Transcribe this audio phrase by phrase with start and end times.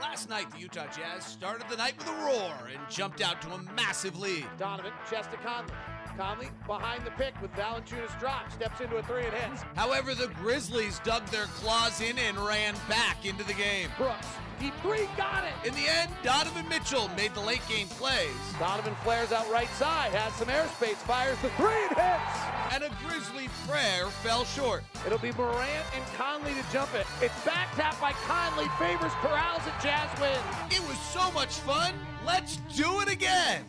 [0.00, 3.52] Last night, the Utah Jazz started the night with a roar and jumped out to
[3.52, 4.46] a massive lead.
[4.58, 5.74] Donovan, chest to Conley.
[6.16, 9.62] Conley behind the pick with Valanciunas drop, steps into a three and hits.
[9.76, 13.88] However, the Grizzlies dug their claws in and ran back into the game.
[13.98, 14.26] Brooks,
[14.58, 15.68] deep three, got it!
[15.68, 18.30] In the end, Donovan Mitchell made the late game plays.
[18.58, 22.59] Donovan flares out right side, has some airspace, fires the three and hits!
[22.72, 24.84] And a Grizzly prayer fell short.
[25.04, 27.04] It'll be Morant and Conley to jump it.
[27.20, 30.38] It's back tap by Conley, favors Corrals and Jazz win.
[30.70, 31.94] It was so much fun.
[32.24, 33.64] Let's do it again.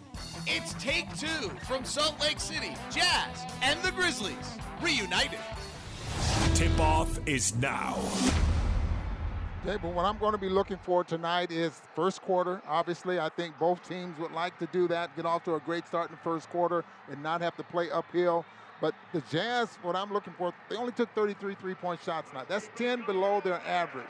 [0.46, 4.36] It's take two from Salt Lake City, Jazz and the Grizzlies
[4.82, 5.40] reunited.
[6.54, 7.98] Tip off is now.
[9.66, 12.62] Okay, but what I'm going to be looking for tonight is first quarter.
[12.68, 15.88] Obviously, I think both teams would like to do that, get off to a great
[15.88, 18.44] start in the first quarter, and not have to play uphill.
[18.82, 22.48] But the Jazz, what I'm looking for, they only took 33 three-point shots tonight.
[22.50, 24.06] That's 10 below their average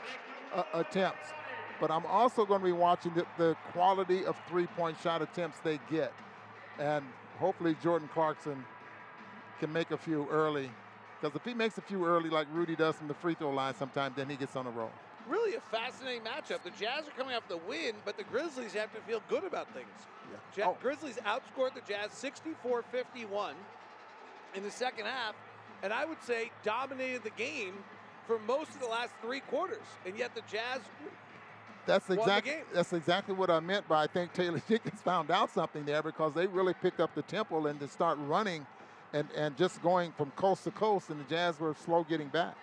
[0.54, 1.28] uh, attempts.
[1.80, 5.78] But I'm also going to be watching the, the quality of three-point shot attempts they
[5.90, 6.12] get.
[6.78, 7.04] And
[7.38, 8.64] hopefully Jordan Clarkson
[9.60, 10.70] can make a few early.
[11.20, 13.74] Because if he makes a few early like Rudy does from the free throw line
[13.74, 14.90] sometimes, then he gets on a roll.
[15.28, 16.62] Really a fascinating matchup.
[16.64, 19.72] The Jazz are coming off the win, but the Grizzlies have to feel good about
[19.74, 19.86] things.
[20.56, 20.64] Yeah.
[20.64, 20.76] Ja- Oh.
[20.82, 23.52] Grizzlies outscored the Jazz 64-51
[24.54, 25.34] in the second half,
[25.82, 27.74] and I would say dominated the game
[28.26, 29.86] for most of the last three quarters.
[30.06, 30.80] And yet the Jazz
[31.86, 35.84] That's exactly that's exactly what I meant by I think Taylor Jenkins found out something
[35.84, 38.66] there because they really picked up the tempo and to start running
[39.12, 42.56] and, and just going from coast to coast and the Jazz were slow getting back.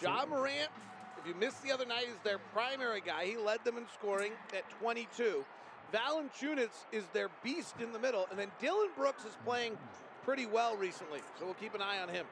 [0.00, 0.70] Ja Morant,
[1.18, 3.26] if you missed the other night, is their primary guy.
[3.26, 5.44] He led them in scoring at 22.
[5.92, 9.76] Valanciunas is their beast in the middle, and then Dillon Brooks is playing
[10.24, 12.26] pretty well recently, so we'll keep an eye on him.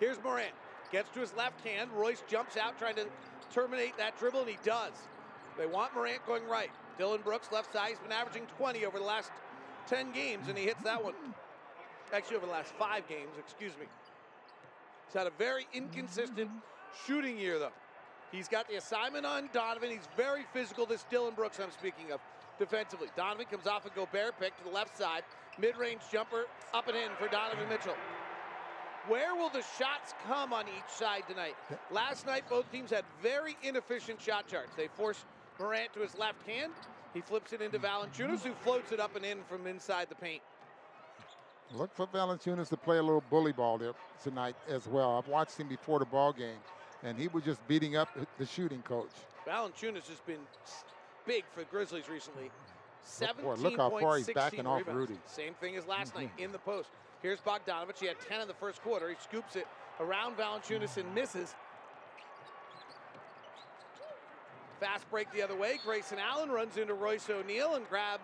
[0.00, 0.52] Here's Morant.
[0.90, 1.90] Gets to his left hand.
[1.94, 3.06] Royce jumps out trying to
[3.52, 4.92] terminate that dribble, and he does.
[5.58, 6.70] They want Morant going right.
[6.96, 7.90] Dillon Brooks, left side.
[7.90, 9.30] He's been averaging 20 over the last
[9.88, 11.14] 10 games, and he hits that one.
[12.12, 13.86] Actually, over the last five games, excuse me.
[15.06, 16.50] He's had a very inconsistent
[17.06, 17.72] shooting year, though.
[18.32, 19.90] He's got the assignment on Donovan.
[19.90, 22.20] He's very physical, this Dillon Brooks I'm speaking of,
[22.58, 23.08] defensively.
[23.16, 25.22] Donovan comes off a Gobert pick to the left side.
[25.58, 27.96] Mid range jumper up and in for Donovan Mitchell.
[29.06, 31.54] Where will the shots come on each side tonight?
[31.90, 34.74] Last night, both teams had very inefficient shot charts.
[34.76, 35.24] They forced
[35.58, 36.72] Morant to his left hand.
[37.14, 40.42] He flips it into Valanciunas, who floats it up and in from inside the paint.
[41.72, 45.16] Look for Valanciunas to play a little bully ball there tonight as well.
[45.16, 46.58] I've watched him before the ball game,
[47.02, 48.08] and he was just beating up
[48.38, 49.10] the shooting coach.
[49.46, 50.40] Valanciunas has been
[51.28, 52.50] big for the Grizzlies recently.
[53.44, 53.58] Look.
[53.60, 54.98] Look how far he's 17.16 backing off rebounds.
[55.10, 55.20] Rudy.
[55.26, 56.44] Same thing as last night Mm-hmm.
[56.44, 56.88] in the post.
[57.22, 57.98] Here's Bogdanovic.
[58.00, 59.08] He had 10 in the first quarter.
[59.08, 59.66] He scoops it
[60.00, 61.54] around Valanciunas and misses.
[64.80, 65.78] Fast break the other way.
[65.84, 68.22] Grayson Allen runs into Royce O'Neale and grabs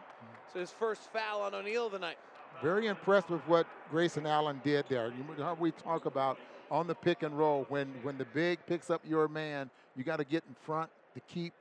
[0.55, 2.17] his first foul on O'Neale tonight.
[2.63, 5.09] Very impressed with what Grayson Allen did there.
[5.09, 6.39] You know how we talk about
[6.71, 10.19] on the pick and roll when when the big picks up your man, you got
[10.19, 11.53] to get in front to keep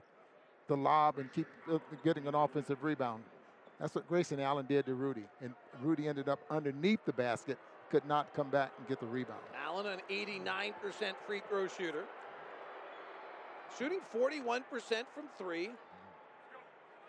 [0.73, 1.47] the lob and keep
[2.03, 3.23] getting an offensive rebound.
[3.79, 7.57] That's what Grayson Allen did to Rudy, and Rudy ended up underneath the basket,
[7.91, 9.41] could not come back and get the rebound.
[9.63, 10.73] Allen, an 89%
[11.28, 12.06] free throw shooter.
[13.78, 14.61] Shooting 41%
[15.13, 15.69] from three.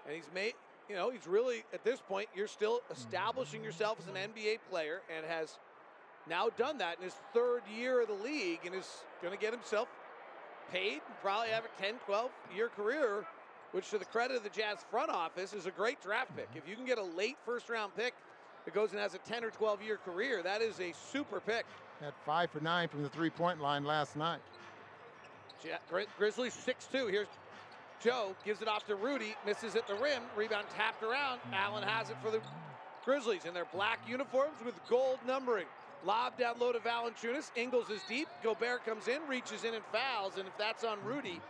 [0.07, 0.55] And he's made,
[0.91, 5.01] you know, he's really, at this point, you're still establishing yourself as an NBA player
[5.15, 5.59] and has
[6.29, 9.53] now done that in his third year of the league and is going to get
[9.53, 9.89] himself
[10.71, 13.25] paid, and probably have a 10, 12 year career,
[13.75, 16.49] which to the credit of the Jazz front office is a great draft pick.
[16.51, 16.59] Mm-hmm.
[16.59, 18.15] If you can get a late first round pick
[18.65, 21.67] that goes and has a 10 or 12 year career, that is a super pick.
[22.01, 24.39] Had five for nine from the three-point line last night.
[25.91, 27.09] Gri- Grizzlies 6 2.
[27.09, 27.27] Here's
[28.01, 30.23] Joe, gives it off to Rudy, misses at the rim.
[30.37, 31.39] Rebound tapped around.
[31.39, 31.55] Mm-hmm.
[31.55, 32.41] Allen has it for the
[33.05, 35.67] Grizzlies in their black uniforms with gold numbering.
[36.05, 37.51] Lob down low to Valanciunas.
[37.57, 38.29] Ingles is deep.
[38.43, 40.35] Gobert comes in, reaches in and fouls.
[40.39, 41.09] And if that's on mm-hmm.
[41.09, 41.41] Rudy,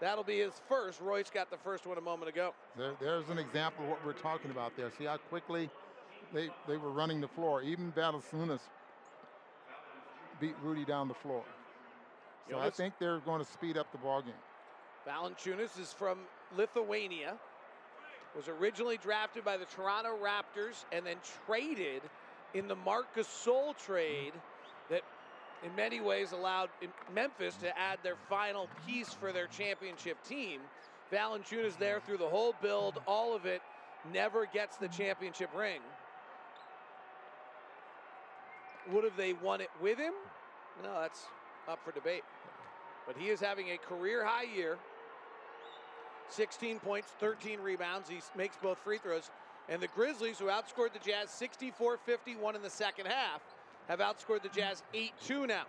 [0.00, 1.00] that'll be his first.
[1.00, 2.54] Royce got the first one a moment ago.
[2.76, 4.90] There, there's an example of what we're talking about there.
[4.98, 5.70] See how quickly
[6.32, 7.62] they, they were running the floor.
[7.62, 8.60] Even Valanciunas
[10.40, 11.44] beat Rudy down the floor.
[12.50, 14.32] So I think they're going to speed up the ball game.
[15.06, 16.18] Valanciunas is from
[16.56, 17.34] Lithuania.
[18.36, 21.16] Was originally drafted by the Toronto Raptors and then
[21.46, 22.02] traded
[22.52, 24.32] in the Marc Gasol trade
[24.90, 25.02] that
[25.64, 26.68] in many ways allowed
[27.14, 30.60] Memphis to add their final piece for their championship team.
[31.12, 33.62] Valanciunas there through the whole build, all of it,
[34.12, 35.80] never gets the championship ring.
[38.92, 40.12] Would have they won it with him?
[40.82, 41.22] No, that's
[41.68, 42.22] up for debate.
[43.06, 44.78] But he is having a career high year.
[46.28, 48.08] 16 points, 13 rebounds.
[48.08, 49.30] He makes both free throws.
[49.68, 53.40] And the Grizzlies, who outscored the Jazz 64 51 in the second half,
[53.88, 55.64] have outscored the Jazz 8 2 now.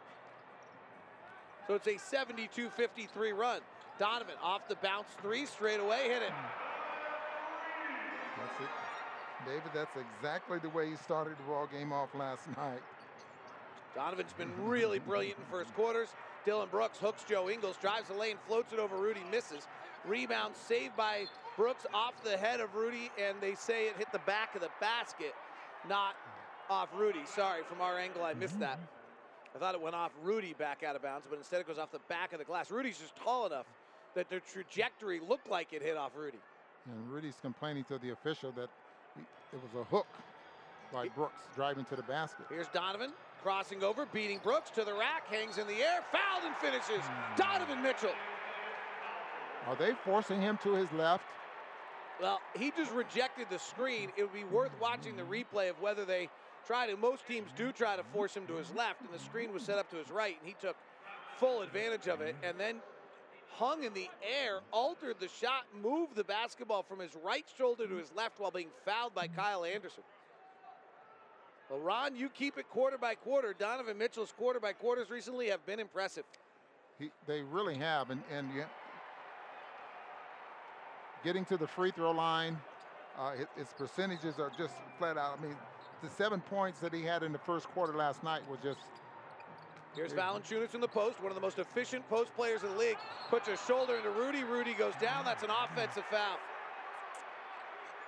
[1.67, 3.61] So it's a 72 53 run.
[3.99, 6.31] Donovan off the bounce three, straight away, hit it.
[8.37, 8.69] That's it.
[9.45, 12.81] David, that's exactly the way he started the ball game off last night.
[13.95, 16.09] Donovan's been really brilliant in first quarters.
[16.45, 19.67] Dillon Brooks hooks Joe Ingles, drives the lane, floats it over Rudy, misses.
[20.05, 21.25] Rebound saved by
[21.57, 24.69] Brooks off the head of Rudy, and they say it hit the back of the
[24.79, 25.33] basket,
[25.89, 26.15] not
[26.69, 27.19] off Rudy.
[27.25, 28.77] Sorry, from our angle, I missed that.
[28.77, 29.55] Mm-hmm.
[29.55, 31.91] I thought it went off Rudy back out of bounds, but instead it goes off
[31.91, 32.69] the back of the glass.
[32.69, 33.65] Rudy's just tall enough
[34.15, 36.37] that the trajectory looked like it hit off Rudy.
[36.85, 38.69] And Rudy's complaining to the official that
[39.17, 40.07] it was a hook
[40.93, 42.45] by Brooks driving to the basket.
[42.49, 43.11] Here's Donovan
[43.41, 47.03] crossing over, beating Brooks to the rack, hangs in the air, fouled and finishes.
[47.03, 47.37] Mm.
[47.37, 48.13] Donovan Mitchell.
[49.67, 51.23] Are they forcing him to his left?
[52.21, 54.11] Well, he just rejected the screen.
[54.17, 56.29] It would be worth watching the replay of whether they
[56.67, 56.97] try to.
[56.97, 59.77] Most teams do try to force him to his left, and the screen was set
[59.79, 60.75] up to his right, and he took
[61.37, 62.75] full advantage of it, and then
[63.53, 64.09] hung in the
[64.43, 68.51] air, altered the shot, moved the basketball from his right shoulder to his left while
[68.51, 70.03] being fouled by Kyle Anderson.
[71.69, 73.53] Well, Ron, you keep it quarter by quarter.
[73.57, 76.23] Donovan Mitchell's quarter by quarters recently have been impressive.
[76.99, 78.69] He, they really have, and and yet
[81.23, 82.57] getting to the free throw line,
[83.19, 85.37] uh, his percentages are just flat out.
[85.37, 85.55] I mean,
[86.01, 88.79] the seven points that he had in the first quarter last night was just
[89.95, 92.97] Here's Valanciunas in the post, one of the most efficient post players in the league.
[93.31, 94.43] Puts his shoulder into Rudy.
[94.43, 95.25] Rudy goes down.
[95.25, 96.37] That's an offensive foul.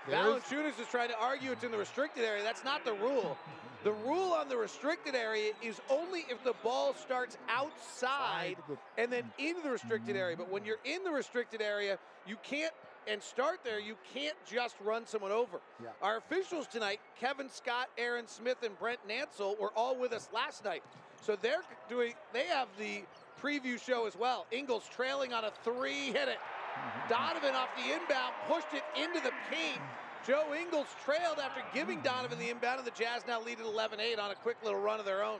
[0.07, 2.43] Valanciunas is trying to argue it's in the restricted area.
[2.43, 3.35] That's not the rule.
[3.83, 8.57] The rule on the restricted area is only if the ball starts outside
[8.97, 10.17] and then into the restricted mm-hmm.
[10.17, 10.37] area.
[10.37, 11.97] But when you're in the restricted area,
[12.27, 12.73] you can't
[13.09, 15.59] and start there, you can't just run someone over.
[15.81, 15.89] Yeah.
[16.01, 20.63] Our officials tonight, Kevin Scott, Aaron Smith, and Brett Nansel, were all with us last
[20.63, 20.83] night.
[21.21, 23.01] So they're doing, they have the
[23.41, 24.45] preview show as well.
[24.51, 26.37] Ingles trailing on a three, hit it.
[27.09, 29.81] Donovan off the inbound, pushed it into the paint.
[30.25, 33.99] Joe Ingles trailed after giving Donovan the inbound, and the Jazz now lead at 11
[33.99, 35.39] 8 on a quick little run of their own.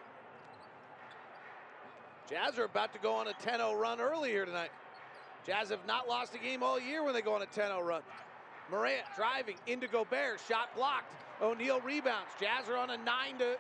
[2.30, 4.71] Jazz are about to go on a 10 0 run early here tonight.
[5.45, 7.81] Jazz have not lost a game all year when they go on a 10 0
[7.81, 8.01] run.
[8.71, 11.13] Morant driving into Gobert, shot blocked.
[11.41, 12.30] O'Neale rebounds.
[12.39, 13.06] Jazz are on a 9
[13.39, 13.57] to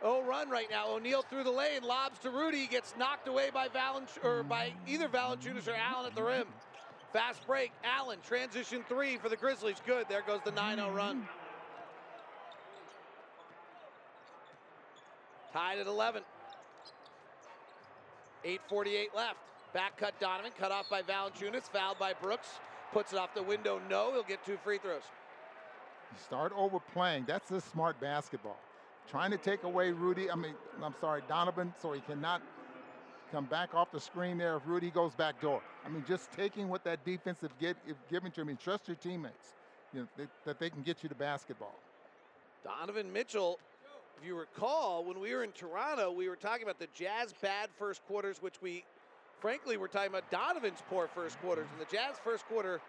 [0.00, 0.88] 0 run right now.
[0.88, 5.08] O'Neale through the lane, lobs to Rudy, gets knocked away by Valench or by either
[5.08, 6.46] Valanciunas or Allen at the rim.
[7.12, 9.80] Fast break, Allen, transition three for the Grizzlies.
[9.86, 11.28] Good, there goes the 9 0 run.
[15.52, 16.22] Tied at 11.
[18.44, 19.38] 8.48 left.
[19.74, 22.48] Back cut Donovan, cut off by Valanciunas, fouled by Brooks.
[22.92, 25.02] Puts it off the window, no, he'll get two free throws.
[26.12, 27.24] You start overplaying.
[27.26, 28.56] That's the smart basketball.
[29.10, 32.40] Trying to take away Rudy, I mean, I'm sorry, Donovan, so he cannot
[33.32, 35.60] come back off the screen there if Rudy goes back door.
[35.84, 37.76] I mean, just taking what that defensive get
[38.08, 38.46] given to him.
[38.46, 39.54] I mean, trust your teammates
[39.94, 41.74] you know, they, that they can get you the basketball.
[42.64, 43.58] Donovan Mitchell,
[44.18, 47.68] if you recall, when we were in Toronto, we were talking about the Jazz bad
[47.78, 48.84] first quarters, which we,
[49.44, 51.66] frankly, we're talking about Donovan's poor first quarters.
[51.70, 52.80] And the Jazz first quarter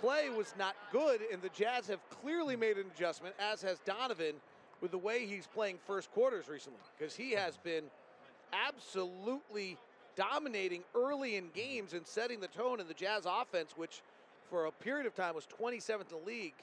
[0.00, 4.34] play was not good, and the Jazz have clearly made an adjustment, as has Donovan,
[4.80, 7.84] with the way he's playing first quarters recently, because he has been
[8.52, 9.76] absolutely
[10.16, 14.02] dominating early in games and setting the tone in the Jazz offense, which
[14.48, 16.54] for a period of time was 27th in the league.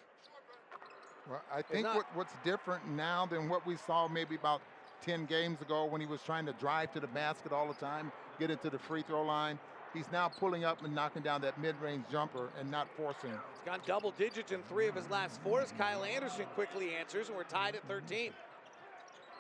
[1.30, 4.60] Well, I think what, what's different now than what we saw maybe about
[5.06, 8.12] 10 games ago when he was trying to drive to the basket all the time,
[8.40, 9.60] get into the free throw line.
[9.94, 13.32] He's now pulling up and knocking down that mid-range jumper and not forcing.
[13.32, 17.30] He's gone double digits in three of his last four as Kyle Anderson quickly answers,
[17.30, 18.32] and we're tied at 13.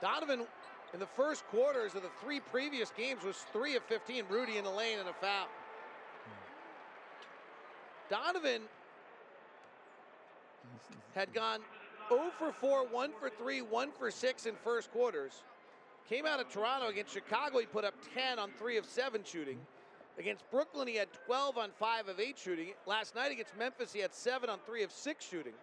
[0.01, 0.45] Donovan,
[0.93, 4.23] in the first quarters of the three previous games, was 3 of 15.
[4.29, 5.47] Rudy in the lane and a foul.
[8.09, 8.61] Donovan
[11.13, 11.59] had gone
[12.09, 15.43] 0 for 4, 1 for 3, 1 for 6 in first quarters.
[16.09, 17.59] Came out of Toronto against Chicago.
[17.59, 19.59] He put up 10 on 3 of 7 shooting.
[20.17, 22.67] Against Brooklyn, he had 12 on 5 of 8 shooting.
[22.85, 25.53] Last night against Memphis, he had 7 on 3 of 6 shooting.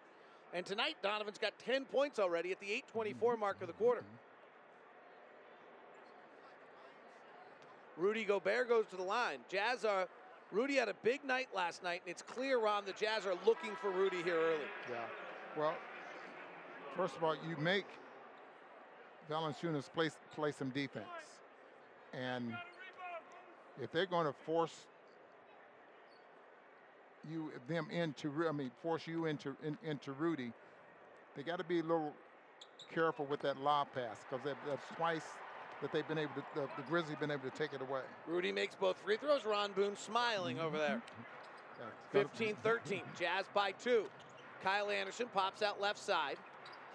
[0.52, 4.04] And tonight, Donovan's got 10 points already at the 824 mark of the quarter.
[7.96, 9.38] Rudy Gobert goes to the line.
[9.48, 10.08] Jazz are.
[10.52, 13.74] Rudy had a big night last night, and it's clear, Ron, the Jazz are looking
[13.80, 14.58] for Rudy here early.
[14.90, 14.96] Yeah.
[15.56, 15.74] Well,
[16.96, 17.86] first of all, you make
[19.30, 21.06] Valanciunas play, play some defense.
[22.12, 22.56] And
[23.80, 24.74] if they're going to force
[27.30, 30.52] you them into I mean force you into in, into Rudy.
[31.36, 32.12] They got to be a little
[32.92, 35.24] careful with that lob pass because that's twice
[35.82, 38.00] that they've been able to the, the Grizzlies been able to take it away.
[38.26, 39.44] Rudy makes both free throws.
[39.44, 41.02] Ron Boone smiling over there.
[42.12, 42.18] Mm-hmm.
[42.18, 43.02] 15-13.
[43.18, 44.04] Jazz by two.
[44.62, 46.36] Kyle Anderson pops out left side.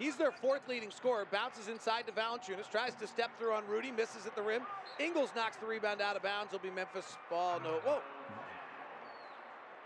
[0.00, 1.26] He's their fourth leading scorer.
[1.30, 2.70] Bounces inside to Valanciunas.
[2.70, 3.90] Tries to step through on Rudy.
[3.90, 4.62] Misses at the rim.
[4.98, 6.54] Ingles knocks the rebound out of bounds.
[6.54, 7.60] It'll be Memphis ball.
[7.60, 7.74] No.
[7.84, 8.00] Whoa.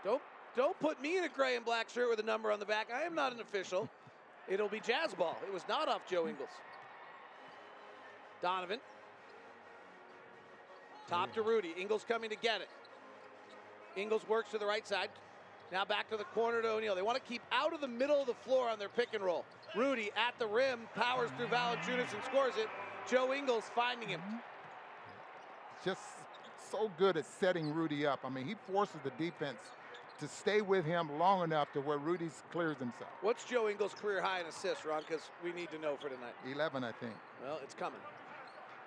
[0.05, 0.21] Don't
[0.55, 2.87] don't put me in a gray and black shirt with a number on the back.
[2.95, 3.89] I am not an official.
[4.47, 5.37] It'll be jazz ball.
[5.45, 6.49] It was not off Joe Ingles.
[8.41, 8.79] Donovan.
[11.09, 11.73] Top to Rudy.
[11.77, 12.69] Ingles coming to get it.
[13.97, 15.09] Ingles works to the right side.
[15.73, 16.95] Now back to the corner to O'Neale.
[16.95, 19.23] They want to keep out of the middle of the floor on their pick and
[19.23, 19.43] roll.
[19.75, 22.67] Rudy at the rim, powers through Valanciunas and scores it.
[23.09, 24.21] Joe Ingles finding him.
[25.83, 26.01] Just
[26.71, 28.21] so good at setting Rudy up.
[28.23, 29.59] I mean, he forces the defense
[30.19, 33.09] to stay with him long enough to where Rudy clears himself.
[33.21, 35.01] What's Joe Ingles' career high in assists, Ron?
[35.07, 36.33] Because we need to know for tonight.
[36.49, 37.13] 11, I think.
[37.43, 37.99] Well, it's coming.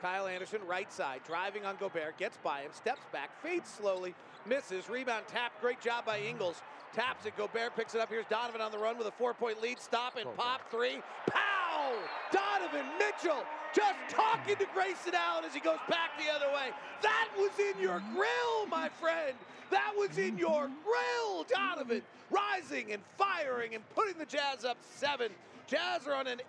[0.00, 4.14] Kyle Anderson, right side, driving on Gobert, gets by him, steps back, fades slowly,
[4.46, 5.52] misses, rebound tap.
[5.60, 6.62] Great job by Ingles.
[6.94, 8.08] Taps it, Gobert picks it up.
[8.08, 9.78] Here's Donovan on the run with a four point lead.
[9.78, 10.98] Stop and oh, pop three.
[11.26, 11.92] Pow!
[12.32, 16.70] Donovan Mitchell just talking to Grayson Allen as he goes back the other way.
[17.02, 19.36] That was in your grill, my friend.
[19.70, 22.02] That was in your grill, Donovan.
[22.30, 25.30] Rising and firing and putting the Jazz up seven.
[25.66, 26.40] Jazz are on an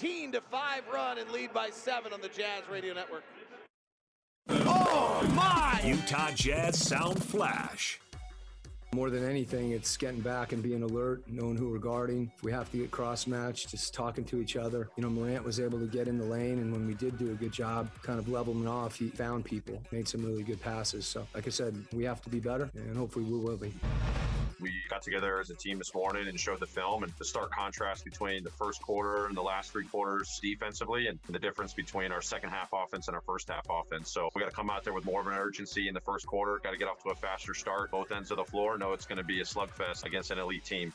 [0.00, 3.24] 18 to 5 run and lead by seven on the Jazz Radio Network.
[4.48, 5.80] Oh my!
[5.84, 8.00] Utah Jazz Sound Flash.
[8.94, 12.30] More than anything, it's getting back and being alert, knowing who we're guarding.
[12.36, 14.90] If we have to get cross matched, just talking to each other.
[14.96, 17.30] You know, Morant was able to get in the lane, and when we did do
[17.30, 21.06] a good job kind of leveling off, he found people, made some really good passes.
[21.06, 23.72] So, like I said, we have to be better, and hopefully we will be.
[24.62, 27.50] We got together as a team this morning and showed the film and the stark
[27.50, 32.12] contrast between the first quarter and the last three quarters defensively and the difference between
[32.12, 34.12] our second half offense and our first half offense.
[34.12, 36.26] So we got to come out there with more of an urgency in the first
[36.26, 38.78] quarter, got to get off to a faster start, both ends of the floor.
[38.78, 40.92] Know it's going to be a slugfest against an elite team.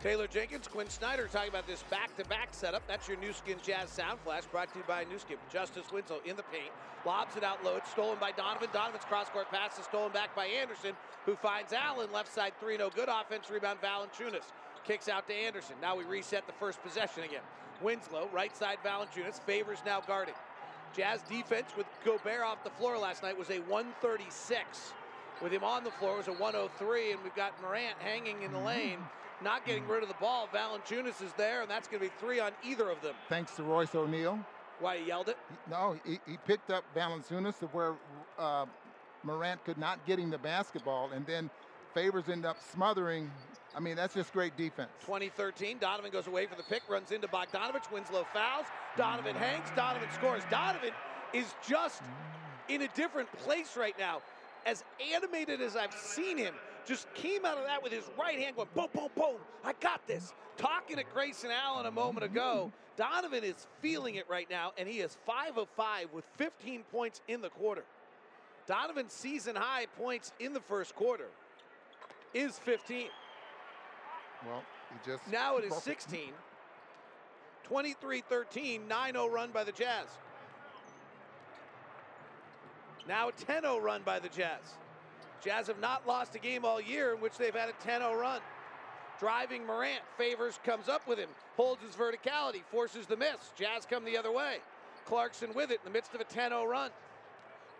[0.00, 2.86] Taylor Jenkins, Quin Snyder talking about this back-to-back setup.
[2.86, 5.38] That's your Nu Skin Jazz Sound Flash brought to you by Nu Skin.
[5.52, 6.70] Justice Winslow in the paint,
[7.04, 7.76] lobs it out low.
[7.78, 8.68] It's stolen by Donovan.
[8.72, 10.92] Donovan's cross-court pass is stolen back by Anderson,
[11.26, 12.12] who finds Allen.
[12.12, 13.08] Left side three, no good.
[13.08, 14.44] Offense rebound, Valanciunas.
[14.84, 15.74] Kicks out to Anderson.
[15.82, 17.42] Now we reset the first possession again.
[17.82, 19.40] Winslow, right side Valanciunas.
[19.40, 20.34] Favors now guarding.
[20.96, 24.92] Jazz defense with Gobert off the floor last night was a 136.
[25.42, 28.60] With him on the floor was a 103, and we've got Morant hanging in the
[28.60, 28.98] lane
[29.42, 30.48] not getting rid of the ball.
[30.52, 33.14] Valanciunas is there, and that's going to be three on either of them.
[33.28, 34.38] Thanks to Royce O'Neale.
[34.80, 35.36] Why he yelled it?
[35.68, 37.94] No, he, he picked up Valanciunas to where
[38.38, 38.66] uh,
[39.24, 41.50] Morant could not get him the basketball, and then
[41.94, 43.30] Favors end up smothering.
[43.74, 44.90] I mean, that's just great defense.
[45.00, 48.66] 2013, Donovan goes away for the pick, runs into Bogdanovic, Winslow fouls.
[48.96, 50.42] Donovan hangs, Donovan scores.
[50.50, 50.90] Donovan
[51.32, 52.02] is just
[52.68, 54.20] in a different place right now.
[54.66, 56.54] As animated as I've seen him,
[56.88, 59.36] just came out of that with his right hand going boom, boom, boom.
[59.62, 60.32] I got this.
[60.56, 65.00] Talking to Grayson Allen a moment ago, Donovan is feeling it right now, and he
[65.00, 67.84] is 5 of 5 with 15 points in the quarter.
[68.66, 71.28] Donovan's season high points in the first quarter
[72.34, 73.08] is 15.
[74.46, 75.30] Well, he just.
[75.30, 76.30] Now it is 16.
[77.64, 80.06] 23 13, 9 0 run by the Jazz.
[83.06, 84.78] Now 10 0 run by the Jazz.
[85.42, 88.14] Jazz have not lost a game all year in which they've had a 10 0
[88.14, 88.40] run.
[89.18, 93.52] Driving Morant, Favors comes up with him, holds his verticality, forces the miss.
[93.56, 94.58] Jazz come the other way.
[95.06, 96.90] Clarkson with it in the midst of a 10 0 run.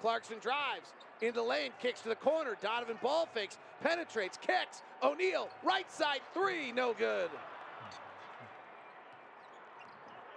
[0.01, 2.57] Clarkson drives into the lane, kicks to the corner.
[2.61, 4.83] Donovan ball fakes, penetrates, kicks.
[5.03, 7.31] O'Neale, right side three, no good.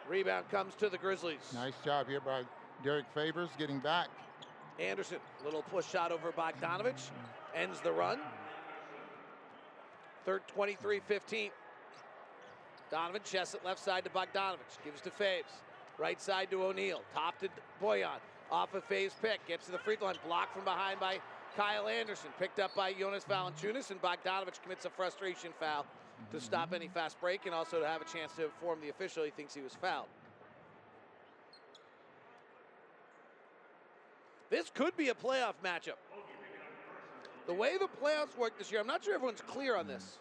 [0.08, 1.54] Rebound comes to the Grizzlies.
[1.54, 2.44] Nice job here by
[2.84, 4.08] Derrick Favors getting back.
[4.80, 7.10] Anderson, little push shot over Bogdanovic,
[7.56, 8.20] ends the run.
[10.25, 11.50] Third 23-15.
[12.90, 15.62] Donovan chest it left side to Bogdanovic, gives to Faves.
[15.98, 17.50] Right side to O'Neale, top to
[17.82, 18.20] Bojan.
[18.51, 21.20] Off of Faves pick, gets to the free throw line, blocked from behind by
[21.56, 25.86] Kyle Anderson, picked up by Jonas Valanciunas, and Bogdanovic commits a frustration foul
[26.32, 29.24] to stop any fast break and also to have a chance to inform the official
[29.24, 30.08] he thinks he was fouled.
[34.51, 35.98] This could be a playoff matchup.
[37.48, 40.20] The way the playoffs work this year, I'm not sure everyone's clear on this,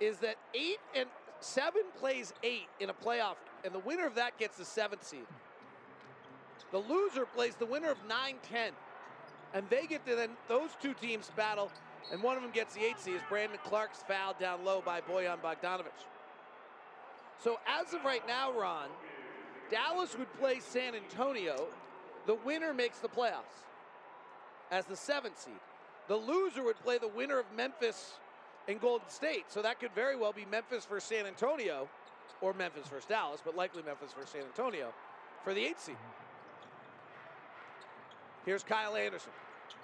[0.00, 1.08] is that eight and
[1.40, 5.26] seven plays eight in a playoff, and the winner of that gets the seventh seed.
[6.70, 8.72] The loser plays the winner of 9 10,
[9.52, 11.70] and they get to then, those two teams battle
[12.10, 15.40] And one of them gets the 8C as Brandon Clarke's fouled down low by Bojan
[15.40, 16.06] Bogdanovic.
[17.38, 18.88] So as of right now, Ron,
[19.70, 21.68] Dallas would play San Antonio.
[22.26, 23.66] The winner makes the playoffs
[24.70, 25.60] as the seventh seed.
[26.08, 28.14] The loser would play the winner of Memphis
[28.68, 29.44] and Golden State.
[29.48, 31.88] So that could very well be Memphis versus San Antonio
[32.40, 34.92] or Memphis versus Dallas, but likely Memphis versus San Antonio
[35.44, 35.96] for the eighth seed.
[38.44, 39.32] Here's Kyle Anderson.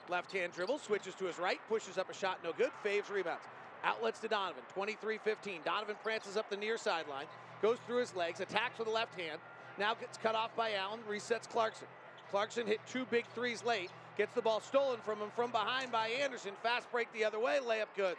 [0.08, 3.44] Left hand dribble, switches to his right, pushes up a shot, no good, faves, rebounds.
[3.84, 5.60] Outlets to Donovan, 23 15.
[5.64, 7.26] Donovan prances up the near sideline,
[7.62, 9.38] goes through his legs, attacks with the left hand,
[9.78, 11.86] now gets cut off by Allen, resets Clarkson.
[12.30, 16.08] Clarkson hit two big threes late, gets the ball stolen from him from behind by
[16.08, 16.52] Anderson.
[16.62, 18.16] Fast break the other way, layup good.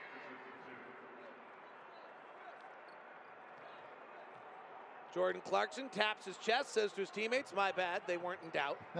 [5.13, 8.79] Jordan Clarkson taps his chest, says to his teammates, My bad, they weren't in doubt.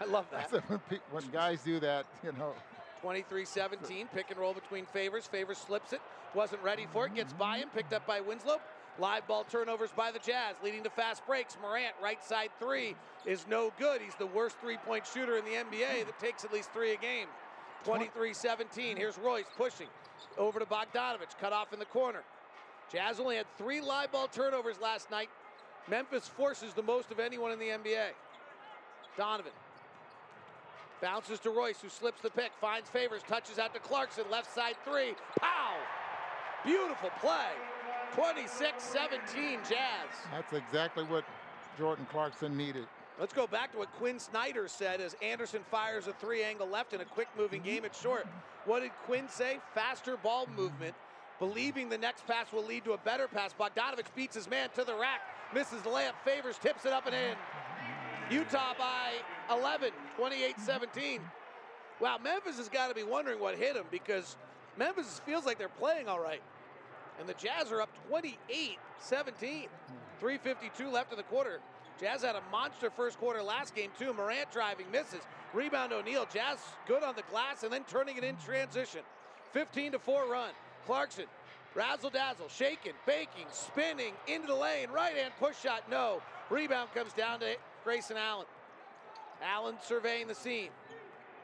[0.00, 0.50] I love that.
[0.50, 2.54] when, when guys do that, you know.
[3.02, 5.26] 23 17, pick and roll between Favors.
[5.26, 6.00] Favors slips it,
[6.34, 7.40] wasn't ready for it, gets mm-hmm.
[7.40, 8.60] by him, picked up by Winslow.
[8.98, 11.56] Live ball turnovers by the Jazz, leading to fast breaks.
[11.62, 12.94] Morant, right side three,
[13.24, 14.02] is no good.
[14.02, 16.96] He's the worst three point shooter in the NBA that takes at least three a
[16.96, 17.26] game.
[17.84, 18.96] 23 17.
[18.96, 19.88] Here's Royce pushing
[20.36, 22.22] over to Bogdanovic, cut off in the corner.
[22.92, 25.30] Jazz only had three live ball turnovers last night.
[25.88, 28.10] Memphis forces the most of anyone in the NBA.
[29.16, 29.52] Donovan
[31.00, 34.76] bounces to Royce, who slips the pick, finds favors, touches out to Clarkson, left side
[34.84, 35.14] three.
[35.40, 35.76] Pow!
[36.64, 37.50] Beautiful play.
[38.14, 39.78] 26 17 Jazz.
[40.30, 41.24] That's exactly what
[41.78, 42.86] Jordan Clarkson needed.
[43.18, 46.92] Let's go back to what Quin Snyder said as Anderson fires a three angle left
[46.92, 48.26] in a quick moving game at short.
[48.64, 49.60] What did Quin say?
[49.74, 50.94] Faster ball movement
[51.38, 53.52] believing the next pass will lead to a better pass.
[53.58, 55.20] Bogdanovic beats his man to the rack,
[55.52, 57.34] misses the layup, favors, tips it up and in.
[58.30, 59.10] Utah by
[59.50, 61.20] 11, 28 17.
[62.00, 64.36] Wow, Memphis has got to be wondering what hit him because
[64.78, 66.42] Memphis feels like they're playing all right.
[67.18, 69.68] And the Jazz are up 28 17.
[70.20, 71.60] 352 left in the quarter.
[72.00, 74.12] Jazz had a monster first quarter last game, too.
[74.12, 75.20] Morant driving, misses.
[75.52, 76.26] Rebound O'Neale.
[76.32, 79.02] Jazz good on the glass and then turning it in transition.
[79.52, 80.50] 15 to 4 run.
[80.86, 81.26] Clarkson,
[81.74, 84.90] razzle dazzle, shaking, baking, spinning into the lane.
[84.90, 86.22] Right hand push shot, no.
[86.50, 88.46] Rebound comes down to Grayson Allen.
[89.42, 90.70] Allen surveying the scene.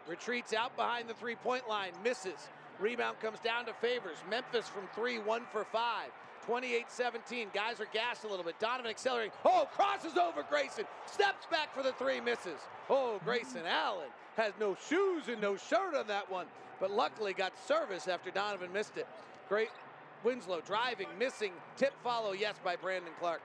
[0.06, 2.48] Retreats out behind the three point line, misses.
[2.80, 4.18] Rebound comes down to Favors.
[4.30, 6.10] Memphis from three, one for five.
[6.46, 7.48] 28 17.
[7.52, 8.58] Guys are gassed a little bit.
[8.58, 9.32] Donovan accelerating.
[9.44, 10.84] Oh, crosses over Grayson.
[11.06, 12.60] Steps back for the three, misses.
[12.88, 16.46] Oh, Grayson Allen has no shoes and no shirt on that one,
[16.80, 19.06] but luckily got service after Donovan missed it.
[19.48, 19.68] Great
[20.24, 23.42] Winslow driving, missing, tip follow, yes, by Brandon Clarke.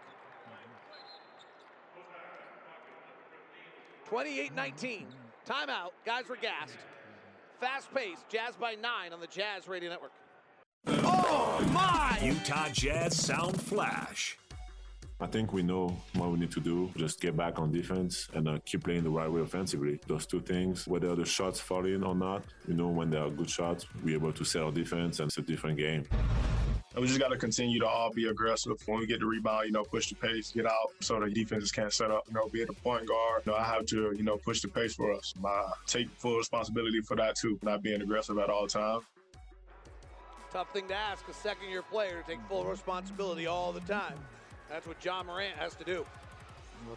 [4.06, 5.08] 28 19.
[5.48, 5.90] Timeout.
[6.06, 6.78] Guys were gassed.
[7.64, 8.18] Fast pace.
[8.30, 10.12] Jazz by nine on the Jazz Radio Network.
[10.86, 12.20] Oh, my!
[12.22, 14.38] Utah Jazz Sound Flash.
[15.22, 16.92] I think we know what we need to do.
[16.98, 19.98] Just get back on defense and uh, keep playing the right way offensively.
[20.08, 23.30] Those two things, whether the shots fall in or not, you know, when they are
[23.30, 26.04] good shots, we're able to sell defense and it's a different game.
[26.94, 28.78] And we just got to continue to all be aggressive.
[28.86, 31.72] When we get the rebound, you know, push the pace, get out so the defenses
[31.72, 32.24] can't set up.
[32.28, 33.42] You know, be at the point guard.
[33.46, 35.34] You know, I have to, you know, push the pace for us.
[35.44, 39.06] I take full responsibility for that too, not being aggressive at all times.
[40.52, 44.20] Tough thing to ask a second year player to take full responsibility all the time.
[44.70, 46.06] That's what Ja Morant has to do.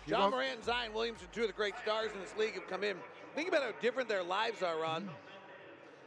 [0.07, 2.85] Ja Morant and Zion Williamson, two of the great stars in this league, have come
[2.85, 2.97] in.
[3.35, 5.09] Think about how different their lives are, Ron.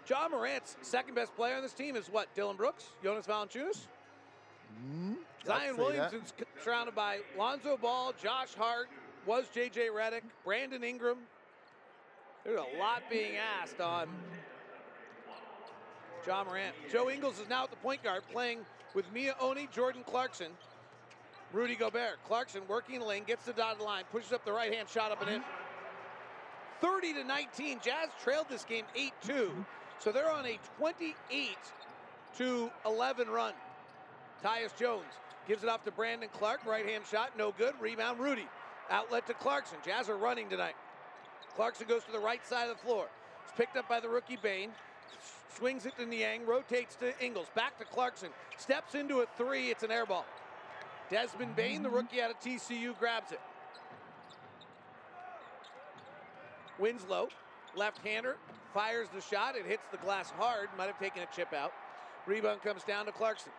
[0.10, 2.34] Ja Morant's second best player on this team is what?
[2.34, 2.88] Dillon Brooks?
[3.04, 3.88] Jonas Valanciunas?
[4.84, 6.48] Mm, Zion Williamson's that.
[6.64, 8.88] surrounded by Lonzo Ball, Josh Hart,
[9.26, 9.88] was J.J.
[9.88, 11.18] Redick, Brandon Ingram.
[12.44, 14.08] There's a lot being asked on
[16.26, 16.76] Ja Morant.
[16.92, 18.60] Joe Ingles is now at the point guard playing
[18.96, 20.52] with Miye Oni, Jordan Clarkson,
[21.54, 22.18] Rudy Gobert.
[22.26, 25.22] Clarkson working the lane, gets the dotted line, pushes up the right hand shot up
[25.22, 25.44] and in.
[26.82, 27.80] 30 to 19.
[27.84, 29.66] Jazz trailed this game 8 2.
[30.00, 31.50] So they're on a 28
[32.38, 33.54] to 11 run.
[34.44, 35.04] Tyus Jones
[35.48, 36.66] gives it off to Brandon Clarke.
[36.66, 37.74] Right hand shot, no good.
[37.82, 38.48] Rebound, Rudy.
[38.90, 39.78] Outlet to Clarkson.
[39.86, 40.76] Jazz are running tonight.
[41.56, 43.08] Clarkson goes to the right side of the floor.
[43.44, 44.72] It's picked up by the rookie Bane.
[45.58, 47.48] Swings it to Niang, rotates to Ingles.
[47.54, 48.30] Back to Clarkson.
[48.58, 49.70] Steps into a three.
[49.70, 50.26] It's an air ball.
[51.10, 53.42] Desmond Bane, the rookie out of TCU, grabs it.
[56.78, 57.28] Winslow,
[57.76, 58.38] left-hander,
[58.74, 59.56] fires the shot.
[59.56, 60.70] It hits the glass hard.
[60.78, 61.74] Might have taken a chip out.
[62.26, 63.52] Rebound comes down to Clarkson.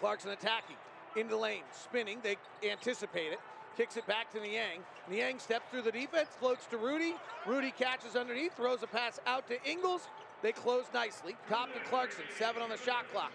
[0.00, 0.76] Clarkson attacking.
[1.16, 1.62] Into the lane.
[1.72, 2.18] Spinning.
[2.22, 2.36] They
[2.68, 3.38] anticipate it.
[3.76, 4.80] Kicks it back to Niang.
[5.10, 6.28] Niang steps through the defense.
[6.38, 7.14] Floats to Rudy.
[7.46, 8.56] Rudy catches underneath.
[8.56, 10.08] Throws a pass out to Ingles.
[10.42, 11.36] They close nicely.
[11.48, 13.32] Top to Clarkson, seven on the shot clock.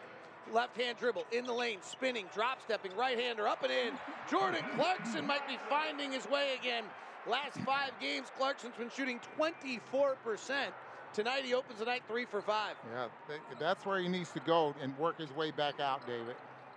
[0.54, 3.94] Left hand dribble in the lane, spinning, drop stepping, right hander up and in.
[4.30, 6.84] Jordan Clarkson might be finding his way again.
[7.27, 9.79] Last five games, Clarkson's been shooting 24%.
[11.13, 12.75] Tonight he opens the night three for five.
[12.93, 13.08] Yeah,
[13.60, 16.36] that's where he needs to go and work his way back out, David.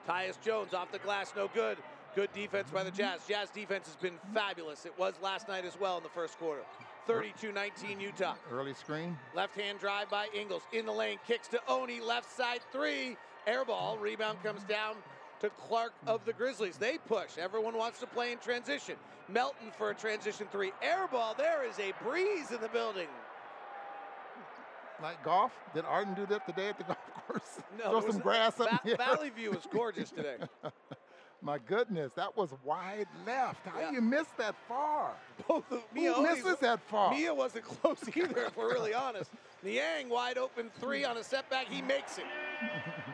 [0.09, 1.79] Tyus Jones off the glass, no good.
[2.15, 3.21] Good defense by the Jazz.
[3.27, 4.85] Jazz defense has been fabulous.
[4.85, 6.63] It was last night as well in the first quarter.
[7.09, 8.35] 32-19 Utah.
[8.51, 9.17] Early screen.
[9.35, 10.63] Left hand drive by Ingles.
[10.73, 12.01] In the lane, kicks to Oni.
[12.01, 13.17] Left side three.
[13.47, 13.97] Air ball.
[13.99, 14.97] Rebound comes down
[15.43, 16.77] to Clarke of the Grizzlies.
[16.77, 17.37] They push.
[17.37, 18.95] Everyone wants to play in transition.
[19.29, 20.73] Melton for a transition three.
[20.81, 21.35] Air ball.
[21.37, 23.09] There is a breeze in the building.
[25.03, 25.53] Like golf?
[25.75, 27.61] Did Arden do that today at the golf course?
[27.77, 28.01] No.
[28.01, 30.37] Throw some grass up Va- Valley View was gorgeous today.
[31.45, 33.67] My goodness, that was wide left.
[33.67, 33.89] How Yeah.
[33.89, 35.11] do you miss that far?
[35.49, 37.11] Both of Mia Who misses that far?
[37.11, 39.33] Mia wasn't close either, if we're really honest.
[39.65, 41.11] Niang wide open three hmm.
[41.11, 41.67] on a setback.
[41.67, 42.25] He makes it.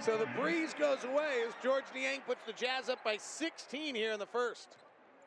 [0.01, 4.13] So the breeze goes away as Georges Niang puts the Jazz up by 16 here
[4.13, 4.69] in the first.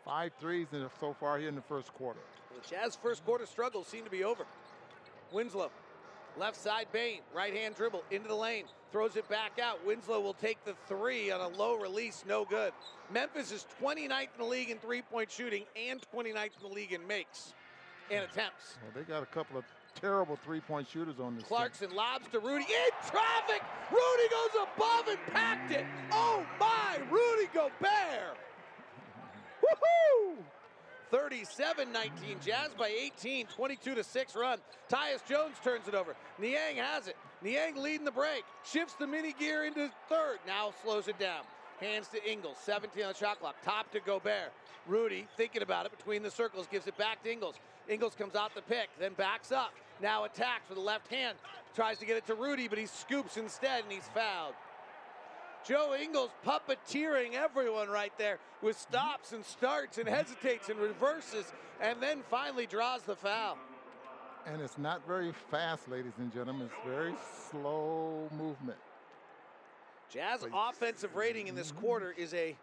[0.05, 2.21] Five threes in so far here in the first quarter.
[2.55, 4.45] The Jazz first quarter struggles seem to be over.
[5.31, 5.71] Winslow,
[6.39, 9.85] left side Bane, right hand dribble into the lane, throws it back out.
[9.85, 12.71] Winslow will take the three on a low release, no good.
[13.13, 16.93] Memphis is 29th in the league in three point shooting and 29th in the league
[16.93, 17.53] in makes
[18.09, 18.77] and attempts.
[18.81, 21.43] Well, they got a couple of terrible three-point shooters on this.
[21.43, 21.47] team.
[21.47, 23.61] Clarkson lobs to Rudy in traffic.
[23.91, 25.85] Rudy goes above and packed it.
[26.11, 28.37] Oh my, Rudy Gobert.
[29.63, 30.37] Woohoo!
[31.11, 34.59] 37-19, Jazz by 18, 22 to 6 run.
[34.89, 36.15] Tyus Jones turns it over.
[36.39, 37.17] Niang has it.
[37.41, 38.43] Niang leading the break.
[38.63, 40.39] Shifts the mini gear into third.
[40.47, 41.43] Now slows it down.
[41.81, 42.57] Hands to Ingles.
[42.63, 43.55] 17 on the shot clock.
[43.63, 44.53] Top to Gobert.
[44.87, 46.67] Rudy thinking about it between the circles.
[46.71, 47.55] Gives it back to Ingles.
[47.91, 49.73] Ingles comes out the pick, then backs up.
[50.01, 51.37] Now attacks with the left hand.
[51.75, 54.55] Tries to get it to Rudy, but he scoops instead and he's fouled.
[55.65, 62.01] Joe Ingles puppeteering everyone right there with stops and starts and hesitates and reverses and
[62.01, 63.57] then finally draws the foul.
[64.47, 66.67] And it's not very fast, ladies and gentlemen.
[66.67, 67.13] It's very
[67.51, 68.79] slow movement.
[70.09, 72.55] Jazz offensive rating in this quarter is a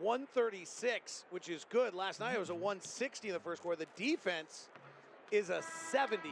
[0.00, 1.94] 136, which is good.
[1.94, 2.62] Last night it was a mm-hmm.
[2.62, 3.84] 160 in the first quarter.
[3.84, 4.68] The defense
[5.30, 6.30] is a 70.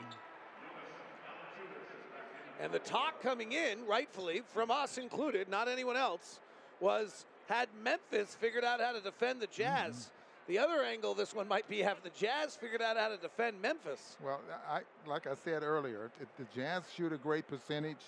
[2.61, 6.41] And the talk coming in, rightfully, from us included, not anyone else,
[6.79, 9.95] was had Memphis figured out how to defend the Jazz.
[9.95, 10.53] Mm-hmm.
[10.53, 13.61] The other angle this one might be have the Jazz figured out how to defend
[13.63, 14.17] Memphis.
[14.23, 18.05] Well, I like I said earlier, if the Jazz shoot a great percentage,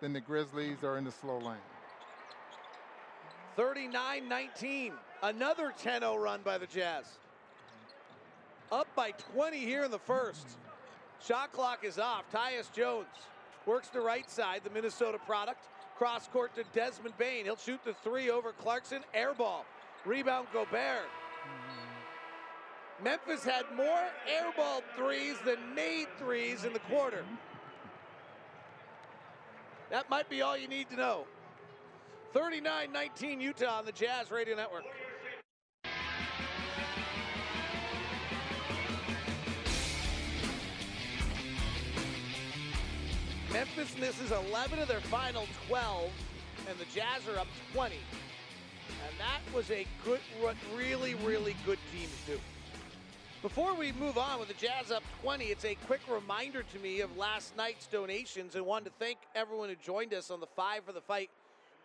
[0.00, 1.56] then the Grizzlies are in the slow lane.
[3.56, 4.92] 39 19.
[5.22, 7.04] Another 10 0 run by the Jazz.
[8.72, 10.46] Up by 20 here in the first.
[11.24, 12.24] Shot clock is off.
[12.32, 13.06] Tyus Jones
[13.66, 15.68] works the right side, the Minnesota product.
[15.96, 17.44] Cross court to Desmond Bane.
[17.44, 19.02] He'll shoot the three over Clarkson.
[19.12, 19.66] Air ball.
[20.06, 21.10] Rebound Gobert.
[23.02, 27.24] Memphis had more airball threes than made threes in the quarter.
[29.90, 31.24] That might be all you need to know.
[32.32, 34.84] 39 19 Utah on the Jazz Radio Network.
[43.52, 46.10] Memphis misses 11 of their final 12,
[46.68, 47.96] and the Jazz are up 20.
[47.96, 50.20] And that was a good,
[50.76, 52.38] really, really good teams do.
[53.42, 57.00] Before we move on with the Jazz up 20, it's a quick reminder to me
[57.00, 60.84] of last night's donations and wanted to thank everyone who joined us on the Five
[60.84, 61.30] for the Fight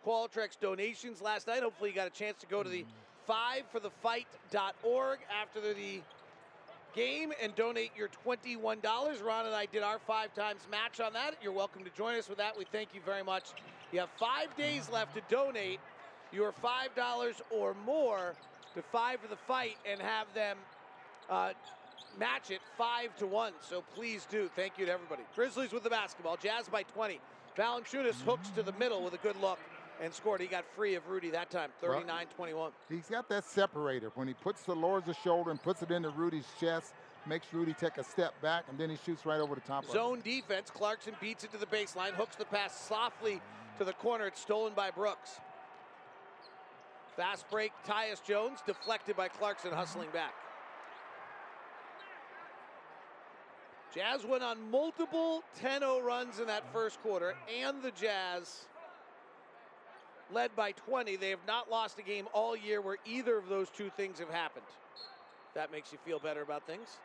[0.06, 1.62] Qualtrics donations last night.
[1.62, 2.84] Hopefully, you got a chance to go to the
[3.28, 6.00] fiveforthefight.org after the
[6.94, 9.24] game and donate your $21.
[9.24, 11.34] Ron and I did our five times match on that.
[11.42, 12.56] You're welcome to join us with that.
[12.56, 13.48] We thank you very much.
[13.92, 15.80] You have five days left to donate
[16.32, 18.34] your $5 or more
[18.74, 20.56] to Five for the Fight and have them
[21.28, 21.52] uh,
[22.18, 23.52] match it five to one.
[23.60, 24.48] So please do.
[24.54, 25.22] Thank you to everybody.
[25.34, 26.36] Grizzlies with the basketball.
[26.36, 27.20] Jazz by 20.
[27.56, 29.58] Valanciunas hooks to the middle with a good look
[30.02, 30.40] and scored.
[30.40, 32.70] He got free of Rudy that time, 39-21.
[32.88, 34.10] He's got that separator.
[34.14, 36.94] When he puts the lowers the shoulder and puts it into Rudy's chest,
[37.26, 39.90] makes Rudy take a step back, and then he shoots right over the top of.
[39.90, 40.70] Zone defense.
[40.70, 43.40] Clarkson beats it to the baseline, hooks the pass softly
[43.78, 44.26] to the corner.
[44.26, 45.40] It's stolen by Brooks.
[47.16, 50.34] Fast break, Tyus Jones, deflected by Clarkson, hustling back.
[53.94, 58.66] Jazz went on multiple 10 0 runs in that first quarter, and the Jazz
[60.32, 61.16] led by 20.
[61.16, 64.30] They have not lost a game all year where either of those two things have
[64.30, 64.66] happened.
[65.54, 66.98] That makes you feel better about things.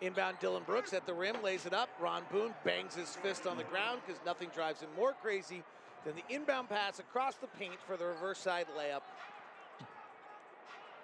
[0.00, 1.88] Inbound Dillon Brooks at the rim, lays it up.
[2.00, 5.62] Ron Boone bangs his fist on the ground because nothing drives him more crazy
[6.04, 9.02] than the inbound pass across the paint for the reverse side layup.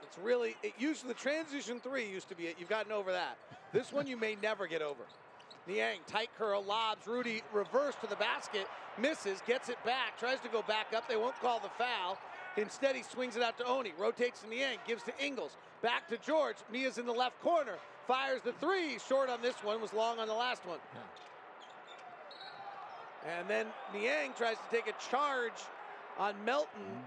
[0.02, 2.56] It's really, it used to the transition three used to be it.
[2.58, 3.38] You've gotten over that.
[3.72, 5.02] This one you may never get over.
[5.68, 7.06] Niang, tight curl, lobs.
[7.06, 8.66] Rudy reverse to the basket,
[8.98, 11.06] misses, gets it back, tries to go back up.
[11.06, 12.18] They won't call the foul.
[12.56, 15.56] Instead, he swings it out to Oni, rotates to Niang, gives to Ingles.
[15.82, 16.56] Back to George.
[16.72, 17.74] Mia's in the left corner.
[18.08, 18.98] Fires the three.
[19.06, 20.78] Short on this one, was long on the last one.
[20.94, 21.00] Yeah.
[23.38, 25.52] And then Niang tries to take a charge
[26.18, 27.06] on Melton.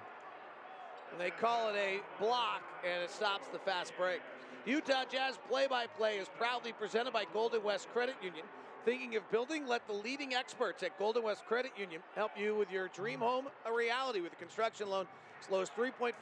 [1.11, 4.21] And they call it a block, and it stops the fast break.
[4.65, 8.45] Utah Jazz play by play is proudly presented by Golden West Credit Union.
[8.85, 9.67] Thinking of building?
[9.67, 13.47] Let the leading experts at Golden West Credit Union help you with your dream home
[13.65, 15.07] a reality with a construction loan
[15.41, 16.13] as low as 3.5%.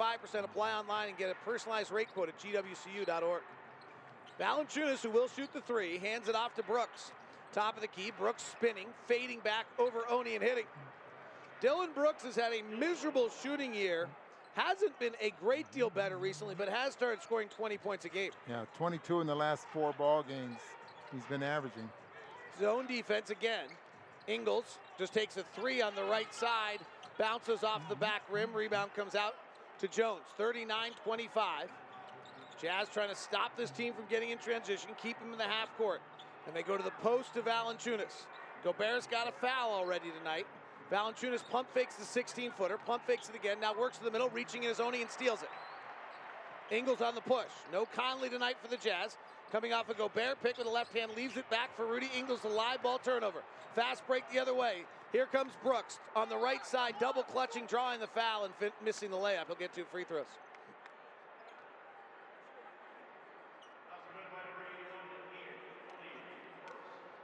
[0.43, 3.41] Apply online and get a personalized rate quote at gwcu.org.
[4.39, 7.11] Valanciunas, who will shoot the three, hands it off to Brooks.
[7.51, 10.65] Top of the key, Brooks spinning, fading back over Oni and hitting.
[11.59, 14.07] Dillon Brooks has had a miserable shooting year.
[14.59, 18.31] Hasn't been a great deal better recently, but has started scoring 20 points a game.
[18.49, 20.59] Yeah, 22 in the last four ball games.
[21.13, 21.89] He's been averaging.
[22.59, 23.67] Zone defense again.
[24.27, 26.79] Ingles just takes a three on the right side,
[27.17, 28.53] bounces off the back rim.
[28.53, 29.35] Rebound comes out
[29.79, 30.23] to Jones.
[30.35, 31.69] 39 25.
[32.61, 35.69] Jazz trying to stop this team from getting in transition, keep him in the half
[35.77, 36.01] court.
[36.47, 38.25] And they go to the post of Alan Valanciunas.
[38.65, 40.47] Gobert's got a foul already tonight.
[40.91, 44.29] Valanciunas pump fakes the 16 footer, pump fakes it again, now works to the middle,
[44.29, 45.49] reaching in his own and steals it.
[46.71, 47.49] Ingles on the push.
[47.71, 49.17] No Conley tonight for the Jazz.
[49.51, 52.41] Coming off a Gobert pick with the left hand, leaves it back for Rudy Ingles,
[52.41, 53.43] the live ball turnover.
[53.75, 54.83] Fast break the other way.
[55.11, 59.17] Here comes Brooks on the right side, double clutching, drawing the foul and missing the
[59.17, 59.47] layup.
[59.47, 60.25] He'll get two free throws.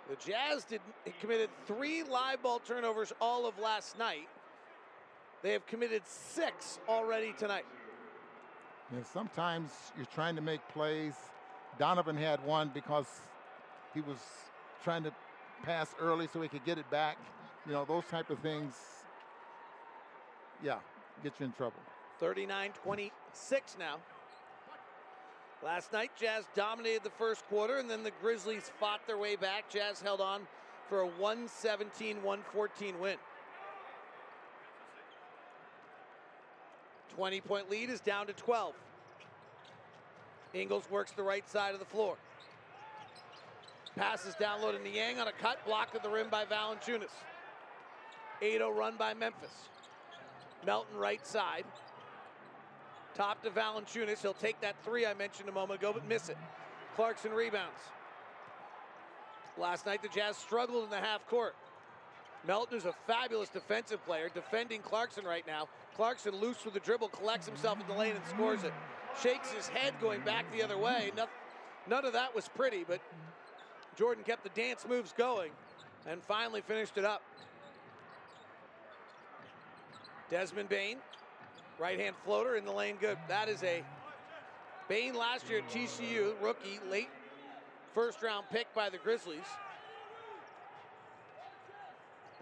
[0.10, 0.82] The Jazz did
[1.20, 4.28] committed three live ball turnovers all of last night.
[5.41, 7.65] They have committed six already tonight.
[8.91, 11.13] And sometimes you're trying to make plays.
[11.80, 13.08] Donovan had one because
[13.94, 14.18] he was
[14.84, 15.12] trying to
[15.63, 17.18] pass early so he could get it back.
[17.65, 18.76] You know, those type of things,
[20.63, 20.78] yeah,
[21.24, 21.80] get you in trouble.
[22.20, 23.98] 39 26 now.
[25.65, 29.67] Last night, Jazz dominated the first quarter, and then the Grizzlies fought their way back.
[29.67, 30.41] Jazz held on
[30.88, 33.17] for a 117 114 win.
[37.15, 38.75] 20 point lead is down to 12.
[40.54, 42.15] Ingles works the right side of the floor.
[43.95, 47.10] Passes down low to Niang on a cut, blocked at the rim by Valanciunas.
[48.39, 49.69] 8 0 run by Memphis.
[50.63, 51.65] Melton right side.
[53.15, 54.21] Top to Valanciunas.
[54.21, 56.38] He'll take that three I mentioned a moment ago, but miss it.
[56.95, 57.80] Clarkson rebounds.
[59.58, 61.56] Last night, the Jazz struggled in the half court.
[62.45, 65.67] Melton is a fabulous defensive player, defending Clarkson right now.
[65.95, 68.73] Clarkson loose with the dribble, collects himself in the lane and scores it.
[69.23, 71.12] Shakes his head going back the other way.
[71.88, 72.99] None of that was pretty, but
[73.97, 75.51] Jordan kept the dance moves going
[76.06, 77.21] and finally finished it up.
[80.30, 80.97] Desmond Bane
[81.78, 83.18] Right hand floater in the lane, good.
[83.28, 83.84] That is a
[84.88, 87.10] Bane last year at TCU, rookie, late
[87.94, 89.48] first round pick by the Grizzlies.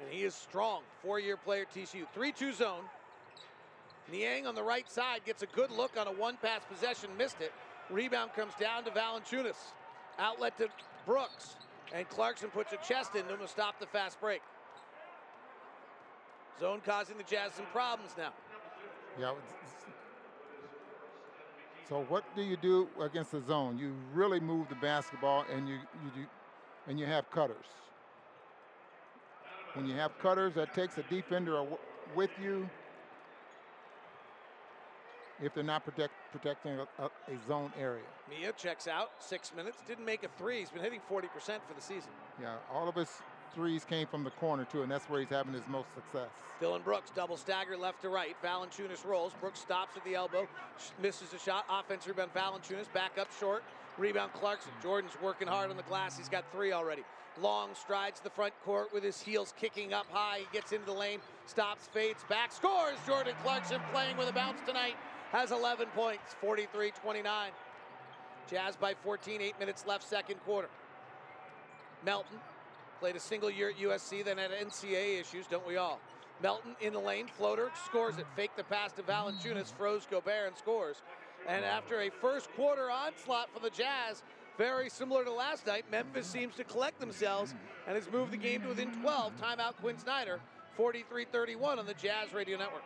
[0.02, 2.06] And he is strong, four year player TCU.
[2.14, 2.84] 3 2 zone.
[4.12, 7.40] Niang on the right side gets a good look on a one pass possession, missed
[7.40, 7.54] it.
[7.90, 9.56] Rebound comes down to Valanciunas.
[10.20, 10.68] Outlet to
[11.06, 11.56] Brooks.
[11.94, 14.42] And Clarkson puts a chest in them to stop the fast break.
[16.60, 18.32] Zone causing the Jazz some problems now.
[19.20, 19.34] Yeah.
[21.90, 23.78] So what do you do against the zone?
[23.78, 26.26] You really move the basketball, and you you do,
[26.88, 27.66] and you have cutters.
[29.74, 31.64] When you have cutters, that takes a defender
[32.16, 32.70] with you.
[35.42, 38.04] If they're not protect, protecting a, a, a zone area.
[38.30, 40.60] Mia checks out, six minutes, didn't make a three.
[40.60, 41.24] He's been hitting 40%
[41.68, 42.12] for the season.
[42.42, 43.10] Yeah, all of his
[43.54, 46.30] threes came from the corner, too, and that's where he's having his most success.
[46.60, 48.36] Dillon Brooks double stagger left to right.
[48.44, 49.34] Valanciunas rolls.
[49.40, 50.48] Brooks stops at the elbow,
[51.02, 51.66] misses a shot.
[51.70, 52.34] Offense rebound.
[52.34, 53.64] Valanciunas back up short.
[53.98, 54.72] Rebound Clarkson.
[54.82, 56.18] Jordan's working hard on the glass.
[56.18, 57.04] He's got three already.
[57.42, 60.40] Long strides the front court with his heels kicking up high.
[60.40, 62.98] He gets into the lane, stops, fades, back, scores.
[63.08, 64.96] Jordan Clarkson playing with a bounce tonight
[65.34, 67.52] has 11 points, 43 29.
[68.50, 70.70] Jazz by 14, eight minutes left, second quarter.
[72.06, 72.38] Melton
[73.04, 76.00] Played a single year at USC, then had NCAA issues, don't we all?
[76.42, 78.26] Melton in the lane, floater, scores it.
[78.34, 81.02] Fake the pass to Valanciunas, froze Gobert and scores.
[81.46, 84.24] And after a first quarter onslaught for the Jazz,
[84.58, 87.54] Very similar to last night, Memphis seems to collect themselves
[87.88, 89.34] and has moved the game to within 12.
[89.36, 90.40] Timeout Quin Snyder,
[90.78, 92.84] 43 31 on the Jazz Radio Network.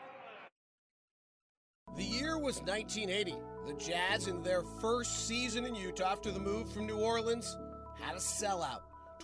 [1.95, 3.35] The year was 1980.
[3.67, 7.55] The Jazz, in their first season in Utah after the move from New Orleans,
[8.01, 8.81] had a sellout.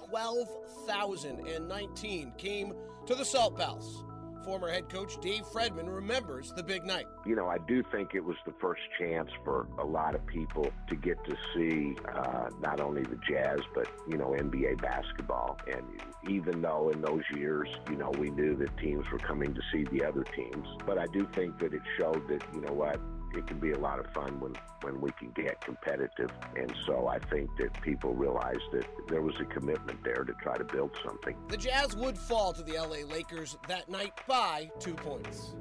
[0.10, 2.74] 12,019 came
[3.06, 4.04] to the Salt Palace.
[4.44, 7.06] Former head coach Dave Fredman remembers the big night.
[7.26, 10.70] You know, I do think it was the first chance for a lot of people
[10.90, 15.58] to get to see uh, not only the Jazz, but, you know, NBA basketball.
[15.74, 15.86] And
[16.30, 19.86] even though in those years, you know, we knew that teams were coming to see
[19.86, 23.00] the other teams, but I do think that it showed that, you know what,
[23.36, 26.32] it can be a lot of fun when, when we can get competitive.
[26.56, 30.58] And so I think that people realized that there was a commitment there to try
[30.58, 31.36] to build something.
[31.48, 35.56] The Jazz would fall to the LA Lakers that night by two points.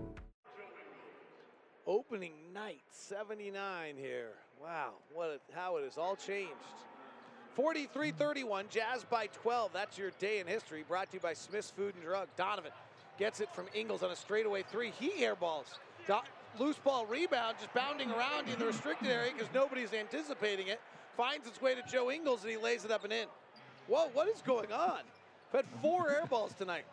[1.86, 4.30] Opening night, 79 here.
[4.62, 6.52] Wow, what a, how it has all changed.
[7.54, 9.72] 43 31, Jazz by 12.
[9.72, 10.84] That's your day in history.
[10.88, 12.28] Brought to you by Smith's Food and Drug.
[12.36, 12.70] Donovan
[13.18, 14.92] gets it from Ingles on a straightaway three.
[14.98, 15.66] He airballs.
[16.06, 16.20] Do-
[16.58, 20.80] loose ball rebound, just bounding around in the restricted area because nobody's anticipating it.
[21.16, 23.26] Finds its way to Joe Ingles and he lays it up and in.
[23.86, 25.00] Whoa, what is going on?
[25.52, 26.84] We've had four air balls tonight.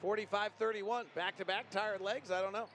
[0.00, 1.06] 45 31.
[1.14, 2.66] Back to back, tired legs, I don't know.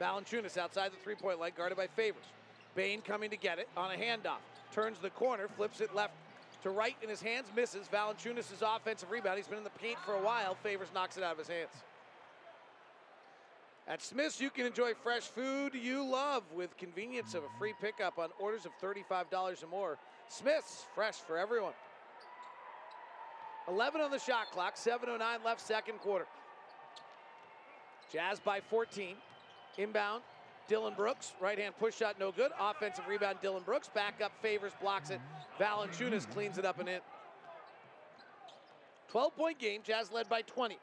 [0.00, 2.24] Valanciunas outside the three point line, guarded by Favors.
[2.74, 4.40] Bane coming to get it on a handoff.
[4.72, 6.14] Turns the corner, flips it left
[6.62, 7.86] to right in his hands, misses.
[7.92, 9.36] Valanciunas' offensive rebound.
[9.36, 10.56] He's been in the paint for a while.
[10.62, 11.70] Favors knocks it out of his hands.
[13.88, 18.18] At Smith's, you can enjoy fresh food you love with convenience of a free pickup
[18.18, 19.98] on orders of $35 or more.
[20.28, 21.72] Smith's, fresh for everyone.
[23.68, 26.26] 11 on the shot clock, 7.09 left, second quarter.
[28.12, 29.16] Jazz by 14.
[29.78, 30.22] Inbound,
[30.68, 32.52] Dillon Brooks, right hand push shot, no good.
[32.60, 33.88] Offensive rebound, Dillon Brooks.
[33.88, 35.20] Back up, Favors, blocks it.
[35.58, 37.00] Valanciunas cleans it up and in.
[39.10, 40.78] 12 point game, Jazz led by 20.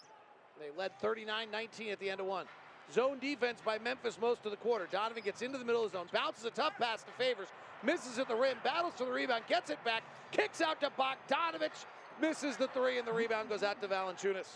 [0.59, 2.45] They led 39 19 at the end of one.
[2.93, 4.87] Zone defense by Memphis most of the quarter.
[4.91, 7.47] Donovan gets into the middle of the zone, bounces a tough pass to Favors,
[7.83, 11.85] misses at the rim, battles for the rebound, gets it back, kicks out to Bogdanovic,
[12.19, 14.47] misses the three, and the rebound goes out to Valanciunas.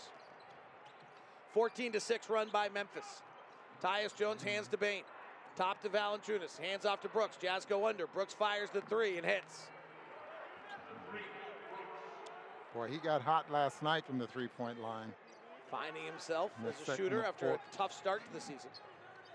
[1.52, 3.22] 14 to 6 run by Memphis.
[3.82, 5.04] Tyus Jones hands to Bane.
[5.56, 6.58] Top to Valanciunas.
[6.58, 7.36] Hands off to Brooks.
[7.40, 8.08] Jazz go under.
[8.08, 9.66] Brooks fires the three and hits.
[12.74, 15.12] Boy, he got hot last night from the three-point line.
[15.74, 18.70] Finding himself as a shooter after a tough start to the season.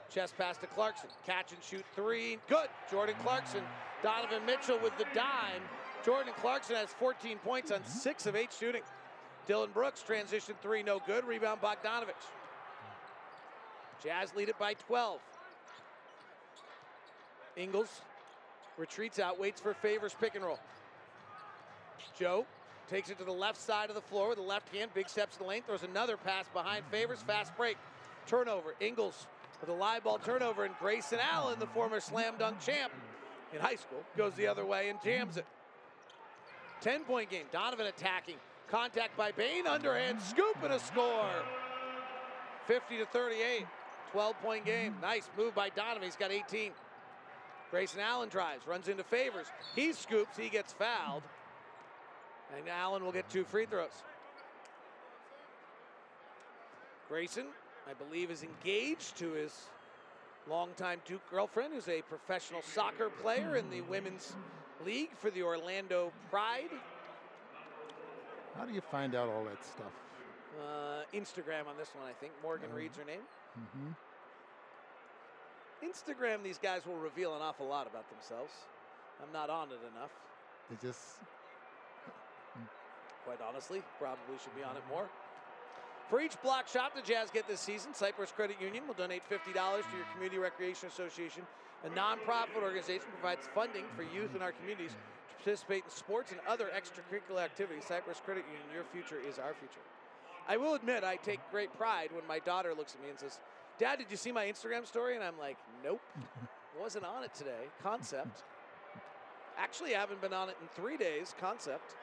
[0.10, 1.10] Chest pass to Clarkson.
[1.25, 2.38] Catch and shoot three.
[2.47, 2.69] Good.
[2.89, 3.62] Jordan Clarkson.
[4.02, 5.62] Donovan Mitchell with the dime.
[6.06, 8.84] Jordan Clarkson has 14 points on six of eight shooting.
[9.47, 11.25] Dillon Brooks transition three, no good.
[11.25, 12.15] Rebound Bogdanovic.
[14.02, 15.19] Jazz lead it by 12.
[17.58, 18.02] Ingles
[18.78, 20.60] retreats out, waits for Favors pick and roll.
[22.17, 22.45] Joe
[22.89, 25.36] takes it to the left side of the floor with the left hand, big steps
[25.38, 27.78] to the lane, throws another pass behind Favors, fast break.
[28.25, 28.75] Turnover.
[28.80, 29.28] Ingles
[29.62, 32.91] with a live ball turnover, and Grayson Allen, the former slam dunk champ
[33.54, 35.45] in high school, goes the other way and jams it.
[36.82, 37.45] 10 point game.
[37.52, 38.36] Donovan attacking.
[38.69, 41.32] Contact by Bane, underhand scoop and a score.
[42.67, 43.65] 50 to 38.
[44.12, 44.95] 12 point game.
[45.02, 46.04] Nice move by Donovan.
[46.04, 46.71] He's got 18.
[47.71, 49.47] Grayson Allen drives, runs into Favors.
[49.75, 51.23] He scoops, he gets fouled.
[52.57, 54.03] And Allen will get two free throws.
[57.07, 57.45] Grayson,
[57.89, 59.53] I believe, is engaged to his
[60.47, 64.33] longtime Duke girlfriend, who's a professional soccer player in the women's
[64.85, 66.69] league for the Orlando Pride.
[68.57, 69.91] How do you find out all that stuff?
[70.59, 72.33] Uh, Instagram on this one, I think.
[72.43, 73.21] Morgan Reid's her name.
[73.73, 73.91] hmm
[75.81, 78.51] Instagram, these guys will reveal an awful lot about themselves.
[79.23, 80.12] I'm not on it enough,
[80.69, 81.19] They just
[83.25, 83.82] quite honestly.
[83.99, 85.08] Probably should be on it more.
[86.10, 89.53] For each block shot the Jazz get this season, Cyprus Credit Union will donate $50
[89.53, 91.43] to your Community Recreation Association,
[91.86, 96.39] a nonprofit organization provides funding for youth in our communities to participate in sports and
[96.47, 97.86] other extracurricular activities.
[97.88, 99.86] Cyprus Credit Union, your future is our future.
[100.47, 103.39] I will admit, I take great pride when my daughter looks at me and says,
[103.78, 105.15] Dad, did you see my Instagram story?
[105.15, 106.01] And I'm like, Nope.
[106.82, 107.67] Wasn't on it today.
[107.84, 108.43] Concept.
[109.57, 111.36] Actually, I haven't been on it in three days.
[111.39, 111.95] Concept.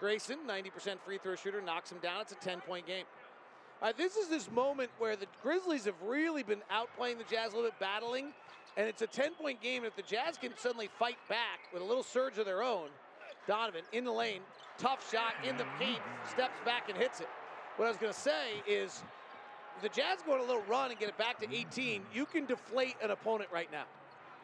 [0.00, 2.22] Grayson, 90% free throw shooter, knocks him down.
[2.22, 3.04] It's a 10 point game.
[3.82, 7.56] Right, this is this moment where the Grizzlies have really been outplaying the Jazz a
[7.56, 8.32] little bit, battling,
[8.76, 9.84] and it's a 10 point game.
[9.84, 12.88] If the Jazz can suddenly fight back with a little surge of their own,
[13.46, 14.40] Donovan in the lane,
[14.78, 17.28] tough shot in the paint, steps back and hits it.
[17.76, 19.02] What I was going to say is
[19.82, 22.44] the Jazz go on a little run and get it back to 18, you can
[22.46, 23.84] deflate an opponent right now.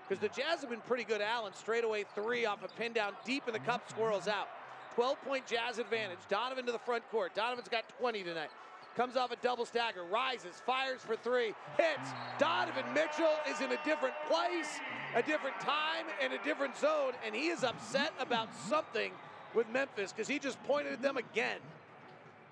[0.09, 1.21] because the Jazz have been pretty good.
[1.21, 4.49] Allen straightaway three off a pin down deep in the cup, squirrels out.
[4.97, 6.19] 12 point Jazz advantage.
[6.31, 7.35] Donovan to the front court.
[7.35, 8.49] Donovan's got 20 tonight.
[8.97, 12.11] Comes off a double stagger, rises, fires for three, hits.
[12.39, 14.81] Donovan Mitchell is in a different place,
[15.15, 19.13] a different time, and a different zone, and he is upset about something
[19.55, 21.59] with Memphis because he just pointed at them again.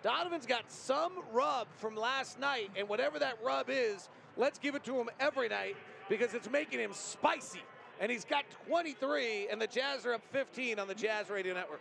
[0.02, 4.84] Donovan's got some rub from last night, and whatever that rub is, let's give it
[4.84, 5.76] to him every night
[6.10, 7.62] because it's making him spicy.
[8.00, 11.80] And he's got 23, and the Jazz are up 15 on the Jazz Radio Network.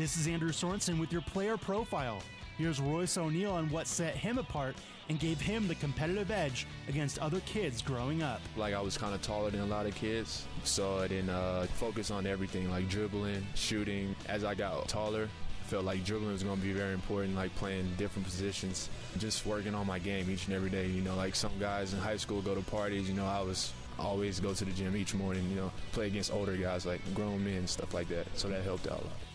[0.00, 2.22] This is Andrew Sorensen with your player profile.
[2.56, 4.74] Here's Royce O'Neale on what set him apart
[5.10, 8.40] and gave him the competitive edge against other kids growing up.
[8.56, 11.66] Like I was kind of taller than a lot of kids, so I didn't uh,
[11.74, 14.16] focus on everything like dribbling, shooting.
[14.26, 15.28] As I got taller,
[15.66, 18.88] felt like dribbling was going to be very important, like playing different positions,
[19.18, 20.86] just working on my game each and every day.
[20.86, 23.06] You know, like some guys in high school go to parties.
[23.06, 25.46] You know, I was always go to the gym each morning.
[25.50, 28.26] You know, play against older guys like grown men stuff like that.
[28.32, 29.29] So that helped out a lot.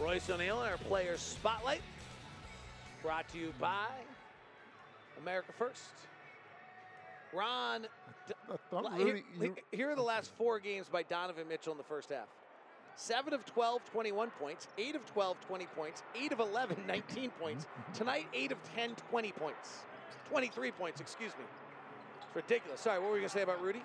[0.00, 1.82] Royce O'Neale and our Players Spotlight,
[3.02, 3.86] brought to you by
[5.20, 5.82] America First.
[7.34, 7.86] Ron,
[8.72, 12.28] Rudy, here, here are the last four games by Donovan Mitchell in the first half.
[12.96, 14.68] 7 of 12, 21 points.
[14.78, 16.02] 8 of 12, 20 points.
[16.18, 17.66] 8 of 11, 19 points.
[17.92, 19.80] Tonight, 8 of 10, 20 points.
[20.30, 21.44] 23 points, excuse me.
[22.26, 22.80] It's ridiculous.
[22.80, 23.82] Sorry, what were you going to say about Rudy?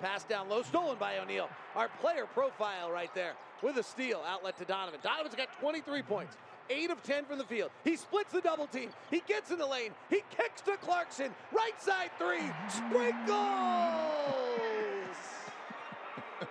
[0.00, 1.50] Pass down low, stolen by O'Neale.
[1.76, 5.00] Our player profile right there with a steal, outlet to Donovan.
[5.02, 6.36] Donovan's got 23 points.
[6.70, 7.70] 8 of 10 from the field.
[7.84, 8.90] He splits the double team.
[9.10, 9.92] He gets in the lane.
[10.10, 11.30] He kicks to Clarkson.
[11.52, 12.50] Right side three.
[12.68, 13.38] Sprinkles!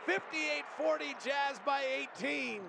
[0.05, 1.81] 58 40, Jazz by
[2.17, 2.61] 18.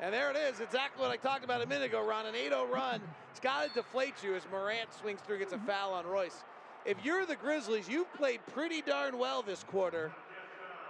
[0.00, 2.26] And there it is, exactly what I talked about a minute ago, Ron.
[2.26, 3.00] An 8 0 run.
[3.30, 6.44] It's got to deflate you as Morant swings through, gets a foul on Royce.
[6.84, 10.12] If you're the Grizzlies, you've played pretty darn well this quarter,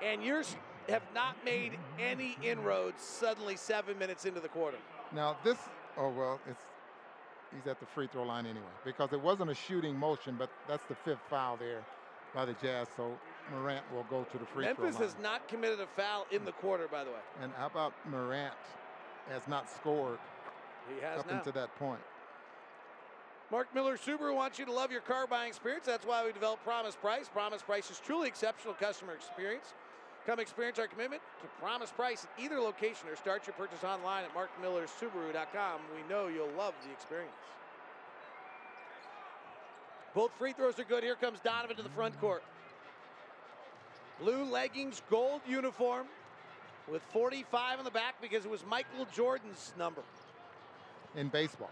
[0.02, 0.42] and you
[0.88, 4.78] have not made any inroads suddenly seven minutes into the quarter.
[5.14, 5.58] Now, this,
[5.96, 6.62] oh, well, it's
[7.54, 10.84] he's at the free throw line anyway because it wasn't a shooting motion, but that's
[10.86, 11.84] the fifth foul there
[12.34, 12.88] by the Jazz.
[12.96, 13.16] So
[13.52, 15.02] Morant will go to the free Memphis throw line.
[15.02, 17.16] has not committed a foul in the quarter, by the way.
[17.42, 18.54] And how about Morant
[19.30, 20.18] has not scored
[20.92, 21.38] he has up now.
[21.38, 22.00] into that point?
[23.50, 25.84] Mark Miller Subaru wants you to love your car buying experience.
[25.84, 27.28] That's why we developed Promise Price.
[27.28, 29.74] Promise Price is truly exceptional customer experience.
[30.26, 34.24] Come experience our commitment to Promise Price at either location or start your purchase online
[34.24, 35.80] at markmillersubaru.com.
[35.94, 37.32] We know you'll love the experience.
[40.14, 41.02] Both free throws are good.
[41.02, 42.44] Here comes Donovan to the front court.
[44.20, 46.06] Blue leggings, gold uniform
[46.88, 50.02] with 45 on the back because it was Michael Jordan's number.
[51.16, 51.70] In baseball.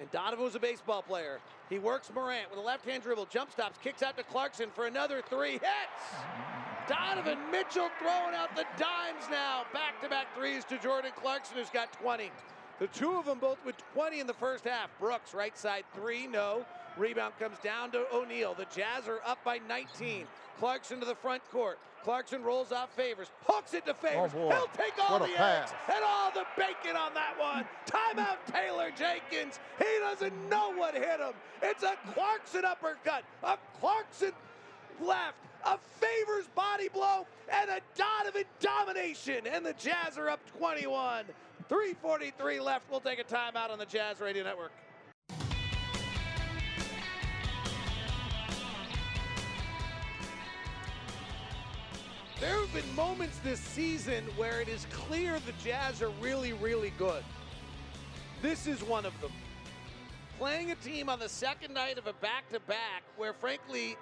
[0.00, 1.40] And Donovan was a baseball player.
[1.68, 4.86] He works Morant with a left hand dribble, jump stops, kicks out to Clarkson for
[4.86, 5.64] another three hits.
[5.64, 6.61] Mm-hmm.
[6.88, 9.64] Donovan Mitchell throwing out the dimes now.
[9.72, 12.30] Back to back threes to Jordan Clarkson, who's got 20.
[12.78, 14.90] The two of them both with 20 in the first half.
[14.98, 16.64] Brooks, right side three, no.
[16.96, 18.54] Rebound comes down to O'Neale.
[18.54, 20.26] The Jazz are up by 19.
[20.58, 21.78] Clarkson to the front court.
[22.02, 24.32] Clarkson rolls off Favors, hooks it to Favors.
[24.36, 24.48] Oh.
[24.50, 25.70] He'll take all What the pass.
[25.70, 27.64] eggs and all the bacon on that one.
[27.86, 29.60] Timeout Taylor Jenkins.
[29.78, 31.32] He doesn't know what hit him.
[31.62, 34.32] It's a Clarkson uppercut, a Clarkson
[35.00, 39.46] left, a Favors body blow, and a Donovan domination.
[39.46, 41.24] And the Jazz are up 21.
[41.68, 42.90] 343 left.
[42.90, 44.72] We'll take a timeout on the Jazz Radio Network.
[52.40, 56.92] There have been moments this season where it is clear the Jazz are really, really
[56.98, 57.22] good.
[58.42, 59.30] This is one of them.
[60.38, 63.96] Playing a team on the second night of a back to back where, frankly,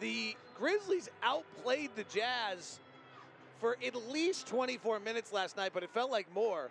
[0.00, 2.80] the Grizzlies outplayed the Jazz
[3.60, 6.70] for at least 24 minutes last night, but it felt like more.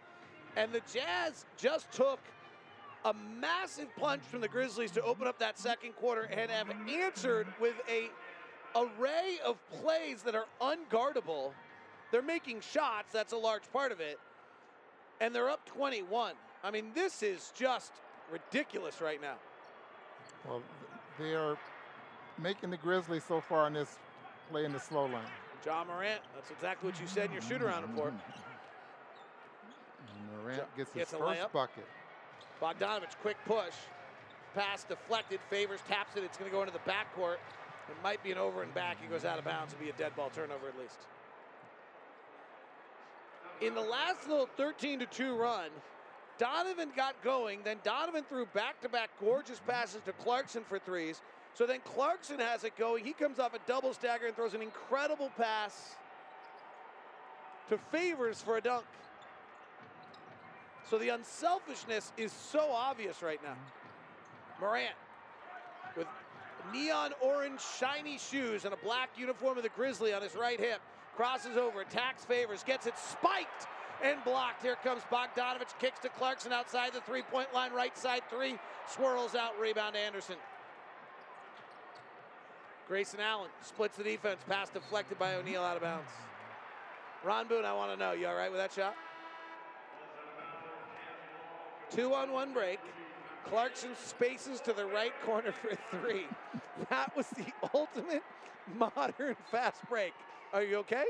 [0.55, 2.19] And the Jazz just took
[3.05, 7.47] a massive punch from the Grizzlies to open up that second quarter and have answered
[7.59, 8.09] with a
[8.75, 11.51] array of plays that are unguardable.
[12.11, 14.19] They're making shots, that's a large part of it.
[15.19, 16.33] And they're up 21.
[16.63, 17.91] I mean, this is just
[18.31, 19.35] ridiculous right now.
[20.47, 20.61] Well,
[21.19, 21.57] they are
[22.37, 23.97] making the Grizzlies so far in this
[24.49, 25.17] play in the slow lane.
[25.65, 28.13] Ja Morant, that's exactly what you said in your shoot around report.
[30.09, 31.51] And Morant gets his Gets a first layup.
[31.53, 31.87] bucket.
[32.61, 33.73] Bogdanovic, quick push.
[34.53, 35.39] Pass deflected.
[35.49, 36.23] Favors taps it.
[36.23, 37.37] It's going to go into the backcourt.
[37.89, 38.97] It might be an over and back.
[39.01, 39.73] He goes out of bounds.
[39.73, 40.97] It'll be a dead ball turnover at least.
[43.61, 45.69] In the last little 13 to 2 run,
[46.37, 47.59] Donovan got going.
[47.63, 51.21] Then Donovan threw back to back gorgeous passes to Clarkson for threes.
[51.55, 53.05] So then Clarkson has it going.
[53.05, 55.95] He comes off a double stagger and throws an incredible pass
[57.69, 58.85] to Favors for a dunk.
[60.89, 63.55] So the unselfishness is so obvious right now.
[64.59, 64.95] Morant
[65.95, 66.07] with
[66.73, 70.81] neon orange shiny shoes and a black uniform of the Grizzly on his right hip.
[71.15, 73.67] Crosses over, attacks Favors, gets it spiked
[74.03, 74.63] and blocked.
[74.63, 79.35] Here comes Bogdanovic, kicks to Clarkson outside the three point line, right side three, swirls
[79.35, 80.35] out, rebound Anderson.
[82.87, 86.09] Grayson Allen splits the defense, pass deflected by O'Neale out of bounds.
[87.23, 88.95] Ron Boone, I want to know, you all right with that shot?
[91.89, 92.79] Two on one break.
[93.45, 96.25] Clarkson spaces to the right corner for three.
[96.89, 98.23] That was the ultimate
[98.79, 100.11] modern fast break.
[100.53, 101.05] Are you okay?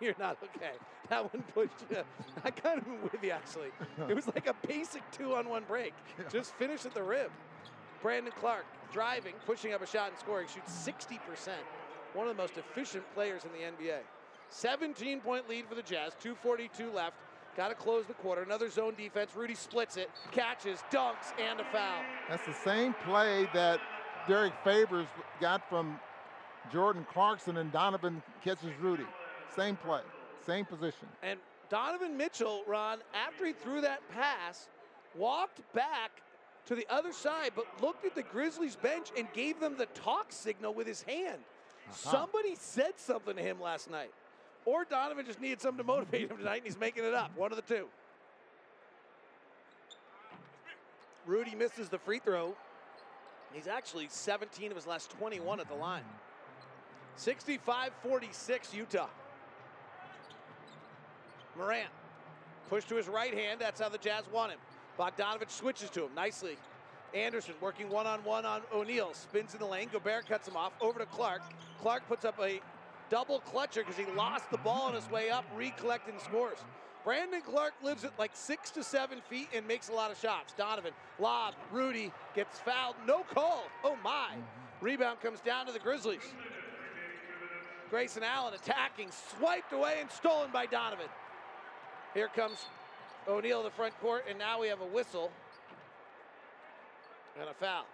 [0.00, 0.72] You're not okay.
[1.08, 1.96] That one pushed you.
[2.44, 3.68] I kind of am with you, actually.
[4.08, 5.94] It was like a basic two on one break.
[6.30, 7.30] Just finish at the rim.
[8.02, 11.18] Brandon Clarke driving, pushing up a shot and scoring, shoots 60%.
[12.14, 14.00] One of the most efficient players in the NBA.
[14.50, 17.16] 17 point lead for the Jazz, 242 left.
[17.56, 18.42] Got to close the quarter.
[18.42, 19.32] Another zone defense.
[19.34, 22.02] Rudy splits it, catches, dunks, and a foul.
[22.28, 23.78] That's the same play that
[24.26, 25.06] Derrick Favors
[25.40, 25.98] got from
[26.70, 29.04] Jordan Clarkson and Donovan catches Rudy.
[29.54, 30.00] Same play,
[30.46, 31.08] same position.
[31.22, 31.38] And
[31.68, 34.68] Donovan Mitchell, Ron, after he threw that pass,
[35.14, 36.22] walked back
[36.66, 40.32] to the other side, but looked at the Grizzlies bench and gave them the talk
[40.32, 41.38] signal with his hand.
[41.88, 42.10] Uh-huh.
[42.10, 44.10] Somebody said something to him last night.
[44.64, 47.36] Or Donovan just needed something to motivate him tonight and he's making it up.
[47.36, 47.86] One of the two.
[51.26, 52.54] Rudy misses the free throw.
[53.52, 56.02] He's actually 17 of his last 21 at the line.
[57.16, 59.08] 65 46 Utah.
[61.56, 61.88] Morant
[62.72, 63.60] push to his right hand.
[63.60, 64.58] That's how the Jazz want him.
[65.02, 66.56] Bogdanovic switches to him nicely.
[67.12, 69.12] Anderson working one on one on O'Neale.
[69.14, 69.88] Spins in the lane.
[69.92, 70.72] Gobert cuts him off.
[70.80, 71.42] Over to Clarke.
[71.80, 72.60] Clarke puts up a
[73.10, 76.58] double clutcher because he lost the ball on his way up, recollecting scores.
[77.04, 80.54] Brandon Clarke lives at like six to seven feet and makes a lot of shots.
[80.56, 83.64] Donovan, lob, Rudy gets fouled, no call.
[83.82, 84.36] Oh my.
[84.80, 86.32] Rebound comes down to the Grizzlies.
[87.90, 91.08] Grayson Allen attacking, swiped away and stolen by Donovan.
[92.14, 92.66] Here comes
[93.28, 95.30] O'Neale to the front court, and now we have a whistle
[97.40, 97.84] and a foul.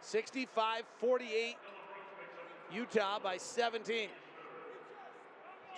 [0.00, 1.56] 65 48,
[2.72, 4.08] Utah by 17.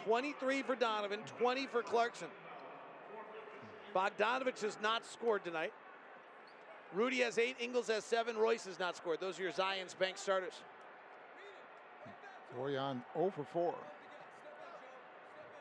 [0.04, 2.28] 23 for Donovan, 20 for Clarkson.
[3.94, 5.72] Bogdanovic has not scored tonight.
[6.94, 9.20] Rudy has eight, Ingles has seven, Royce has not scored.
[9.20, 10.54] Those are your Zions Bank starters.
[12.56, 13.74] Bojan 0 for 4.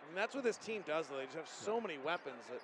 [0.09, 1.17] And that's what this team does, though.
[1.17, 2.43] They just have so many weapons.
[2.51, 2.61] That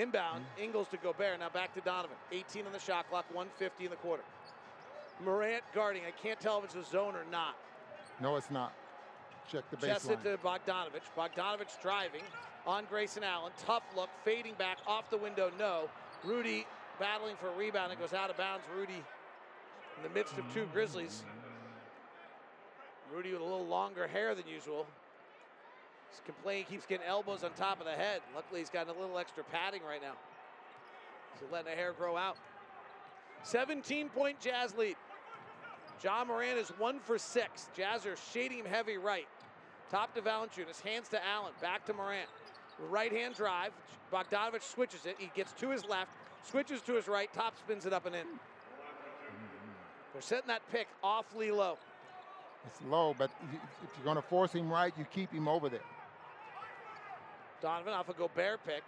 [0.00, 0.64] inbound, mm-hmm.
[0.64, 1.40] Ingles to Gobert.
[1.40, 2.16] Now back to Donovan.
[2.30, 4.22] 18 on the shot clock, 150 in the quarter.
[5.24, 6.02] Morant guarding.
[6.06, 7.56] I can't tell if it's a zone or not.
[8.20, 8.72] No, it's not.
[9.50, 9.86] Check the baseline.
[9.86, 11.02] Chest it to Bogdanovic.
[11.16, 12.22] Bogdanovic driving
[12.66, 13.52] on Grayson Allen.
[13.58, 15.50] Tough look, fading back off the window.
[15.58, 15.88] No.
[16.24, 16.66] Rudy
[17.00, 17.92] battling for a rebound.
[17.92, 18.64] It goes out of bounds.
[18.76, 19.02] Rudy
[19.96, 21.24] in the midst of two Grizzlies.
[23.12, 24.86] Rudy with a little longer hair than usual.
[26.12, 28.20] He's complaining, keeps getting elbows on top of the head.
[28.34, 30.12] Luckily, he's got a little extra padding right now.
[31.40, 32.36] So letting the hair grow out.
[33.44, 34.96] 17 point Jazz lead.
[36.04, 37.70] Ja Morant is one for six.
[37.74, 39.26] Jazz are shading him heavy right.
[39.90, 42.28] Top to Valanciunas, hands to Allen, back to Morant.
[42.90, 43.72] Right hand drive.
[44.12, 45.16] Bogdanovic switches it.
[45.18, 46.10] He gets to his left,
[46.42, 48.26] switches to his right, top spins it up and in.
[50.12, 51.78] They're setting that pick awfully low.
[52.66, 53.30] It's low, but
[53.82, 55.80] if you're going to force him right, you keep him over there.
[57.62, 58.82] Donovan off a go Gobert pick.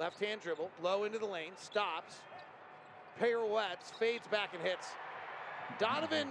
[0.00, 2.16] Left hand dribble, low into the lane, stops,
[3.20, 4.88] pirouettes, fades back and hits.
[5.78, 6.28] Donovan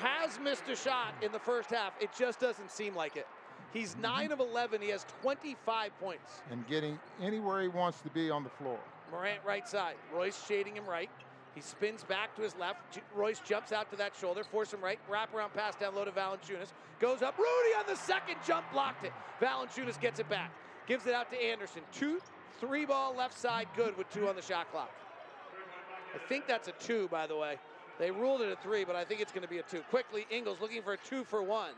[0.00, 1.92] has missed a shot in the first half.
[2.00, 3.26] It just doesn't seem like it.
[3.72, 4.02] He's mm-hmm.
[4.02, 4.80] 9 of 11.
[4.80, 6.40] He has 25 points.
[6.52, 8.78] And getting anywhere he wants to be on the floor.
[9.10, 9.96] Morant right side.
[10.14, 11.10] Royce shading him right.
[11.54, 13.00] He spins back to his left.
[13.16, 16.12] Royce jumps out to that shoulder, force him right, wrap around pass down low to
[16.12, 16.72] Valanciunas.
[17.00, 17.36] Goes up.
[17.36, 19.12] Rudy on the second jump, blocked it.
[19.40, 20.52] Valanciunas gets it back.
[20.88, 21.82] Gives it out to Anderson.
[21.92, 22.18] Two,
[22.60, 24.90] three ball left side, good with two on the shot clock.
[26.14, 27.58] I think that's a two, by the way.
[27.98, 29.82] They ruled it a three, but I think it's going to be a two.
[29.90, 31.72] Quickly, Ingles looking for a two for one.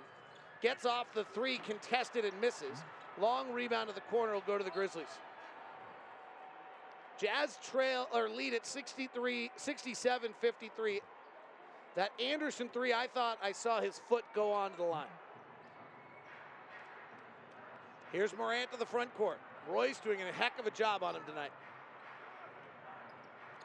[0.63, 2.79] Gets off the three, contested and misses.
[3.21, 5.19] Long rebound to the corner will go to the Grizzlies.
[7.19, 11.01] Jazz trail or lead at 63, 67 53.
[11.97, 15.07] That Anderson three, I thought I saw his foot go onto the line.
[18.13, 19.39] Here's Morant to the front court.
[19.69, 21.53] Royce doing a heck of a job on him tonight.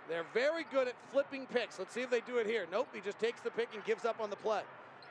[0.08, 1.80] They're very good at flipping picks.
[1.80, 2.68] Let's see if they do it here.
[2.72, 4.62] Nope, he just takes the pick and gives up on the play.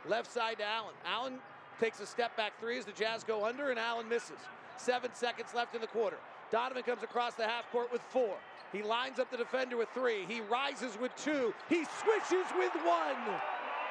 [0.09, 0.95] Left side to Allen.
[1.05, 1.39] Allen
[1.81, 4.39] takes a step back three as the Jazz go under, and Allen misses.
[4.77, 6.19] Seven seconds left in the quarter.
[6.53, 8.37] Donovan comes across the half court with four.
[8.73, 10.25] He lines up the defender with three.
[10.29, 11.53] He rises with two.
[11.69, 13.17] He swishes with one.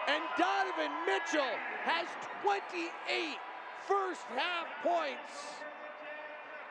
[0.08, 2.08] And Donovan Mitchell has
[2.44, 3.38] 28
[3.88, 5.20] first half points.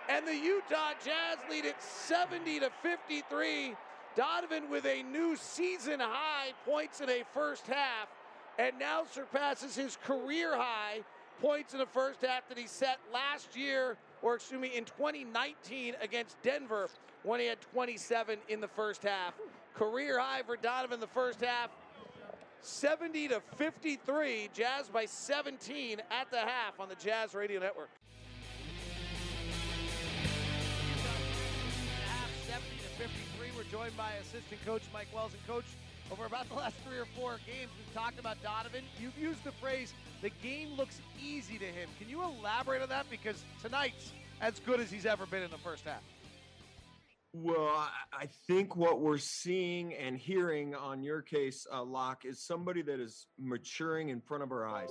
[0.08, 3.74] And the Utah Jazz lead it 70 to 53.
[4.14, 8.08] Donovan with a new season high points in a first half
[8.58, 11.00] and now surpasses his career high
[11.40, 15.94] points in the first half that he set last year, or excuse me, in 2019
[16.00, 16.88] against Denver
[17.22, 19.34] when he had 27 in the first half.
[19.74, 21.70] Career high for Donovan the first half.
[22.62, 27.90] 70 to 53, Jazz by 17 at the half on the Jazz Radio Network.
[32.06, 33.48] Half 70 to 53.
[33.56, 35.64] We're joined by assistant coach Mike Wells and coach.
[36.12, 38.84] Over about the last three or four games, we've talked about Donovan.
[39.00, 41.88] You've used the phrase, the game looks easy to him.
[41.98, 43.06] Can you elaborate on that?
[43.10, 46.02] Because tonight's as good as he's ever been in the first half.
[47.34, 52.82] Well, I think what we're seeing and hearing on your case, uh, Locke, is somebody
[52.82, 54.90] that is maturing in front of our eyes.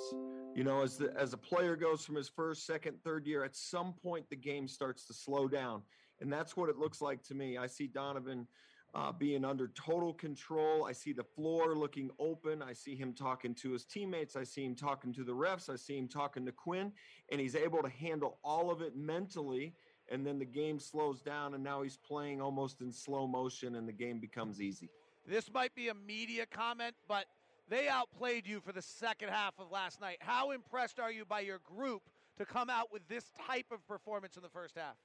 [0.55, 3.55] You know, as the as a player goes from his first, second, third year, at
[3.55, 5.83] some point the game starts to slow down,
[6.19, 7.59] and that's what it looks like to me.
[7.59, 8.47] I see Donovan
[8.95, 10.85] uh, being under total control.
[10.85, 12.63] I see the floor looking open.
[12.63, 14.35] I see him talking to his teammates.
[14.35, 15.69] I see him talking to the refs.
[15.69, 16.91] I see him talking to Quin,
[17.31, 19.75] and he's able to handle all of it mentally
[20.11, 23.87] and then the game slows down and now he's playing almost in slow motion and
[23.87, 24.89] the game becomes easy.
[25.25, 27.25] This might be a media comment, but
[27.69, 30.17] they outplayed you for the second half of last night.
[30.19, 32.01] How impressed are you by your group
[32.37, 34.95] to come out with this type of performance in the first half?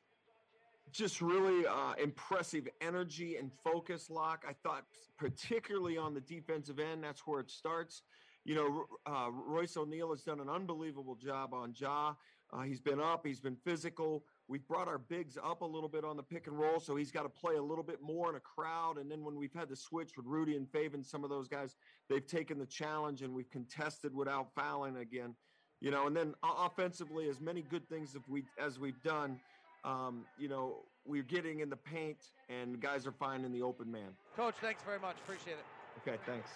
[0.91, 4.45] Just really uh, impressive energy and focus, Locke.
[4.49, 4.85] I thought,
[5.19, 8.03] particularly on the defensive end, that's where it starts.
[8.45, 12.15] You know, uh, Royce O'Neale has done an unbelievable job on Ja.
[12.53, 14.25] Uh, he's been up, he's been physical.
[14.49, 17.11] We've brought our bigs up a little bit on the pick and roll, so he's
[17.11, 18.97] got to play a little bit more in a crowd.
[18.97, 21.75] And then when we've had the switch with Rudy and Favors, some of those guys,
[22.09, 25.35] they've taken the challenge and we've contested without fouling again.
[25.81, 29.39] You know, and then offensively, as many good things as we as we've done,
[29.85, 32.19] um, you know, we're getting in the paint
[32.49, 34.09] and guys are finding the open man.
[34.37, 35.17] Coach, thanks very much.
[35.25, 36.09] Appreciate it.
[36.09, 36.51] Okay, thanks.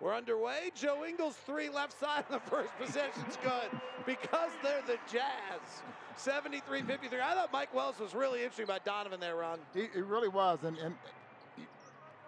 [0.00, 0.70] We're underway.
[0.74, 5.82] Joe Ingles, three left side the first possession's good because they're the Jazz.
[6.16, 7.18] 73 53.
[7.20, 9.58] I thought Mike Wells was really interesting about Donovan there, Ron.
[9.74, 10.60] He, he really was.
[10.64, 10.94] And, and,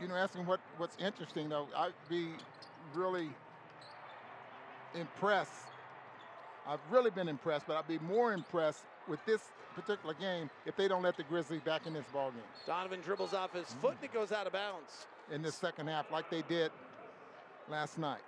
[0.01, 2.29] you know, asking what, what's interesting, though, I'd be
[2.95, 3.29] really
[4.95, 5.53] impressed.
[6.67, 9.43] I've really been impressed, but I'd be more impressed with this
[9.75, 12.43] particular game if they don't let the Grizzlies back in this ball game.
[12.67, 15.07] Donovan dribbles off his foot and it goes out of bounds.
[15.33, 16.71] In the second half, like they did
[17.71, 18.21] last night.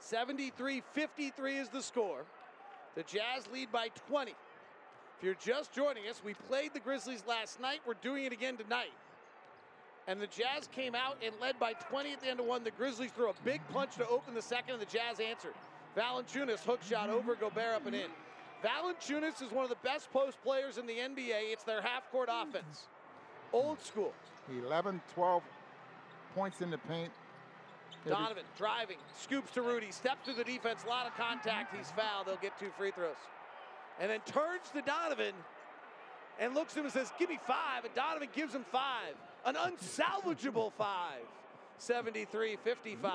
[0.00, 2.24] 73 53 is the score.
[2.94, 4.30] The Jazz lead by 20.
[4.30, 7.80] If you're just joining us, we played the Grizzlies last night.
[7.86, 8.92] We're doing it again tonight.
[10.06, 12.62] And the Jazz came out and led by 20 at the end of one.
[12.62, 15.54] The Grizzlies threw a big punch to open the second, and the Jazz answered.
[15.96, 18.10] Valanciunas hook shot over, Gobert up and in.
[18.62, 21.52] Valanciunas is one of the best post players in the NBA.
[21.52, 22.88] It's their half court offense.
[23.52, 24.12] Old school.
[24.50, 25.42] 11, 12
[26.34, 27.10] points in the paint,
[28.06, 31.74] Donovan driving, scoops to Rudy, steps through the defense, a lot of contact.
[31.76, 32.26] He's fouled.
[32.26, 33.16] They'll get two free throws.
[34.00, 35.34] And then turns to Donovan
[36.38, 37.84] and looks at him and says, Give me five.
[37.84, 39.14] And Donovan gives him five.
[39.44, 41.22] An unsalvageable five.
[41.78, 43.10] 73 55.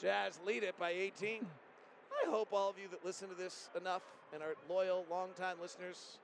[0.00, 1.46] Jazz lead it by 18.
[2.26, 4.02] I hope all of you that listen to this enough
[4.32, 6.18] and are loyal, longtime listeners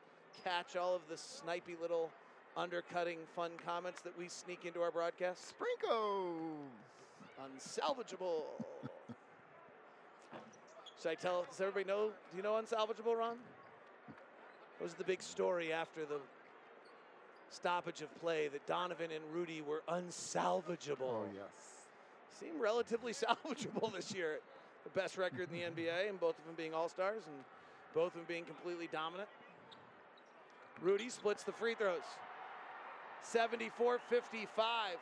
[0.44, 2.11] catch all of the snipey little
[2.57, 5.48] undercutting fun comments that we sneak into our broadcast.
[5.48, 6.70] Sprinkles
[7.43, 8.43] unsalvageable.
[11.01, 11.45] Should I tell?
[11.51, 12.09] Does everybody know?
[12.30, 13.36] Do you know unsalvageable, Ron?
[14.78, 16.18] What was the big story after the
[17.51, 21.03] stoppage of play that Donovan and Rudy were unsalvageable?
[21.03, 21.82] Oh yes.
[22.38, 24.38] Seem relatively salvageable this year.
[24.84, 27.36] The best record in the NBA, and both of them being All Stars, and
[27.95, 29.28] both of them being completely dominant.
[30.80, 32.01] Rudy splits the free throws.
[33.22, 34.97] 74 55.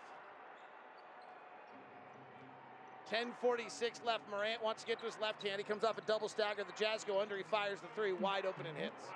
[3.11, 4.23] 10.46 left.
[4.31, 5.59] Morant wants to get to his left hand.
[5.59, 6.63] He comes off a double stagger.
[6.65, 7.37] The Jazz go under.
[7.37, 9.07] He fires the three wide open and hits.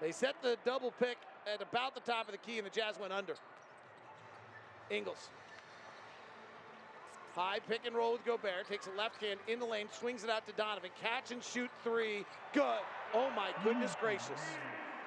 [0.00, 1.16] They set the double pick
[1.52, 3.34] at about the top of the key, and the Jazz went under.
[4.90, 5.30] Ingles
[7.34, 8.68] High pick and roll with Gobert.
[8.68, 10.90] Takes a left hand in the lane, swings it out to Donovan.
[11.00, 12.24] Catch and shoot three.
[12.52, 12.80] Good.
[13.14, 14.00] Oh my goodness mm.
[14.00, 14.40] gracious.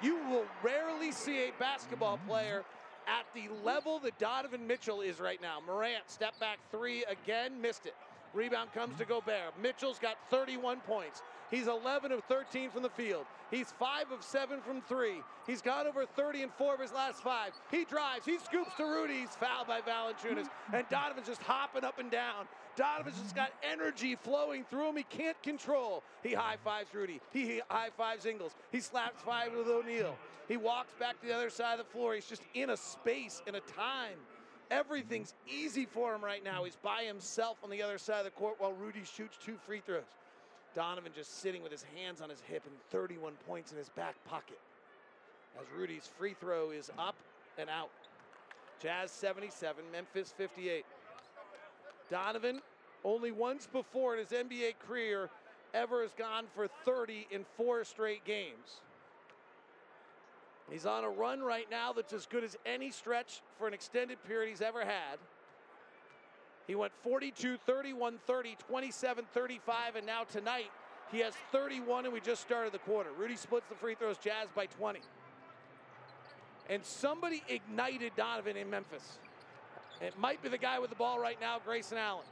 [0.00, 2.64] You will rarely see a basketball player
[3.06, 5.58] at the level that Donovan Mitchell is right now.
[5.66, 7.94] Morant, step back three again, missed it.
[8.34, 9.52] Rebound comes to Gobert.
[9.60, 11.22] Mitchell's got 31 points.
[11.50, 13.26] He's 11 of 13 from the field.
[13.50, 15.16] He's 5 of 7 from 3.
[15.46, 17.52] He's got over 30 and 4 of his last 5.
[17.70, 18.24] He drives.
[18.24, 19.20] He scoops to Rudy.
[19.20, 20.48] He's fouled by Valanciunas.
[20.72, 22.46] And Donovan's just hopping up and down.
[22.74, 24.96] Donovan's just got energy flowing through him.
[24.96, 26.02] He can't control.
[26.22, 27.20] He high fives Rudy.
[27.32, 28.52] He high fives Ingles.
[28.70, 30.16] He slaps five with O'Neale.
[30.48, 32.14] He walks back to the other side of the floor.
[32.14, 34.16] He's just in a space, in a time.
[34.72, 36.64] Everything's easy for him right now.
[36.64, 39.82] He's by himself on the other side of the court while Rudy shoots two free
[39.84, 40.02] throws.
[40.74, 44.14] Donovan just sitting with his hands on his hip and 31 points in his back
[44.24, 44.58] pocket.
[45.60, 47.16] As Rudy's free throw is up
[47.58, 47.90] and out.
[48.80, 50.86] Jazz 77, Memphis 58.
[52.10, 52.62] Donovan,
[53.04, 55.28] only once before in his NBA career,
[55.74, 58.80] ever has gone for 30 in four straight games.
[60.72, 64.24] He's on a run right now that's as good as any stretch for an extended
[64.24, 65.18] period he's ever had.
[66.66, 70.70] He went 42, 31, 30, 27, 35, and now tonight
[71.10, 73.10] he has 31, and we just started the quarter.
[73.18, 75.00] Rudy splits the free throws, Jazz by 20.
[76.70, 79.18] And somebody ignited Donovan in Memphis.
[80.00, 82.24] It might be the guy with the ball right now, Grayson Allen.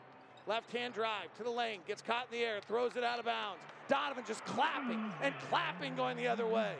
[0.46, 3.26] Left hand drive to the lane, gets caught in the air, throws it out of
[3.26, 3.60] bounds.
[3.88, 6.72] Donovan just clapping and clapping going the other way.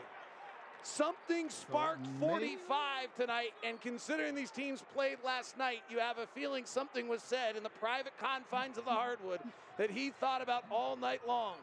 [0.83, 6.65] Something sparked 45 tonight, and considering these teams played last night, you have a feeling
[6.65, 9.39] something was said in the private confines of the hardwood
[9.77, 11.55] that he thought about all night long.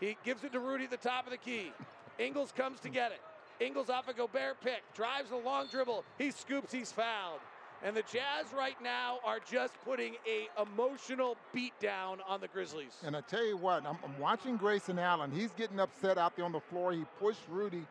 [0.00, 1.72] He gives it to Rudy at the top of the key.
[2.18, 3.20] Ingles comes to get it.
[3.64, 6.04] Ingles off a Gobert pick, drives a long dribble.
[6.18, 7.40] He scoops, he's fouled.
[7.82, 12.96] And the Jazz right now are just putting a emotional beat down on the Grizzlies.
[13.04, 15.30] And I tell you what, I'm, I'm watching Grayson Allen.
[15.30, 16.92] He's getting upset out there on the floor.
[16.92, 17.86] He pushed Rudy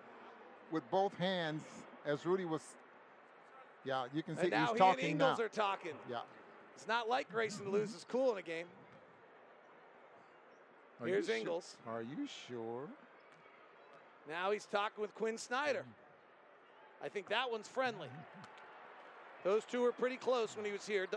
[0.71, 1.63] with both hands
[2.05, 2.61] as Rudy was.
[3.85, 5.45] Yeah, you can see and now he's he talking and Ingles now.
[5.45, 5.93] are talking.
[6.09, 6.19] Yeah.
[6.75, 8.65] It's not like Grayson to lose his cool in a game.
[11.01, 11.77] Are you Here's Ingles.
[11.87, 12.83] Are you sure?
[14.29, 15.85] Now he's talking with Quin Snyder.
[17.03, 18.09] I think that one's friendly.
[19.43, 21.07] Those two were pretty close when he was here.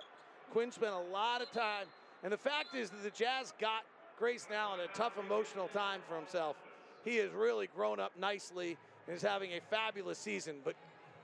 [0.52, 1.86] Quin spent a lot of time.
[2.22, 3.82] And the fact is that the Jazz got
[4.18, 6.56] Grayson Allen a tough emotional time for himself.
[7.04, 8.76] He has really grown up nicely
[9.06, 10.56] and is having a fabulous season.
[10.64, 10.74] But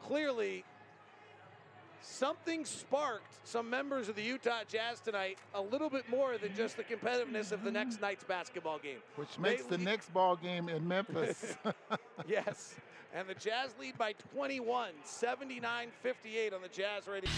[0.02, 0.64] clearly,
[2.02, 6.76] something sparked some members of the Utah Jazz tonight a little bit more than just
[6.76, 8.98] the competitiveness of the next night's basketball game.
[9.16, 11.56] Which They makes the lead- next ball game in Memphis.
[12.28, 12.74] yes.
[13.14, 17.30] And the Jazz lead by 21, 79 58 on the Jazz rating.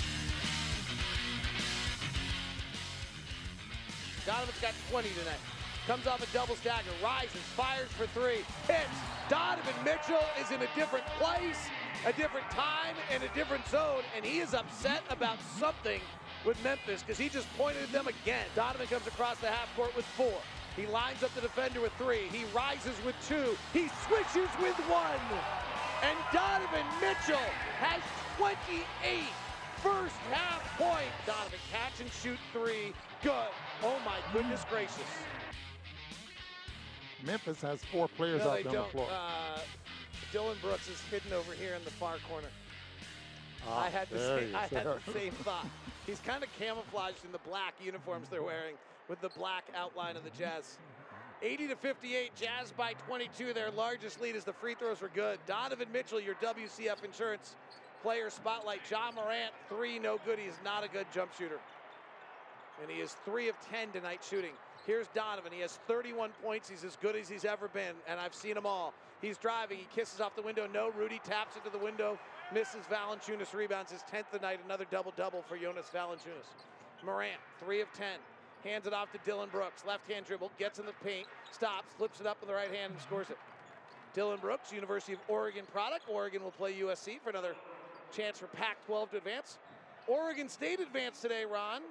[4.26, 5.59] Donovan's got 20 tonight.
[5.90, 8.86] Comes off a double stagger, rises, fires for three, hits.
[9.28, 11.66] Donovan Mitchell is in a different place,
[12.06, 16.00] a different time, and a different zone, and he is upset about something
[16.46, 18.46] with Memphis because he just pointed at them again.
[18.54, 20.38] Donovan comes across the half court with four.
[20.76, 22.28] He lines up the defender with three.
[22.30, 23.58] He rises with two.
[23.72, 25.18] He switches with one.
[26.06, 27.50] And Donovan Mitchell
[27.82, 28.00] has
[28.38, 29.24] 28
[29.82, 31.10] first half points.
[31.26, 32.94] Donovan catch and shoot three.
[33.24, 33.50] Good.
[33.82, 35.10] Oh my goodness gracious.
[37.24, 39.08] Memphis has four players no, out there on the floor.
[39.10, 39.58] Uh,
[40.32, 42.48] Dillon Brooks is hidden over here in the far corner.
[43.68, 45.66] Ah, I had the same, I had the same thought.
[46.06, 48.74] He's kind of camouflaged in the black uniforms they're wearing
[49.08, 50.78] with the black outline of the Jazz.
[51.42, 53.52] 80 to 58, Jazz by 22.
[53.52, 55.38] Their largest lead is the free throws were good.
[55.46, 57.56] Donovan Mitchell, your WCF insurance
[58.02, 58.80] player spotlight.
[58.90, 60.38] Ja Morant, three, no good.
[60.38, 61.58] He's not a good jump shooter.
[62.82, 64.52] And he is three of 10 tonight shooting.
[64.86, 65.52] Here's Donovan.
[65.52, 66.68] He has 31 points.
[66.68, 68.94] He's as good as he's ever been, and I've seen them all.
[69.20, 69.78] He's driving.
[69.78, 70.66] He kisses off the window.
[70.72, 72.18] No, Rudy taps into the window.
[72.54, 73.52] Misses Valanciunas.
[73.52, 74.60] Rebounds his 10th of the night.
[74.64, 76.48] Another double-double for Jonas Valanciunas.
[77.04, 78.06] Morant, 3 of 10.
[78.64, 79.84] Hands it off to Dillon Brooks.
[79.86, 80.50] Left-hand dribble.
[80.58, 81.26] Gets in the paint.
[81.52, 81.92] Stops.
[81.98, 83.38] Flips it up with the right hand and scores it.
[84.14, 86.04] Dillon Brooks, University of Oregon product.
[86.08, 87.54] Oregon will play USC for another
[88.14, 89.58] chance for Pac-12 to advance.
[90.08, 91.82] Oregon State advanced today, Ron.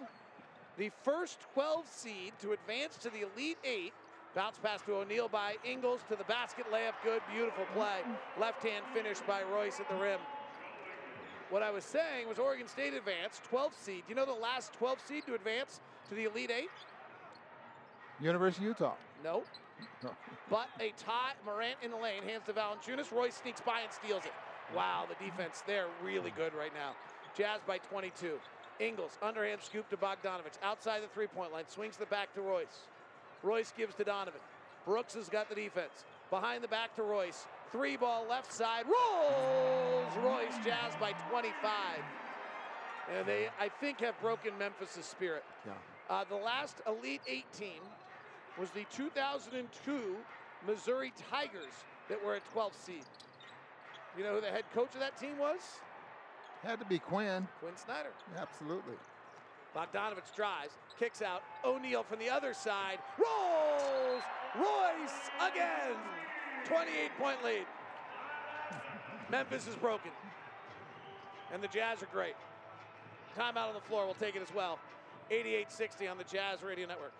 [0.80, 3.91] The first 12 seed to advance to the Elite Eight.
[4.34, 6.93] Bounce pass to O'Neale by Ingles to the basket layup.
[7.03, 7.99] Good, beautiful play.
[8.39, 10.21] Left hand finish by Royce at the rim.
[11.49, 14.03] What I was saying was Oregon State advanced, 12 seed.
[14.07, 16.69] Do you know the last 12 seed to advance to the Elite Eight?
[18.21, 18.93] University of Utah.
[19.21, 19.43] No.
[20.01, 20.11] No.
[20.49, 23.11] But a tie, Morant in the lane, hands to Valanciunas.
[23.11, 24.34] Royce sneaks by and steals it.
[24.73, 26.95] Wow, the defense, they're really good right now.
[27.36, 28.39] Jazz by 22.
[28.80, 30.57] Ingles, underhand scoop to Bogdanovic.
[30.63, 32.88] Outside the three point line, swings the back to Royce.
[33.43, 34.41] Royce gives to Donovan.
[34.86, 36.05] Brooks has got the defense.
[36.30, 37.45] Behind the back to Royce.
[37.71, 38.86] Three ball left side.
[38.86, 41.53] Rolls Royce Jazz by 25.
[43.15, 45.43] And they, I think, have broken Memphis' spirit.
[45.65, 45.73] Yeah.
[46.09, 47.73] Uh, the last Elite 18
[48.59, 50.15] was the 2002
[50.67, 51.73] Missouri Tigers
[52.09, 53.05] that were a 12th seed.
[54.17, 55.59] You know who the head coach of that team was?
[56.64, 57.47] Had to be Quin.
[57.62, 58.10] Quin Snyder.
[58.38, 58.95] Absolutely.
[59.76, 61.43] Bogdanovic drives, kicks out.
[61.64, 62.99] O'Neale from the other side.
[63.18, 64.22] Rolls!
[64.57, 65.95] Royce again!
[66.66, 67.66] 28 point lead.
[69.30, 70.12] Memphis is broken.
[71.53, 72.36] And the Jazz are great.
[73.38, 74.05] Timeout on the floor.
[74.05, 74.80] We'll take it as well.
[75.32, 77.14] 88 60 on the Jazz Radio Network.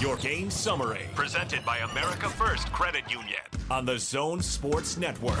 [0.00, 3.40] Your game summary, presented by America First Credit Union
[3.70, 5.38] on the Zone Sports Network.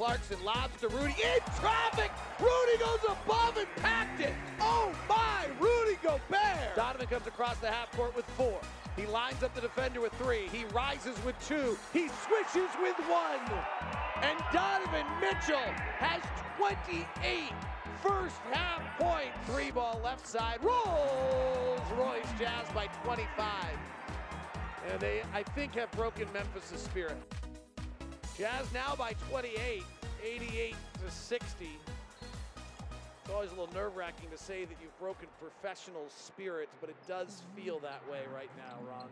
[0.00, 2.10] Clarkson lobs to Rudy in traffic.
[2.38, 4.32] Rudy goes above and packed it.
[4.58, 6.74] Oh my, Rudy Gobert.
[6.74, 8.58] Donovan comes across the half court with four.
[8.96, 10.48] He lines up the defender with three.
[10.50, 11.76] He rises with two.
[11.92, 13.40] He swishes with one.
[14.22, 16.22] And Donovan Mitchell has
[16.56, 17.52] 28
[18.02, 19.28] first half point.
[19.44, 20.60] Three ball left side.
[20.62, 23.44] Rolls Royce Jazz by 25.
[24.90, 27.18] And they, I think, have broken Memphis' spirit.
[28.40, 29.82] Jazz now by 28,
[30.24, 30.74] 88
[31.04, 31.68] to 60.
[33.20, 36.96] It's always a little nerve wracking to say that you've broken professional spirits, but it
[37.06, 39.10] does feel that way right now, Ron.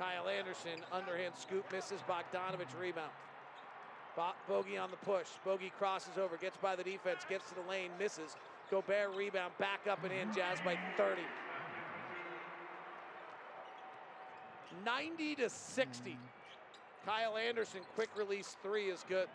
[0.00, 2.00] Kyle Anderson, underhand scoop, misses.
[2.08, 3.12] Bogdanovic rebound.
[4.16, 5.28] Bo- Bogey on the push.
[5.44, 8.34] Bogey crosses over, gets by the defense, gets to the lane, misses.
[8.68, 10.34] Gobert rebound, back up and in.
[10.34, 11.22] Jazz by 30.
[14.84, 16.10] 90 to 60.
[16.10, 16.16] Hmm.
[17.06, 19.28] Kyle Anderson, quick release three is good.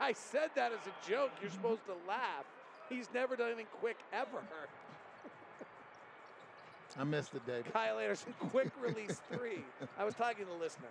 [0.00, 1.30] I said that as a joke.
[1.40, 2.44] You're supposed to laugh.
[2.88, 4.42] He's never done anything quick ever.
[6.98, 7.72] I missed it, David.
[7.72, 9.64] Kyle Anderson, quick release three.
[9.98, 10.88] I was talking to the listener.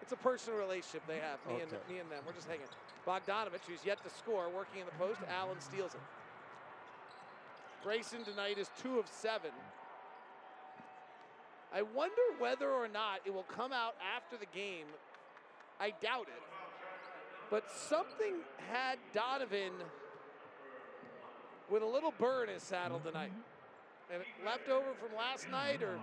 [0.00, 2.22] It's a personal relationship they have, me, and, me and them.
[2.26, 2.66] We're just hanging.
[3.06, 5.20] Bogdanovic, who's yet to score, working in the post.
[5.28, 6.00] Allen steals it.
[7.82, 9.50] Grayson tonight is two of seven.
[11.74, 14.86] I wonder whether or not it will come out after the game.
[15.80, 16.42] I doubt it.
[17.50, 18.34] But something
[18.70, 19.72] had Donovan
[21.70, 23.30] with a little burr in his saddle tonight.
[23.30, 24.14] Mm-hmm.
[24.14, 25.98] And left over from last night, or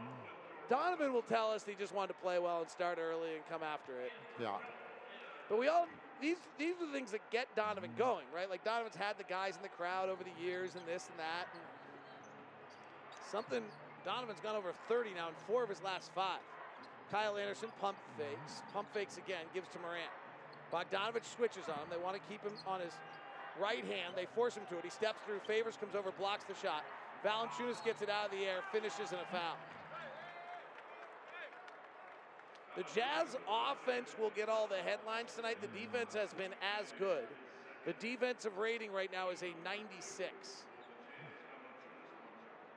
[0.70, 3.64] Donovan will tell us he just wanted to play well and start early and come
[3.64, 4.12] after it.
[4.40, 4.58] Yeah.
[5.50, 5.88] But we all
[6.22, 8.00] these these are the things that get Donovan mm-hmm.
[8.00, 8.50] going, right?
[8.50, 11.48] Like Donovan's had the guys in the crowd over the years and this and that.
[11.54, 11.62] And
[13.32, 13.64] something
[14.06, 16.40] Donovan's gone over 30 now in four of his last five.
[17.12, 20.14] Kyle Anderson pump fakes, pump fakes again, gives to Morant.
[20.72, 21.90] Bogdanovic switches on him.
[21.90, 22.94] They want to keep him on his
[23.60, 24.14] right hand.
[24.16, 24.84] They force him to it.
[24.84, 26.86] He steps through, Favors, comes over, blocks the shot.
[27.26, 29.58] Valanciunas gets it out of the air, finishes in a foul.
[32.76, 35.58] The Jazz offense will get all the headlines tonight.
[35.62, 37.26] The defense has been as good.
[37.86, 40.66] The defensive rating right now is a 96.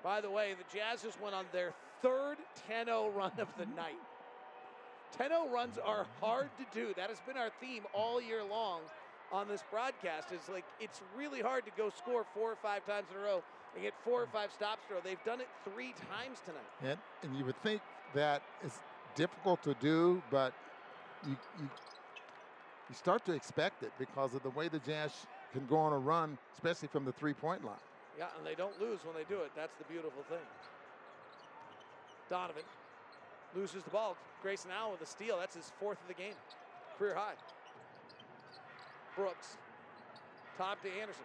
[0.03, 1.73] By the way, the Jazz just went on their
[2.03, 2.37] third
[2.69, 4.01] 10 0 run of the night.
[5.17, 6.93] 10 0 runs are hard to do.
[6.97, 8.81] That has been our theme all year long
[9.33, 10.33] on this broadcast.
[10.33, 13.43] Is like it's really hard to go score four or five times in a row
[13.75, 15.03] and get four or five stops in a row.
[15.05, 16.71] They've done it three times tonight.
[16.83, 17.83] And, and you would think
[18.15, 18.79] that it's
[19.15, 20.53] difficult to do, but
[21.27, 21.69] you, you
[22.89, 25.13] you start to expect it because of the way the Jazz
[25.53, 27.77] can go on a run, especially from the three-point line.
[28.19, 29.53] Yeah, and they don't lose when they do it.
[29.55, 30.43] That's the beautiful thing.
[32.29, 32.65] Donovan
[33.55, 34.17] loses the ball.
[34.43, 35.39] Grayson Allen with a steal.
[35.39, 36.35] That's his fourth of the game.
[36.99, 37.39] Career high.
[39.15, 39.57] Brooks.
[40.59, 41.25] Top to Anderson.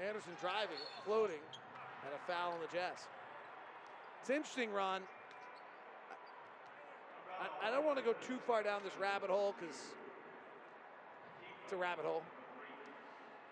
[0.00, 1.42] Anderson driving, floating,
[2.04, 3.08] and a foul on the Jazz.
[4.20, 5.02] It's interesting, Ron.
[7.40, 9.76] I, I don't want to go too far down this rabbit hole because
[11.64, 12.22] it's a rabbit hole.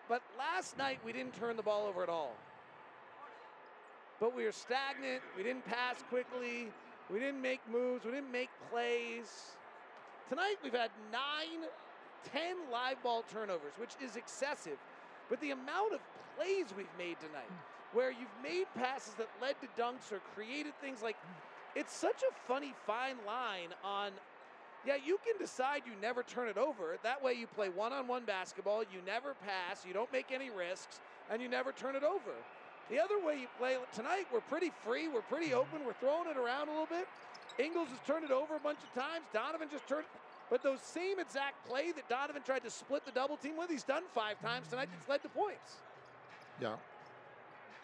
[0.09, 2.35] But last night we didn't turn the ball over at all.
[4.21, 5.23] But we were stagnant.
[5.37, 6.69] We didn't pass quickly.
[7.11, 8.05] We didn't make moves.
[8.05, 9.57] We didn't make plays.
[10.29, 11.69] Tonight we've had nine,
[12.33, 14.79] ten live ball turnovers, which is excessive.
[15.29, 16.01] But the amount of
[16.37, 17.51] plays we've made tonight,
[17.93, 21.17] where you've made passes that led to dunks or created things like,
[21.75, 24.13] it's such a funny fine line on
[24.87, 26.99] yeah, you can decide you never turn it over.
[27.03, 30.51] That way you play one on one basketball, you never pass, you don't make any
[30.51, 32.33] risks, and you never turn it over.
[32.91, 36.37] The other way you play tonight, we're pretty free, we're pretty open, we're throwing it
[36.37, 37.09] around a little bit.
[37.59, 39.25] Ingles has turned it over a bunch of times.
[39.33, 40.05] Donovan just turned
[40.51, 43.85] But those same exact play that Donovan tried to split the double team with, he's
[43.85, 45.77] done five times tonight that's led to points.
[46.61, 46.75] Yeah.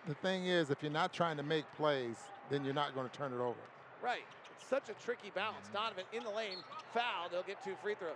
[0.06, 2.16] The thing is, if you're not trying to make plays,
[2.50, 3.58] then you're not going to turn it over.
[4.02, 4.24] Right.
[4.68, 5.68] Such a tricky balance.
[5.72, 6.58] Donovan in the lane,
[6.92, 7.28] foul.
[7.30, 8.14] They'll get two free throws.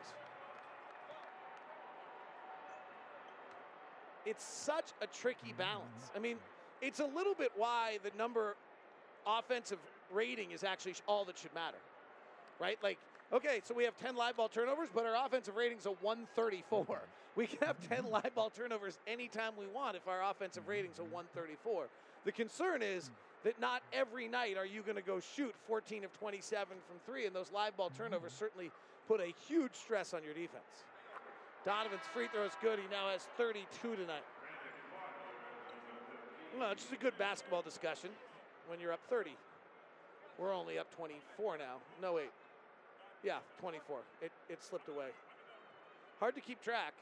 [4.27, 5.59] It's such a tricky mm-hmm.
[5.59, 6.11] balance.
[6.15, 6.37] I mean,
[6.81, 8.57] it's a little bit why the number
[9.27, 9.79] offensive
[10.13, 11.79] rating is actually all that should matter,
[12.61, 12.79] right?
[12.83, 12.99] Like,
[13.33, 17.01] okay, so we have 10 live ball turnovers, but our offensive rating's a 134.
[17.37, 18.13] We can have 10 mm-hmm.
[18.13, 21.89] live ball turnovers anytime we want if our offensive rating's a 134.
[22.25, 23.13] The concern is mm.
[23.45, 27.27] That not every night are you going to go shoot 14 of 27 from three,
[27.27, 28.45] and those live ball turnovers mm-hmm.
[28.45, 28.71] certainly
[29.07, 30.85] put a huge stress on your defense.
[31.65, 32.79] Donovan's free throw is good.
[32.79, 34.25] He now has 32 tonight.
[36.59, 38.11] No, it's just a good basketball discussion
[38.69, 39.31] when you're up 30.
[40.39, 41.77] We're only up 24 now.
[42.01, 42.31] No, wait.
[43.23, 43.99] Yeah, 24.
[44.21, 45.09] It, it slipped away.
[46.21, 46.95] Hard to keep track.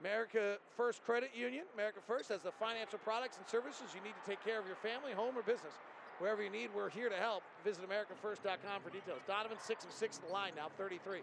[0.00, 1.64] America First Credit Union.
[1.74, 4.78] America First has the financial products and services you need to take care of your
[4.78, 5.74] family, home, or business.
[6.18, 7.42] Wherever you need, we're here to help.
[7.64, 9.22] Visit AmericaFirst.com for details.
[9.26, 11.20] Donovan, 6 of 6 in the line now, 33.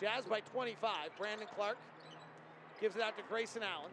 [0.00, 1.10] Jazz by 25.
[1.18, 1.76] Brandon Clarke
[2.80, 3.92] gives it out to Grayson Allen.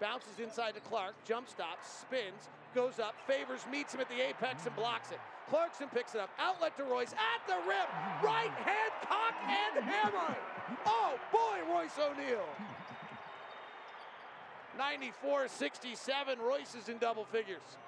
[0.00, 4.66] Bounces inside to Clarke, jump stops, spins, goes up, Favors, meets him at the apex
[4.66, 5.20] and blocks it.
[5.48, 7.88] Clarkson picks it up, outlet to Royce at the rim,
[8.22, 10.36] right hand cock and hammer.
[10.86, 12.48] Oh boy, Royce O'Neale.
[14.76, 16.38] 94 67.
[16.38, 17.78] Royce is in double figures.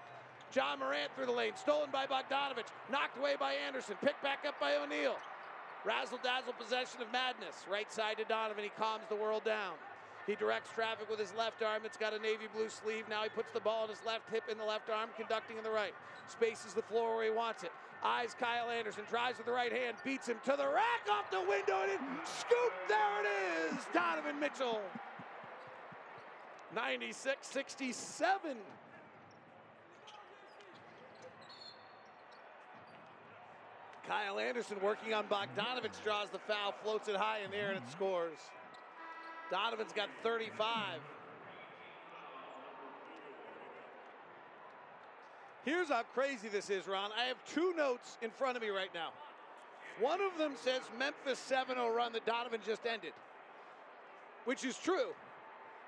[0.55, 4.55] Ja Morant through the lane, stolen by Bogdanovic, knocked away by Anderson, picked back up
[4.61, 5.16] by O'Neale.
[5.85, 7.66] Razzle dazzle possession of madness.
[7.70, 8.64] Right side to Donovan.
[8.64, 9.74] He calms the world down.
[10.26, 11.82] He directs traffic with his left arm.
[11.85, 13.05] It's got a navy blue sleeve.
[13.11, 15.64] Now he puts the ball on his left hip in the left arm, conducting in
[15.64, 15.93] the right.
[16.28, 17.72] Spaces the floor where he wants it.
[18.03, 21.41] Eyes Kyle Anderson, drives with the right hand, beats him to the rack off the
[21.41, 23.85] window, and it, scoop, there it is.
[23.93, 24.80] Donovan Mitchell.
[26.74, 28.56] 96 67.
[34.06, 37.78] Kyle Anderson working on Bogdanovic, draws the foul, floats it high in the air, and
[37.78, 38.38] it scores.
[39.50, 41.00] Donovan's got 35.
[45.64, 47.10] Here's how crazy this is, Ron.
[47.18, 49.10] I have two notes in front of me right now.
[49.98, 53.12] One of them says Memphis 7 0 run that Donovan just ended,
[54.44, 55.14] which is true.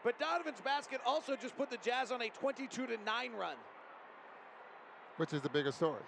[0.07, 3.57] But Donovan's basket also just put the Jazz on a 22 9 run.
[5.17, 6.01] Which is the bigger story?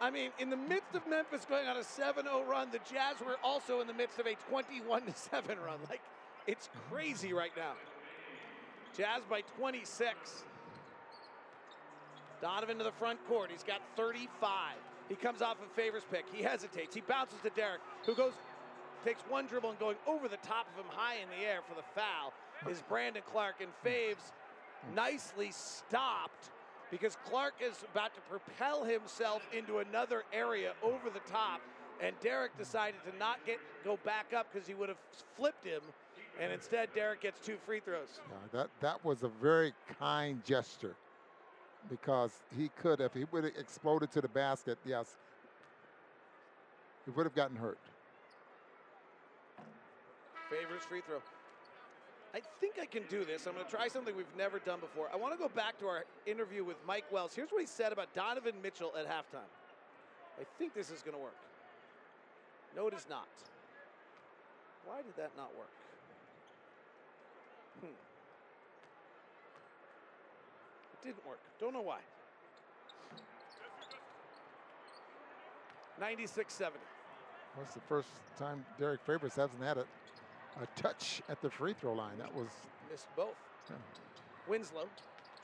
[0.00, 3.16] I mean, in the midst of Memphis going on a 7 0 run, the Jazz
[3.18, 5.80] were also in the midst of a 21 7 run.
[5.90, 6.02] Like,
[6.46, 7.72] it's crazy right now.
[8.96, 10.44] Jazz by 26.
[12.40, 13.50] Donovan to the front court.
[13.50, 14.76] He's got 35.
[15.08, 16.26] He comes off a Favors pick.
[16.32, 16.94] He hesitates.
[16.94, 18.34] He bounces to Derrick, who goes,
[19.04, 21.74] takes one dribble and going over the top of him high in the air for
[21.74, 22.32] the foul
[22.70, 24.32] is Brandon Clarke, And Faves
[24.94, 26.50] nicely stopped
[26.90, 31.60] because Clarke is about to propel himself into another area over the top.
[32.00, 34.98] And Derrick decided to not get go back up because he would have
[35.36, 35.82] flipped him
[36.40, 38.20] and instead Derrick gets two free throws.
[38.28, 40.94] Yeah, that that was a very kind gesture
[41.90, 44.78] because he could have he would have exploded to the basket.
[44.84, 45.16] Yes,
[47.04, 47.78] he would have gotten hurt.
[50.50, 51.18] Favors free throw.
[52.34, 53.46] I think I can do this.
[53.46, 55.08] I'm going to try something we've never done before.
[55.12, 57.34] I want to go back to our interview with Mike Wells.
[57.34, 59.50] Here's what he said about Donovan Mitchell at halftime.
[60.40, 61.36] I think this is going to work.
[62.74, 63.28] No, it is not.
[64.86, 65.68] Why did that not work?
[67.80, 67.86] Hmm.
[70.94, 71.40] It didn't work.
[71.60, 71.98] Don't know why.
[76.00, 76.78] 96 70.
[77.58, 78.08] That's the first
[78.38, 79.84] time Derrick Favors hasn't had a,
[80.60, 82.18] a touch at the free throw line.
[82.18, 82.48] That was.
[82.90, 83.34] Missed both.
[83.70, 83.76] Yeah.
[84.48, 84.86] Winslow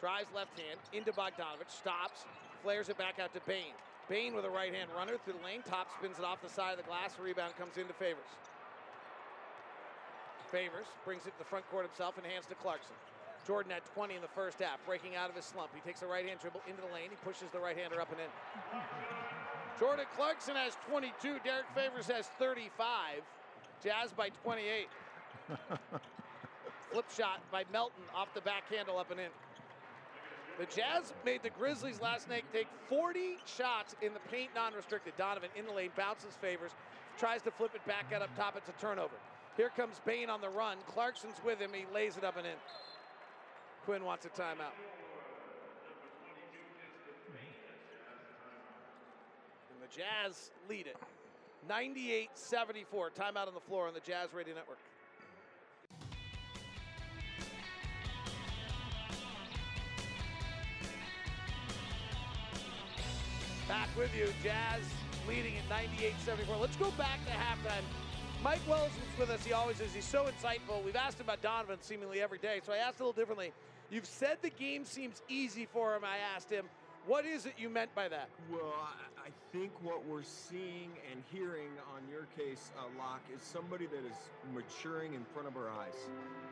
[0.00, 2.24] drives left hand into Bogdanovic, stops,
[2.62, 3.74] flares it back out to Bane.
[4.09, 6.72] Bane with a right hand runner through the lane, top spins it off the side
[6.72, 7.12] of the glass.
[7.20, 8.30] Rebound comes into Favors.
[10.50, 12.96] Favors brings it to the front court himself and hands to Clarkson.
[13.46, 15.70] Jordan had 20 in the first half, breaking out of his slump.
[15.74, 17.11] He takes a right hand dribble into the lane.
[17.11, 18.32] He pushes the right hander up and in.
[19.78, 21.38] Jordan Clarkson has 22.
[21.44, 23.22] Derrick Favors has 35.
[23.82, 24.88] Jazz by 28.
[26.92, 29.30] Flip shot by Melton off the back handle up and in.
[30.58, 35.16] The Jazz made the Grizzlies last night take 40 shots in the paint non-restricted.
[35.16, 36.72] Donovan in the lane, bounces Favors,
[37.16, 38.56] tries to flip it back out up top.
[38.56, 39.14] It's a turnover.
[39.56, 40.78] Here comes Bane on the run.
[40.86, 41.70] Clarkson's with him.
[41.72, 42.54] He lays it up and in.
[43.84, 44.74] Quin wants a timeout.
[49.70, 50.96] And the The Jazz lead it.
[51.68, 53.10] 98 74.
[53.10, 54.78] Timeout on the floor on the Jazz Radio Network.
[63.68, 64.80] Back with you, Jazz
[65.28, 66.56] leading at 98 74.
[66.56, 67.82] Let's go back to halftime.
[68.42, 69.44] Mike Wells is with us.
[69.44, 69.92] He always is.
[69.92, 70.82] He's so insightful.
[70.82, 73.52] We've asked him about Donovan seemingly every day, so I asked a little differently.
[73.90, 76.02] You've said the game seems easy for him.
[76.04, 76.66] I asked him,
[77.06, 78.28] what is it you meant by that?
[78.50, 78.72] Well,
[79.28, 84.04] I, think what we're seeing and hearing on your case, uh, Locke, is somebody that
[84.04, 84.16] is
[84.54, 85.94] maturing in front of our eyes.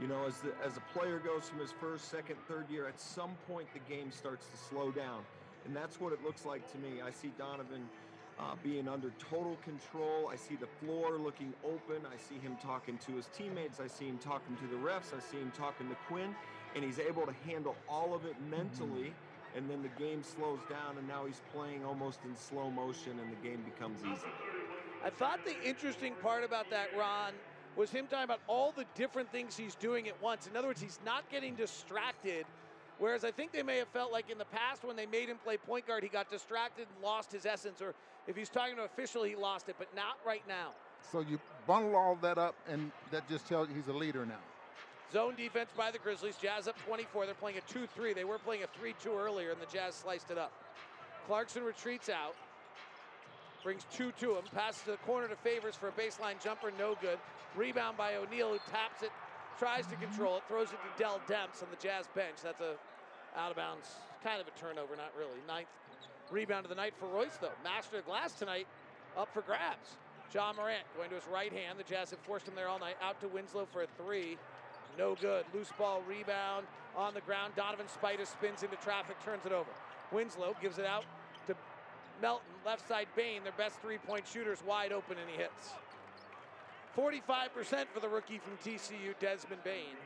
[0.00, 3.00] You know, as the, as a player goes from his first, second, third year, at
[3.00, 5.22] some point the game starts to slow down.
[5.64, 7.00] And that's what it looks like to me.
[7.00, 7.88] I see Donovan
[8.38, 10.28] uh, being under total control.
[10.30, 12.04] I see the floor looking open.
[12.04, 13.80] I see him talking to his teammates.
[13.80, 15.16] I see him talking to the refs.
[15.16, 16.34] I see him talking to Quin.
[16.74, 19.12] And he's able to handle all of it mentally.
[19.56, 23.32] And then the game slows down, and now he's playing almost in slow motion, and
[23.32, 24.28] the game becomes easy.
[25.04, 27.32] I thought the interesting part about that, Ron,
[27.74, 30.46] was him talking about all the different things he's doing at once.
[30.46, 32.44] In other words, he's not getting distracted
[32.98, 35.36] Whereas I think they may have felt like in the past when they made him
[35.38, 37.94] play point guard, he got distracted and lost his essence, or
[38.26, 40.70] if he's talking to an official, he lost it, but not right now.
[41.12, 44.40] So you bundle all that up, and that just tells you he's a leader now.
[45.12, 46.36] Zone defense by the Grizzlies.
[46.40, 47.26] Jazz up 24.
[47.26, 48.12] They're playing a 2 3.
[48.12, 50.52] They were playing a 3 2 earlier, and the Jazz sliced it up.
[51.26, 52.34] Clarkson retreats out.
[53.64, 54.44] Brings two to him.
[54.54, 56.70] Passes to the corner to Favors for a baseline jumper.
[56.78, 57.18] No good.
[57.56, 59.10] Rebound by O'Neale, who taps it
[59.58, 62.36] tries to control it, throws it to Dell Demps on the Jazz bench.
[62.42, 62.74] That's a
[63.36, 63.88] out of bounds,
[64.24, 65.40] kind of a turnover, not really.
[65.46, 65.68] Ninth
[66.30, 67.52] rebound of the night for Royce, though.
[67.62, 68.66] Master of glass tonight,
[69.16, 69.96] up for grabs.
[70.34, 71.78] Ja Morant going to his right hand.
[71.78, 72.96] The Jazz have forced him there all night.
[73.02, 74.38] Out to Winslow for a three.
[74.98, 75.44] No good.
[75.52, 76.66] Loose ball rebound
[76.96, 77.52] on the ground.
[77.56, 79.70] Donovan Spider spins into traffic, turns it over.
[80.12, 81.04] Winslow gives it out
[81.46, 81.54] to
[82.22, 82.46] Melton.
[82.64, 85.72] Left side Bane, their best three point shooters, wide open, and he hits.
[86.96, 89.96] 45% for the rookie from TCU, Desmond Bane.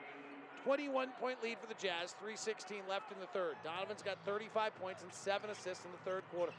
[0.65, 3.55] 21 point lead for the Jazz, 3.16 left in the third.
[3.65, 6.53] Donovan's got 35 points and seven assists in the third quarter.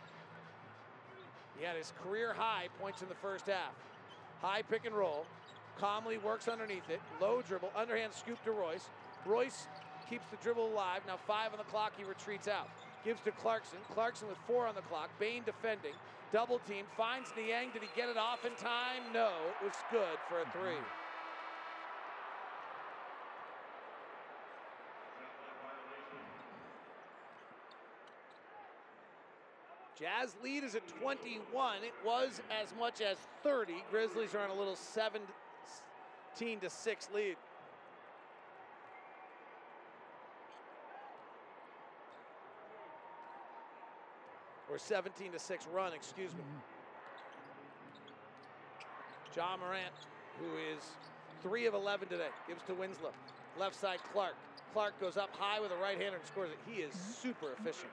[1.59, 3.73] He had his career high points in the first half.
[4.41, 5.25] High pick and roll.
[5.81, 7.01] Calmly works underneath it.
[7.19, 8.87] Low dribble, underhand scoop to Royce.
[9.25, 9.65] Royce
[10.07, 11.01] keeps the dribble alive.
[11.07, 12.69] Now five on the clock, he retreats out.
[13.03, 13.79] Gives to Clarkson.
[13.91, 15.09] Clarkson with four on the clock.
[15.19, 15.93] Bane defending.
[16.31, 16.85] Double team.
[16.95, 17.71] Finds Niang.
[17.73, 19.11] Did he get it off in time?
[19.11, 19.31] No.
[19.59, 20.77] It was good for a three.
[29.99, 31.83] Jazz lead is at 21.
[31.83, 33.83] It was as much as 30.
[33.89, 34.75] Grizzlies are on a little
[36.35, 37.35] 17 to 6 lead.
[44.69, 46.43] or 17 to 6 run, excuse me.
[49.35, 49.91] Ja Morant,
[50.39, 50.81] who is
[51.43, 53.11] 3 of 11 today, gives to Winslow.
[53.59, 54.35] Left side, Clarke.
[54.71, 56.57] Clarke goes up high with a right hander and scores it.
[56.65, 57.91] He is super efficient.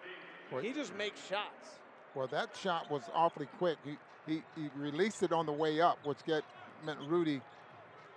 [0.62, 1.80] He just makes shots.
[2.14, 3.78] Well, that shot was awfully quick.
[3.84, 3.96] He,
[4.32, 6.44] he, he released it on the way up, which get,
[6.86, 7.40] meant Rudy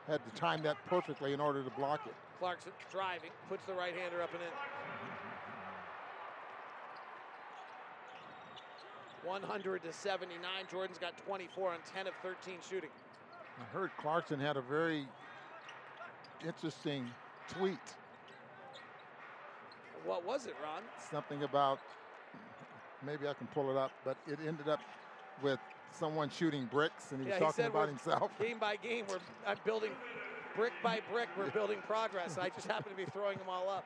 [0.08, 2.14] had to time that perfectly in order to block it.
[2.40, 4.50] Clarkson driving, puts the right hander up and in.
[9.24, 10.40] 100 to 79.
[10.70, 12.90] Jordan's got 24 on 10 of 13 shooting.
[13.60, 15.06] I heard Clarkson had a very
[16.46, 17.06] interesting
[17.48, 17.78] tweet.
[20.06, 20.82] What was it, Ron?
[21.12, 21.80] Something about,
[23.06, 24.80] maybe I can pull it up, but it ended up
[25.44, 25.60] with
[25.94, 28.32] someone shooting bricks, and he yeah, was he talking about himself.
[28.40, 29.92] Game by game, we're I'm building
[30.56, 31.30] brick by brick.
[31.38, 32.38] We're building progress.
[32.38, 33.86] I just happen to be throwing them all up.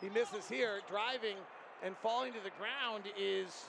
[0.00, 1.36] he misses here, driving
[1.84, 3.64] and falling to the ground is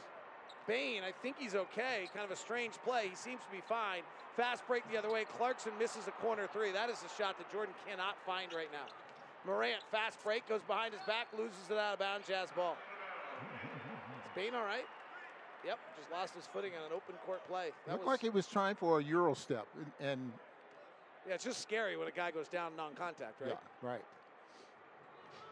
[0.68, 2.08] Bane, I think he's okay.
[2.14, 3.10] Kind of a strange play.
[3.10, 4.02] He seems to be fine.
[4.38, 5.26] Fast break the other way.
[5.38, 6.72] Clarkson misses a corner three.
[6.72, 8.88] That is a shot that Jordan cannot find right now.
[9.46, 12.28] Morant, fast break, goes behind his back, loses it out of bounds.
[12.28, 12.78] Jazz ball.
[14.24, 14.88] Is Bane all right?
[15.66, 17.72] Yep, just lost his footing on an open court play.
[17.86, 19.66] That Looked was, like he was trying for a Euro step.
[19.78, 20.32] And, and
[21.28, 23.52] yeah, it's just scary when a guy goes down non-contact, right?
[23.52, 24.04] Yeah, right.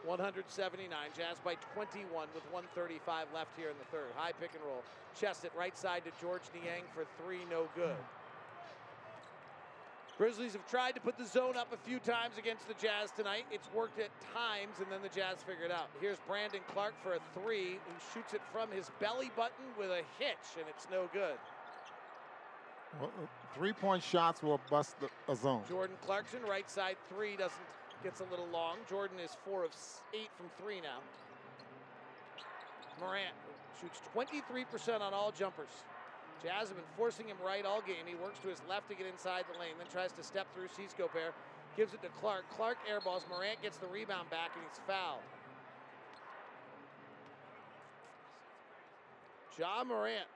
[0.04, 0.90] 179.
[1.16, 4.10] Jazz by 21 with 135 left here in the third.
[4.16, 4.82] High pick and roll.
[5.18, 7.96] Chest it right side to Georges Niang for three, no good.
[10.22, 13.44] Grizzlies have tried to put the zone up a few times against the Jazz tonight.
[13.50, 15.88] It's worked at times, and then the Jazz figured it out.
[16.00, 20.02] Here's Brandon Clarke for a three, who shoots it from his belly button with a
[20.20, 21.34] hitch, and it's no good.
[23.00, 25.62] Well, uh, three-point shots will bust the, a zone.
[25.68, 27.58] Jordan Clarkson, right side three, doesn't
[28.04, 28.76] gets a little long.
[28.88, 29.72] Jordan is four of
[30.14, 31.00] eight from three now.
[33.00, 33.34] Morant
[33.80, 35.82] shoots 23% on all jumpers.
[36.42, 38.02] Jazz have been forcing him right all game.
[38.04, 40.68] He works to his left to get inside the lane, then tries to step through,
[40.74, 41.34] sees Gobert,
[41.76, 42.44] gives it to Clarke.
[42.56, 43.22] Clarke airballs.
[43.30, 45.22] Morant gets the rebound back, and he's fouled.
[49.58, 50.26] Ja Morant.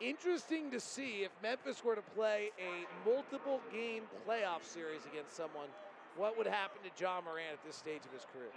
[0.00, 5.68] Interesting to see if Memphis were to play a multiple game playoff series against someone,
[6.16, 8.50] what would happen to Ja Morant at this stage of his career?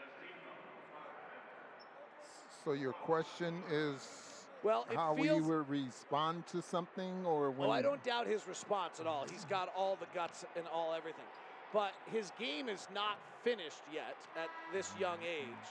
[2.63, 4.30] So your question is
[4.63, 8.47] well, how feels, we would respond to something or when Oh, I don't doubt his
[8.47, 9.25] response at all.
[9.31, 11.25] He's got all the guts and all everything.
[11.73, 15.67] But his game is not finished yet at this young age.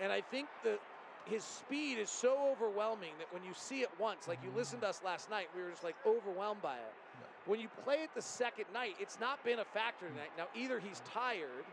[0.00, 0.80] And I think that
[1.24, 4.58] his speed is so overwhelming that when you see it once, like you mm-hmm.
[4.58, 6.94] listened to us last night, we were just like overwhelmed by it.
[7.46, 10.32] When you play it the second night, it's not been a factor tonight.
[10.38, 11.64] Now, either he's tired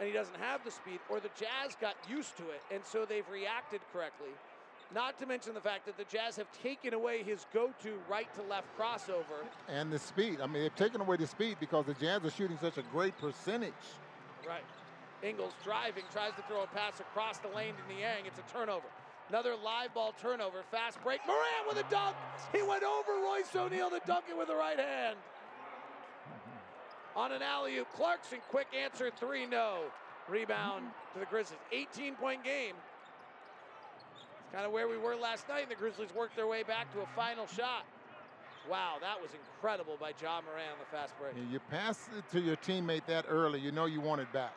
[0.00, 3.04] and he doesn't have the speed, or the Jazz got used to it, and so
[3.04, 4.32] they've reacted correctly.
[4.92, 8.32] Not to mention the fact that the Jazz have taken away his go to right
[8.34, 9.42] to left crossover.
[9.68, 10.40] And the speed.
[10.40, 13.16] I mean, they've taken away the speed because the Jazz are shooting such a great
[13.18, 13.72] percentage.
[14.46, 14.64] Right.
[15.22, 18.26] Ingles driving, tries to throw a pass across the lane to Niang.
[18.26, 18.86] It's a turnover.
[19.30, 20.62] Another live ball turnover.
[20.70, 21.20] Fast break.
[21.26, 22.14] Morant with a dunk.
[22.52, 25.16] He went over Royce O'Neale to dunk it with the right hand.
[27.16, 29.84] On an alley oop, Clarkson, quick answer, three, no.
[30.28, 31.60] Rebound to the Grizzlies.
[31.72, 32.74] 18 point game.
[34.54, 35.62] Kind of where we were last night.
[35.62, 37.84] And the Grizzlies worked their way back to a final shot.
[38.70, 41.34] Wow, that was incredible by Ja Morant on the fast break.
[41.50, 44.54] You pass it to your teammate that early, you know you want it back.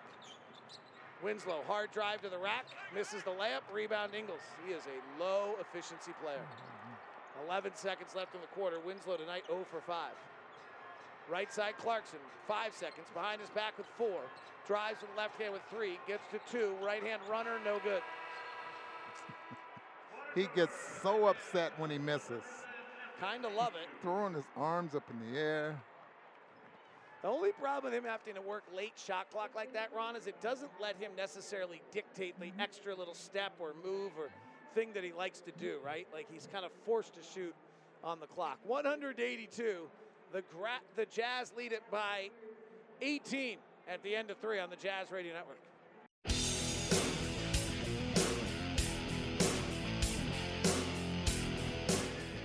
[1.23, 4.39] Winslow, hard drive to the rack, misses the layup, rebound Ingles.
[4.65, 6.45] He is a low efficiency player.
[7.47, 8.79] 11 seconds left in the quarter.
[8.79, 10.11] Winslow tonight 0 for 5.
[11.29, 13.07] Right side Clarkson, five seconds.
[13.13, 14.21] Behind his back with four.
[14.65, 15.99] Drives with left hand with three.
[16.07, 16.73] Gets to two.
[16.81, 18.01] Right hand runner, no good.
[20.37, 22.43] He gets so upset when he misses.
[23.19, 23.89] Kind of love it.
[24.03, 25.81] Throwing his arms up in the air.
[27.23, 30.27] The only problem with him having to work late shot clock like that, Ron, is
[30.27, 34.29] it doesn't let him necessarily dictate the extra little step or move or
[34.75, 36.07] thing that he likes to do, right?
[36.13, 37.55] Like he's kind of forced to shoot
[38.03, 38.59] on the clock.
[38.63, 39.89] 182.
[40.31, 42.29] The, gra- the Jazz lead it by
[43.01, 43.57] 18
[43.87, 45.57] at the end of three on the Jazz Radio Network.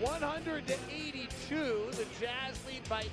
[0.03, 1.87] One hundred to eighty-two.
[1.93, 3.05] The Jazz lead by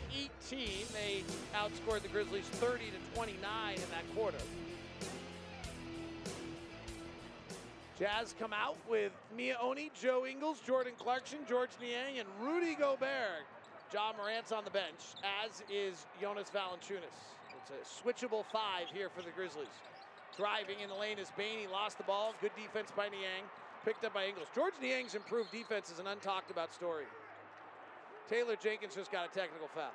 [0.50, 0.68] 18.
[0.92, 4.40] They outscored the Grizzlies 30 to 29 in that quarter.
[8.00, 13.46] Jazz come out with Miye Oni, Joe Ingles, Jordan Clarkson, Georges Niang, and Rudy Gobert.
[13.94, 17.14] Ja Morant's on the bench, as is Jonas Valanciunas.
[17.54, 19.68] It's a switchable five here for the Grizzlies.
[20.36, 21.60] Driving in the lane is Bane.
[21.60, 22.34] He lost the ball.
[22.42, 23.46] Good defense by Niang.
[23.86, 24.48] Picked up by Ingles.
[24.54, 27.06] Georges Niang's improved defense is an untalked about story.
[28.30, 29.92] Taylor Jenkins just got a technical foul.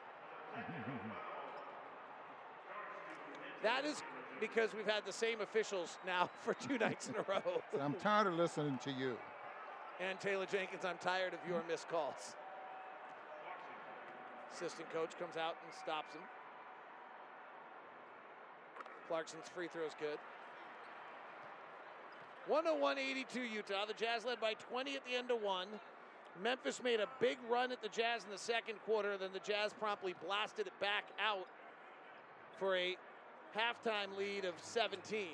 [3.62, 4.02] That is
[4.40, 7.62] because we've had the same officials now for two nights in a row.
[7.81, 9.16] I'm tired of listening to you.
[10.01, 12.35] And Taylor Jenkins, I'm tired of your missed calls.
[14.52, 16.23] Assistant coach comes out and stops him.
[19.09, 20.19] Clarkson's free throw is good.
[22.51, 23.87] 101-82 Utah.
[23.87, 25.69] The Jazz led by 20 at the end of one.
[26.43, 29.16] Memphis made a big run at the Jazz in the second quarter.
[29.16, 31.47] Then the Jazz promptly blasted it back out
[32.59, 32.97] for a
[33.57, 35.27] halftime lead of 17.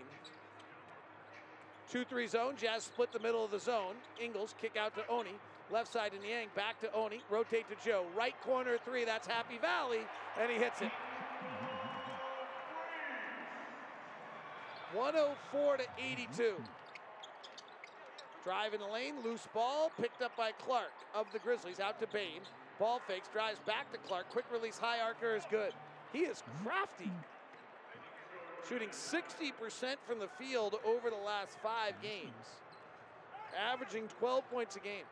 [1.93, 2.55] 2-3 zone.
[2.57, 3.95] Jazz split the middle of the zone.
[4.23, 5.35] Ingles kick out to Oni.
[5.73, 6.49] Left side to Niang.
[6.55, 7.21] Back to Oni.
[7.31, 8.05] Rotate to Joe.
[8.17, 9.05] Right corner three.
[9.05, 10.01] That's Happy Valley.
[10.41, 10.91] And he hits it.
[14.93, 16.55] 104 to 82.
[18.45, 22.07] Drive in the lane, loose ball, picked up by Clarke of the Grizzlies, out to
[22.07, 22.41] Bane.
[22.79, 24.31] Ball fakes, drives back to Clarke.
[24.31, 25.73] Quick release, high archer is good.
[26.13, 27.11] He is crafty.
[28.69, 32.61] Shooting 60% from the field over the last five games,
[33.59, 35.05] averaging 12 points a game.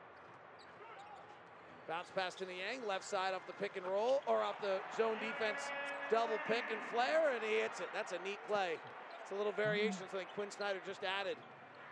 [1.88, 5.16] Bounce pass to Niang, left side off the pick and roll, or off the zone
[5.20, 5.62] defense
[6.10, 7.88] double pick and flare, and he hits it.
[7.94, 8.76] That's a neat play.
[9.22, 11.36] It's a little variation, something Quin Snyder just added.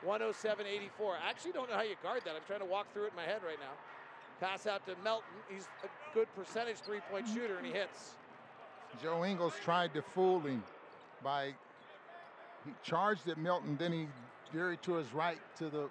[0.07, 1.17] 107 84.
[1.23, 2.35] I actually don't know how you guard that.
[2.35, 3.75] I'm trying to walk through it in my head right now.
[4.41, 5.29] Pass out to Melton.
[5.53, 8.15] He's a good percentage three point shooter, and he hits.
[9.03, 10.63] Joe Ingles tried to fool him
[11.23, 11.53] by
[12.65, 14.07] he charged at Melton, then he
[14.53, 15.89] veered to his right to the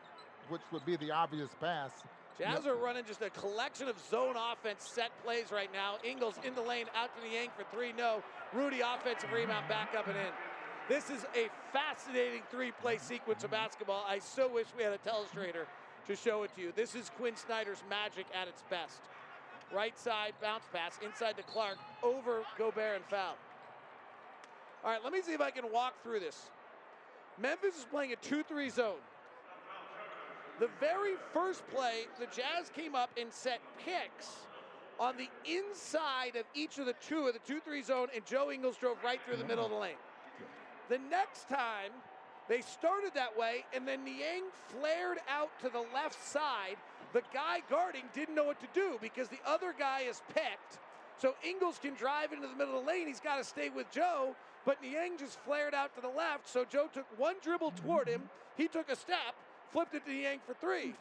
[0.49, 1.91] which would be the obvious pass.
[2.37, 5.95] Jazz are running just a collection of zone offense set plays right now.
[6.03, 8.21] Ingles in the lane, out to Niang for three, no.
[8.53, 10.33] Rudy offensive rebound, back up and in.
[10.87, 14.05] This is a fascinating three-play sequence of basketball.
[14.07, 15.65] I so wish we had a telestrator
[16.05, 16.71] to show it to you.
[16.75, 19.01] This is Quin Snyder's magic at its best.
[19.73, 23.35] Right side bounce pass inside to Clarke over Gobert and foul.
[24.83, 26.51] All right, let me see if I can walk through this.
[27.41, 29.01] Memphis is playing a 2 3 zone.
[30.59, 34.45] The very first play, the Jazz came up and set picks
[34.99, 38.51] on the inside of each of the two of the 2 3 zone, and Joe
[38.51, 39.95] Ingles drove right through the middle of the lane.
[40.89, 41.91] The next time,
[42.47, 46.77] they started that way, and then Niang flared out to the left side.
[47.13, 50.79] The guy guarding didn't know what to do because the other guy is picked.
[51.17, 53.07] So Ingles can drive into the middle of the lane.
[53.07, 54.35] He's got to stay with Joe,
[54.65, 56.47] but Niang just flared out to the left.
[56.47, 58.23] So Joe took one dribble toward him.
[58.57, 59.33] He took a step,
[59.71, 60.93] flipped it to Niang for three.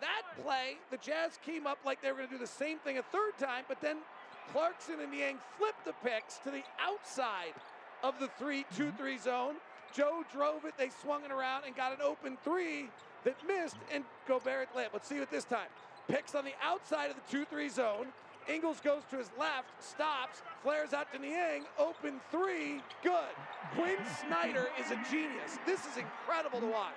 [0.00, 2.98] That play, the Jazz came up like they were going to do the same thing
[2.98, 3.96] a third time, but then
[4.52, 7.54] Clarkson and Niang flipped the picks to the outside
[8.04, 8.96] of the 3 2 mm-hmm.
[8.96, 9.54] 3 zone.
[9.92, 12.88] Joe drove it, they swung it around and got an open three
[13.22, 14.90] that missed, and Gobert lit.
[14.92, 15.68] Let's see it this time.
[16.08, 18.06] Picks on the outside of the 2 3 zone.
[18.46, 23.32] Ingles goes to his left, stops, flares out to Niang, open three, good.
[23.74, 25.58] Quin Snyder is a genius.
[25.64, 26.92] This is incredible to watch.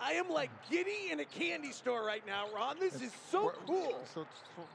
[0.00, 2.80] I am like giddy in a candy store right now, Ron.
[2.80, 4.00] This is so cool.
[4.12, 4.26] So,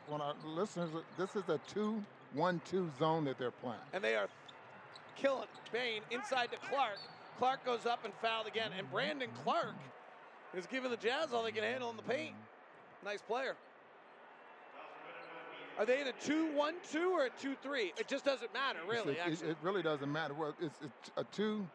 [0.07, 1.59] when our listeners, this is a
[2.34, 3.77] two-one-two zone that they're playing.
[3.93, 4.27] And they are
[5.15, 6.99] killing Bane inside to Clarke.
[7.38, 8.72] Clarke goes up and fouled again.
[8.77, 9.76] And Brandon Clarke
[10.55, 12.35] is giving the Jazz all they can handle in the paint.
[13.03, 13.55] Nice player.
[15.77, 17.93] Are they in a 2 1 2 or a 2 3?
[17.97, 19.49] It just doesn't matter, really, it, actually.
[19.49, 20.35] It, really doesn't matter.
[20.35, 21.68] Well, it's, it's a 2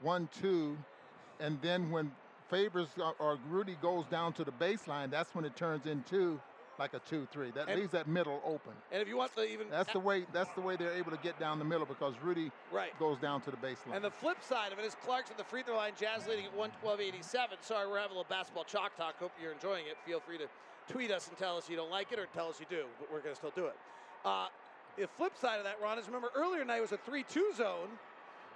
[0.00, 0.76] 1 2.
[1.38, 2.10] And then when
[2.50, 6.40] Favors uh, or Rudy goes down to the baseline, that's when it turns into
[6.78, 7.50] like a two-three.
[7.52, 8.72] That And- leaves that middle open.
[8.90, 10.26] And if you want to even That's the way.
[10.32, 12.96] That's the way they're able to get down the middle because Rudy Right.
[12.98, 13.94] goes down to the baseline.
[13.94, 16.46] And the flip side of it is Clarke's at the free throw line, Jazz leading
[16.46, 17.62] at 112.87.
[17.62, 19.18] Sorry, we're having a little basketball chalk talk.
[19.18, 19.96] Hope you're enjoying it.
[20.04, 20.48] Feel free to
[20.88, 23.10] tweet us and tell us you don't like it or tell us you do, but
[23.10, 23.76] we're going to still do it.
[24.24, 24.48] Uh,
[24.96, 27.98] the flip side of that, Ron, is remember earlier tonight was a 3 2 zone,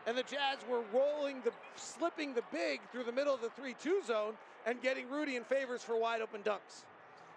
[0.07, 3.75] and the Jazz were rolling the, slipping the big through the middle of the 3
[3.75, 4.37] 2 zone
[4.67, 6.85] and getting Rudy in Favors for wide open dunks.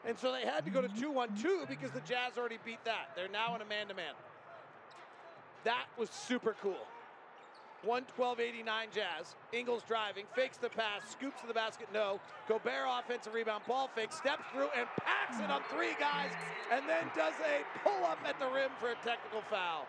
[0.05, 2.83] And so they had to go to 2 1 2 because the Jazz already beat
[2.85, 3.11] that.
[3.15, 4.13] They're now in a man to man.
[5.63, 6.87] That was super cool.
[7.85, 9.35] 112.89 Jazz.
[9.53, 12.19] Ingles driving, fakes the pass, scoops to the basket, no.
[12.47, 16.31] Gobert offensive rebound, ball fake, steps through and packs it on three guys,
[16.71, 19.87] and then does a pull up at the rim for a technical foul.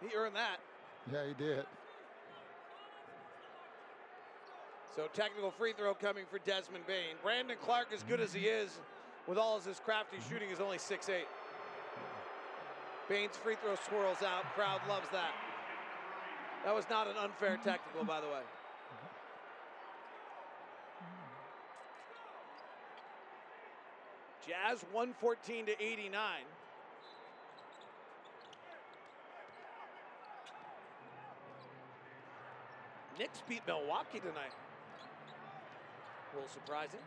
[0.00, 0.60] He earned that.
[1.12, 1.66] yeah, he did.
[4.94, 7.16] So technical free throw coming for Desmond Bane.
[7.22, 8.80] Brandon Clarke, as good as he is,
[9.28, 11.22] with all of his crafty shooting, is only 6'8".
[13.08, 14.44] Bane's free throw swirls out.
[14.54, 15.32] Crowd loves that.
[16.64, 18.42] That was not an unfair technical, by the way.
[24.46, 26.42] Jazz 114 to 89.
[33.18, 34.52] Knicks beat Milwaukee tonight.
[36.32, 37.00] A little surprising.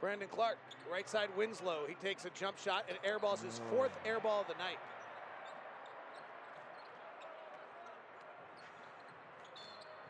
[0.00, 0.58] Brandon Clarke,
[0.90, 1.80] right side Winslow.
[1.88, 3.76] He takes a jump shot and airballs his oh.
[3.76, 4.78] fourth airball of the night.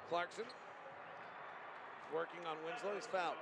[0.09, 0.45] Clarkson
[2.15, 2.95] working on Winslow.
[2.95, 3.37] He's fouled.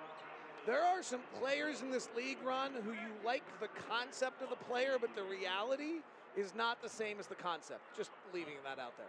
[0.67, 4.57] There are some players in this league, Ron, who you like the concept of the
[4.57, 6.03] player, but the reality
[6.37, 7.81] is not the same as the concept.
[7.97, 9.07] Just leaving that out there.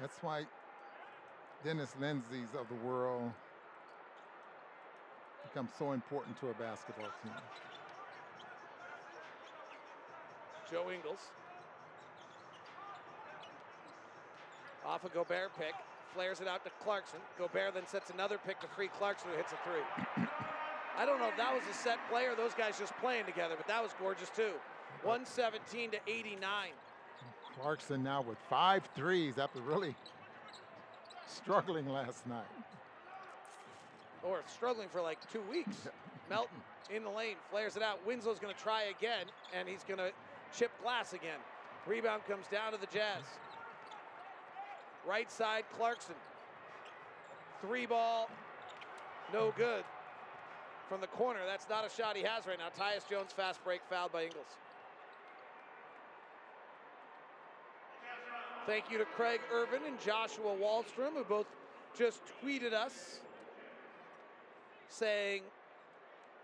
[0.00, 0.44] That's why
[1.64, 3.32] Dennis Lindsay's of the world
[5.48, 7.32] become so important to a basketball team.
[10.70, 11.30] Joe Ingles.
[14.86, 15.74] Off a Gobert pick.
[16.14, 17.20] Flares it out to Clarkson.
[17.38, 20.26] Gobert then sets another pick to free Clarkson, who hits a three.
[20.98, 23.54] I don't know if that was a set play or those guys just playing together,
[23.56, 24.52] but that was gorgeous too.
[25.02, 26.70] 117 to 89.
[27.60, 29.94] Clarkson now with five threes after really
[31.26, 32.44] struggling last night.
[34.22, 35.88] Or struggling for like two weeks.
[36.28, 36.58] Melton
[36.94, 38.04] in the lane, flares it out.
[38.06, 39.26] Winslow's going to try again,
[39.56, 40.10] and he's going to
[40.56, 41.38] chip glass again.
[41.86, 43.24] Rebound comes down to the Jazz.
[45.06, 46.14] Right side, Clarkson.
[47.60, 48.28] Three ball,
[49.32, 49.84] no good.
[50.88, 52.68] From the corner, that's not a shot he has right now.
[52.68, 54.56] Tyus Jones fast break fouled by Ingles.
[58.66, 61.46] Thank you to Craig Irvin and Joshua Wallstrom, who both
[61.96, 63.20] just tweeted us
[64.90, 65.42] saying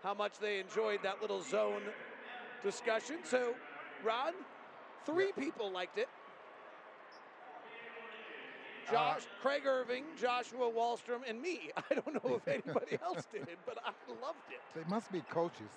[0.03, 1.81] how much they enjoyed that little zone
[2.63, 3.17] discussion.
[3.23, 3.53] So,
[4.03, 4.33] Ron,
[5.05, 6.07] three people liked it.
[8.89, 8.93] Uh-huh.
[8.93, 11.71] Josh, Craig Irving, Joshua Wallstrom, and me.
[11.91, 13.91] I don't know if anybody else did, but I
[14.21, 14.61] loved it.
[14.73, 15.67] They must be coaches.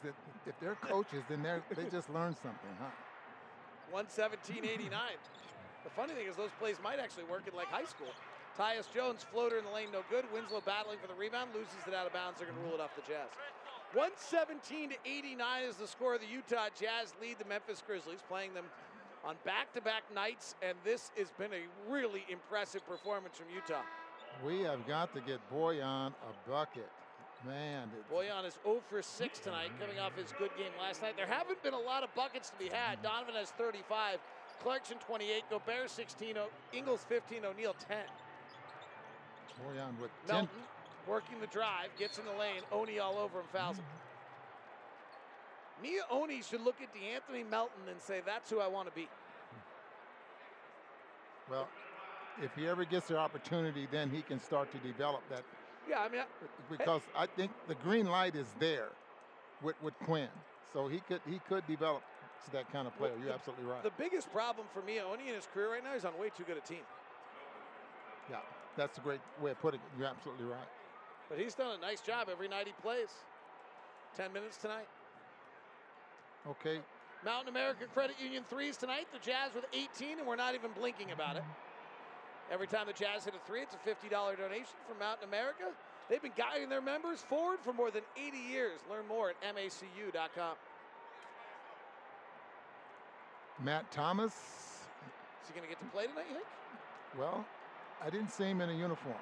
[0.47, 2.90] If they're coaches, then they they just learned something, huh?
[3.92, 4.90] 117.89.
[5.82, 8.12] The funny thing is those plays might actually work in like high school.
[8.59, 10.24] Tyus Jones, floater in the lane, no good.
[10.32, 12.39] Winslow battling for the rebound, loses it out of bounds.
[12.39, 13.28] They're going to rule it off the Jazz.
[13.93, 18.55] 117 to 89 is the score of the Utah Jazz lead the Memphis Grizzlies, playing
[18.55, 18.64] them
[19.24, 23.82] on back-to-back nights, and this has been a really impressive performance from Utah.
[24.44, 26.89] We have got to get Bojan a bucket.
[27.47, 27.89] Man.
[28.12, 31.16] Bojan is 0 for 6 tonight, coming off his good game last night.
[31.16, 33.02] There haven't been a lot of buckets to be had.
[33.02, 34.18] Donovan has 35,
[34.62, 36.36] Clarkson 28, Gobert 16,
[36.74, 37.97] Ingles 15, O'Neale 10.
[40.01, 40.49] With Melton
[41.07, 42.62] working the drive, gets in the lane.
[42.73, 43.85] Oni all over him, fouls him.
[45.85, 49.09] Miye Oni should look at DeAnthony Melton and say, that's who I want to be.
[51.51, 51.69] Well,
[52.43, 55.43] if he ever gets the opportunity, then he can start to develop that.
[55.89, 56.23] Yeah, I mean,
[56.70, 58.89] because I think the green light is there
[59.62, 60.28] with, with Quin,
[60.73, 62.03] so he could he could develop
[62.45, 63.12] to that kind of player.
[63.23, 63.82] You're absolutely right.
[63.82, 66.45] The biggest problem for Miye Oni in his career right now is on way too
[66.45, 66.85] good a team.
[68.31, 68.37] Yeah,
[68.76, 69.86] that's a great way of putting it.
[69.98, 70.68] You're absolutely right.
[71.28, 73.09] But he's done a nice job every night he plays.
[74.16, 74.88] 10 minutes tonight.
[76.48, 76.80] Okay.
[77.24, 79.06] Mountain America Credit Union threes tonight.
[79.12, 81.44] The Jazz with 18, and we're not even blinking about it.
[82.51, 85.70] Every time the Jazz hit a three, it's a $50 donation from Mountain America.
[86.09, 88.80] They've been guiding their members forward for more than 80 years.
[88.90, 90.56] Learn more at macu.com.
[93.62, 94.32] Matt Thomas.
[94.32, 96.47] Is he going to get to play tonight, you think?
[97.16, 97.44] Well,
[98.02, 99.16] I didn't see him in a uniform.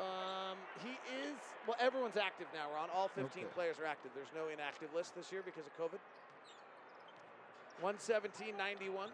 [0.00, 0.90] Um, he
[1.26, 1.36] is,
[1.66, 2.88] well, everyone's active now, Ron.
[2.94, 3.44] All 15 Okay.
[3.54, 4.10] players are active.
[4.14, 5.98] There's no inactive list this year because of COVID.
[7.82, 9.10] 117.91.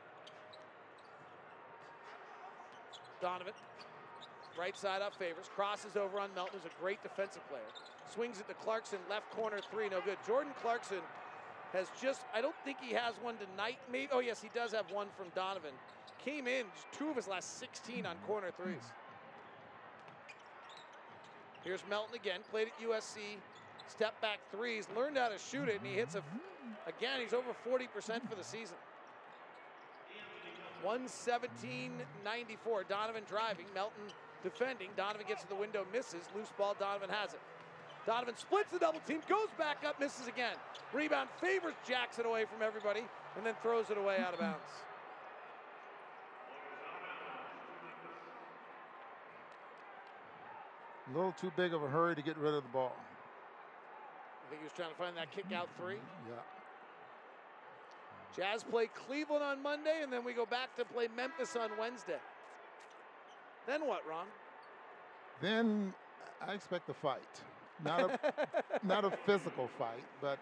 [3.20, 3.53] Donovan,
[4.59, 7.62] right side up favors, crosses over on Melton, who's a great defensive player.
[8.12, 10.19] Swings it to Clarkson, left corner three, no good.
[10.27, 11.01] Jordan Clarkson
[11.73, 13.78] has just, I don't think he has one tonight.
[13.91, 15.73] Maybe, oh yes, he does have one from Donovan.
[16.23, 18.93] Came in, two of his last 16 on corner threes.
[21.62, 23.39] Here's Melton again, played at USC,
[23.89, 26.23] step back threes, learned how to shoot it, and he hits a,
[26.86, 27.89] again, he's over 40%
[28.28, 28.77] for the season.
[30.85, 31.91] 117-94,
[32.89, 34.05] Donovan driving, Melton
[34.43, 34.91] defending.
[34.97, 36.28] Donovan gets to the window, misses.
[36.36, 37.41] Loose ball, Donovan has it.
[38.07, 40.57] Donovan splits the double team, goes back up, misses again.
[40.93, 43.03] Rebound favors Jackson away from everybody,
[43.36, 44.61] and then throws it away out of bounds.
[51.15, 52.97] A little too big of a hurry to get rid of the ball.
[54.47, 55.99] I think he was trying to find that kick out three.
[56.28, 56.35] Yeah.
[58.36, 62.19] Jazz play Cleveland on Monday, and then we go back to play Memphis on Wednesday.
[63.65, 64.27] Then what, Ron?
[65.41, 65.95] Then
[66.45, 67.20] I expect a fight.
[67.85, 68.19] Not a
[68.82, 70.41] not a physical fight, but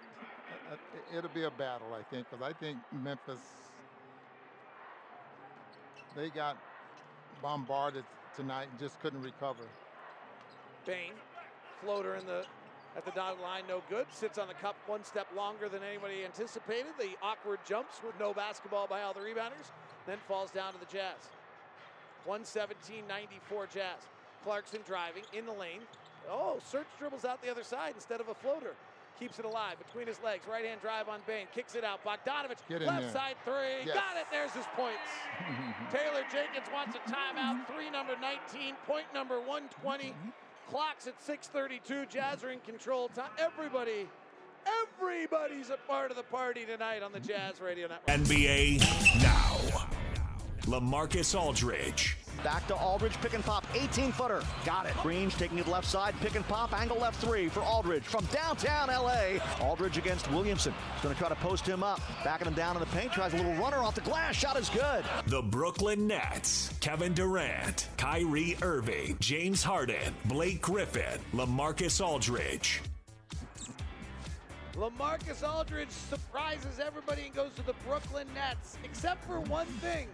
[1.14, 3.40] it'll be a battle, I think, because I think Memphis
[6.16, 6.56] they got
[7.42, 8.04] bombarded
[8.34, 9.64] tonight and just couldn't recover.
[10.86, 11.14] Bane,
[11.82, 12.44] floater in the
[12.96, 14.06] at the dotted line, no good.
[14.10, 16.92] Sits on the cup one step longer than anybody anticipated.
[16.98, 19.72] The awkward jumps with no basketball by all the rebounders,
[20.06, 21.30] then falls down to the Jazz.
[22.28, 24.00] 117-94 Jazz.
[24.44, 25.80] Clarkson driving in the lane.
[26.30, 28.74] Oh, Search dribbles out the other side instead of a floater.
[29.18, 30.44] Keeps it alive between his legs.
[30.50, 31.46] Right hand drive on Bane.
[31.54, 32.00] Kicks it out.
[32.04, 33.10] Bogdanovic, left there.
[33.10, 33.86] side three.
[33.86, 33.94] Yes.
[33.94, 34.26] Got it.
[34.32, 35.08] There's his points.
[35.92, 37.66] Taylor Jenkins wants a timeout.
[37.68, 38.74] Three number 19.
[38.86, 40.10] Point number 120.
[40.10, 40.28] Mm-hmm.
[40.72, 42.06] Clock's at 6:32.
[42.08, 43.08] Jazz are in control.
[43.10, 43.28] Time.
[43.38, 44.08] Everybody,
[44.98, 48.06] everybody's a part of the party tonight on the Jazz Radio Network.
[48.06, 48.78] NBA
[49.22, 49.58] now.
[50.62, 52.16] Lamarcus Aldridge.
[52.42, 54.42] Back to Aldridge, pick and pop, 18 footer.
[54.64, 54.94] Got it.
[54.96, 58.88] Greens taking it left side, pick and pop, angle left three for Aldridge from downtown
[58.88, 59.38] LA.
[59.60, 60.74] Aldridge against Williamson.
[60.94, 62.00] He's going to try to post him up.
[62.24, 64.34] Backing him down in the paint, tries a little runner off the glass.
[64.34, 65.04] Shot is good.
[65.26, 66.72] The Brooklyn Nets.
[66.80, 72.82] Kevin Durant, Kyrie Irving, James Harden, Blake Griffin, Lamarcus Aldridge.
[74.74, 80.08] LaMarcus Aldridge surprises everybody and goes to the Brooklyn Nets, except for one thing.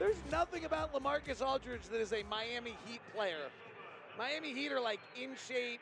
[0.00, 3.50] There's nothing about LaMarcus Aldridge that is a Miami Heat player.
[4.16, 5.80] Miami Heat are like in shape,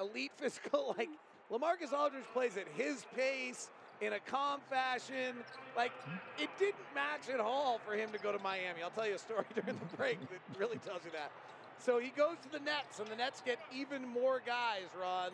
[0.00, 0.94] elite physical.
[0.96, 1.10] Like
[1.52, 3.68] LaMarcus Aldridge plays at his pace
[4.00, 5.36] in a calm fashion.
[5.76, 5.92] Like
[6.38, 8.82] it didn't match at all for him to go to Miami.
[8.82, 11.30] I'll tell you a story during the break that really tells you that.
[11.78, 15.32] So he goes to the Nets, and the Nets get even more guys, Ron.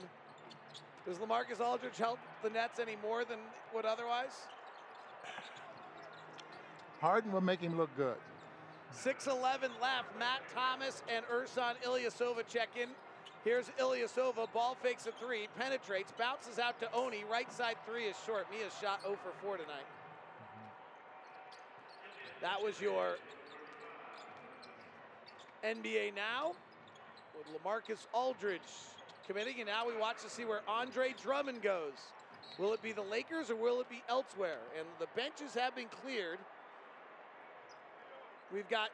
[1.07, 3.39] Does LaMarcus Aldridge help the Nets any more than
[3.73, 4.49] would otherwise?
[7.07, 8.17] Harden will make him look good.
[8.93, 10.09] 6-11 left.
[10.19, 12.89] Matt Thomas and Ersan Ilyasova check in.
[13.45, 17.23] Here's Ilyasova, ball fakes a three, penetrates, bounces out to Oni.
[17.31, 18.49] Right side three is short.
[18.51, 19.87] Miye's shot 0 for 4 tonight.
[22.43, 23.15] That was your
[25.65, 26.55] NBA Now
[27.39, 28.61] with Lamarcus Aldridge
[29.29, 31.93] committing, and now we watch to see where Andre Drummond goes.
[32.59, 34.59] Will it be the Lakers or will it be elsewhere?
[34.77, 36.41] And the benches have been cleared.
[38.53, 38.91] We've got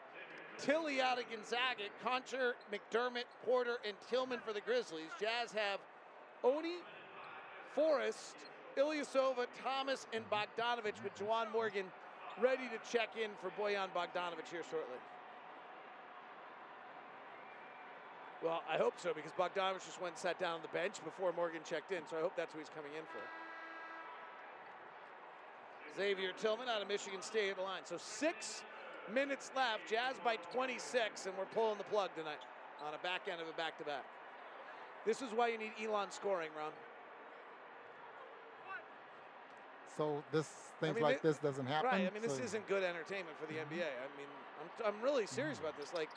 [0.58, 5.10] Tillie out of Gonzaga, Konchar, McDermott, Porter, and Tillman for the Grizzlies.
[5.20, 5.80] Jazz have
[6.44, 6.76] Oni,
[7.74, 8.36] Forrest,
[8.76, 11.86] Ilyasova, Thomas, and Bogdanovic with Juwan Morgan
[12.40, 14.98] ready to check in for Bojan Bogdanovic here shortly.
[18.42, 21.32] Well, I hope so because Bogdanovic just went and sat down on the bench before
[21.32, 23.22] Morgan checked in, so I hope that's what he's coming in for.
[25.96, 27.82] Xavier Tillman out of Michigan State at the line.
[27.84, 28.62] So six
[29.12, 29.88] minutes left.
[29.88, 32.40] Jazz by 26, and we're pulling the plug tonight
[32.86, 34.04] on a back end of a back to back.
[35.04, 36.70] This is why you need Elam scoring, Ron.
[39.96, 40.48] So this
[40.80, 41.90] things I mean, like it- this doesn't happen.
[41.90, 42.08] Right.
[42.08, 43.74] I mean, this isn't good entertainment for the mm-hmm.
[43.74, 43.86] NBA.
[43.86, 44.26] I mean,
[44.60, 45.92] I'm, I'm really serious about this.
[45.92, 46.08] Like,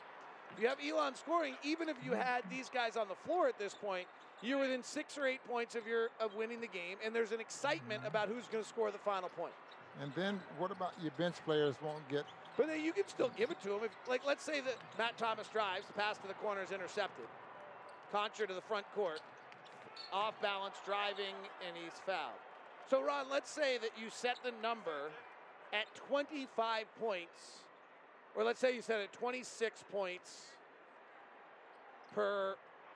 [0.52, 2.20] if you have Elam scoring, even if you mm-hmm.
[2.20, 4.06] had these guys on the floor at this point,
[4.42, 7.40] you're within six or eight points of your of winning the game, and there's an
[7.40, 8.08] excitement mm-hmm.
[8.08, 9.52] about who's going to score the final point.
[10.02, 12.24] And then what about your bench players won't get?
[12.56, 13.80] But then you can still give it to him.
[13.84, 17.26] If, like, let's say that Matt Thomas drives, the pass to the corner is intercepted.
[18.12, 19.20] Konchar to the front court,
[20.12, 21.34] off balance, driving,
[21.66, 22.40] and he's fouled.
[22.88, 25.10] So, Ron, let's say that you set the number
[25.72, 27.64] at 25 points,
[28.34, 30.46] or let's say you set it at 26 points
[32.14, 32.54] per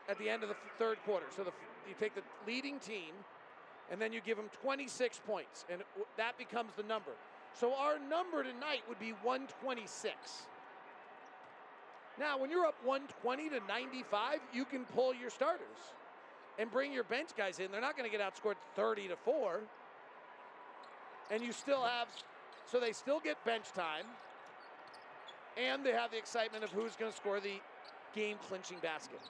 [0.09, 1.27] at the end of the third quarter.
[1.35, 1.53] So the,
[1.89, 3.13] you take the leading team,
[3.91, 5.83] and then you give them 26 points, and
[6.17, 7.13] that becomes the number.
[7.55, 10.15] So our number tonight would be 126.
[12.19, 15.95] Now, when you're up 120 to 95, you can pull your starters
[16.59, 17.71] and bring your bench guys in.
[17.71, 19.61] They're not going to get outscored 30 to 4.
[21.31, 22.09] And you still have,
[22.71, 24.05] so they still get bench time,
[25.57, 27.61] and they have the excitement of who's going to score the
[28.15, 29.21] game clinching basket.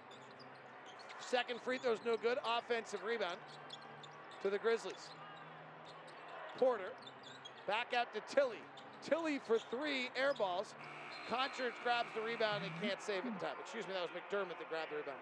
[1.20, 2.38] Second free throw's no good.
[2.44, 3.36] Offensive rebound
[4.42, 5.10] to the Grizzlies.
[6.58, 6.90] Porter
[7.70, 8.56] back out to Tillie.
[9.08, 10.74] Tillie for three air balls.
[11.30, 13.54] Konchar grabs the rebound and can't save it in time.
[13.62, 15.18] Excuse me, that was McDermott that grabbed the rebound.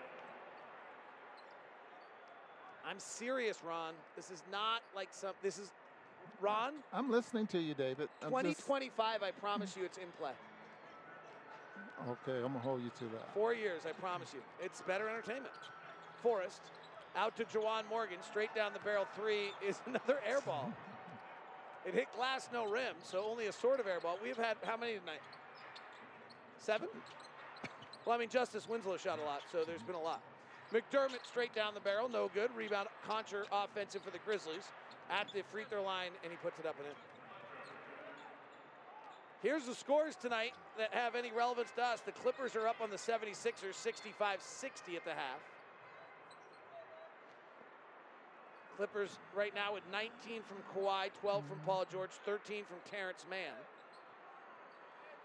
[2.89, 3.93] I'm serious, Ron.
[4.17, 5.33] This is not like some.
[5.43, 5.71] This is
[6.41, 6.73] Ron.
[6.95, 8.09] I'm listening to you, David.
[8.23, 9.23] I'm just- 2025.
[9.23, 10.33] I promise you, it's in play.
[12.09, 13.29] okay, I'm gonna hold you to that.
[13.35, 14.41] Four years, I promise you.
[14.59, 15.53] It's better entertainment.
[16.23, 16.63] Forrest
[17.15, 20.73] out to Juwan Morgan, straight down the barrel three is another air ball.
[21.89, 24.19] It hit glass, no rim, so only a sort of air ball.
[24.23, 25.23] We've had how many tonight?
[26.59, 26.87] Seven?
[28.05, 30.21] Well, I mean, Justice Winslow shot a lot, so there's been a lot.
[30.71, 32.51] McDermott straight down the barrel, no good.
[32.55, 34.69] Rebound, Konchar offensive for the Grizzlies
[35.11, 36.95] at the free throw line, and he puts it up and in.
[39.43, 42.01] Here's the scores tonight that have any relevance to us.
[42.01, 45.41] The Clippers are up on the 76ers 65 60 at the half.
[48.79, 53.59] Clippers right now with 19 from Kawhi, 12 from Paul George, 13 from Terance Mann.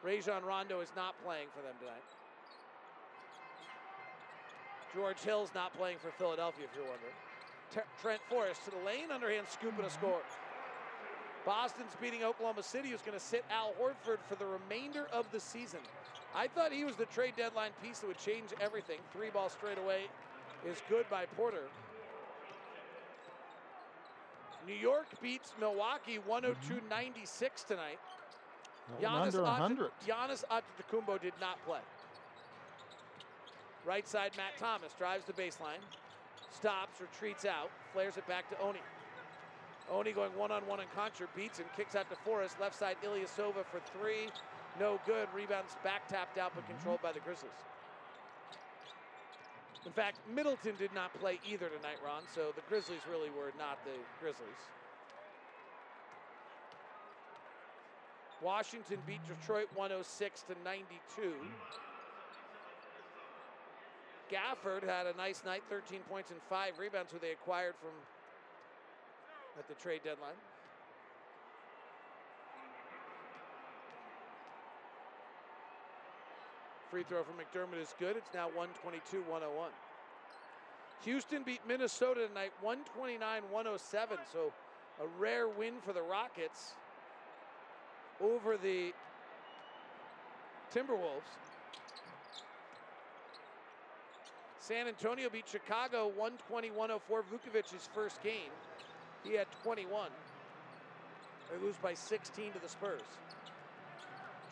[0.02, 2.02] Rajon Rondo is not playing for them tonight.
[4.92, 7.14] George Hill's not playing for Philadelphia, if you're wondering.
[8.02, 10.22] Trent Forrest to the lane, underhand scoop and a score.
[11.46, 15.40] Boston's beating Oklahoma City, who's going to sit Al Horford for the remainder of the
[15.40, 15.80] season.
[16.36, 18.98] I thought he was the trade deadline piece that would change everything.
[19.14, 20.06] Three ball straight away
[20.66, 21.70] is good by Porter.
[24.68, 28.00] New York beats Milwaukee 102-96 tonight.
[28.94, 29.04] Went
[29.38, 29.76] under Ante-
[30.06, 31.80] Giannis Antetokounmpo did not play.
[33.86, 35.82] Right side, Matt Thomas drives the baseline,
[36.52, 38.80] stops, retreats out, flares it back to Oni.
[39.92, 42.60] Oni going one-on-one on Konchar, beats him, kicks out to Forrest.
[42.62, 44.30] Left side, Ilyasova for three,
[44.80, 45.28] no good.
[45.36, 47.52] Rebounds back tapped out, but controlled by the Grizzlies.
[49.86, 52.24] In fact, Middleton did not play either tonight, Ron.
[52.34, 53.92] So the Grizzlies really were not the
[54.22, 54.64] Grizzlies.
[58.42, 61.34] Washington beat Detroit 106 to 92.
[64.32, 67.92] Gafford had a nice night, 13 points and five rebounds, who they acquired from
[69.60, 70.40] at the trade deadline.
[76.94, 78.16] Free throw from McDermott is good.
[78.18, 79.72] It's now 122 101.
[81.06, 84.18] Houston beat Minnesota tonight 129 107.
[84.32, 84.54] So
[85.02, 86.74] a rare win for the Rockets
[88.22, 88.94] over the
[90.72, 91.34] Timberwolves.
[94.60, 97.24] San Antonio beat Chicago 120 104.
[97.24, 98.54] Vucevic's first game.
[99.24, 100.12] He had 21.
[101.50, 103.02] They lose by 16 to the Spurs.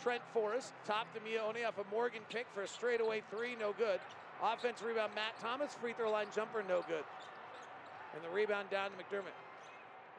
[0.01, 3.99] Trent Forrest, top to Mione off a Morgan pick for a straightaway three, no good.
[4.41, 7.03] Offense rebound, Matt Thomas, free throw line jumper, no good.
[8.15, 9.37] And the rebound down to McDermott.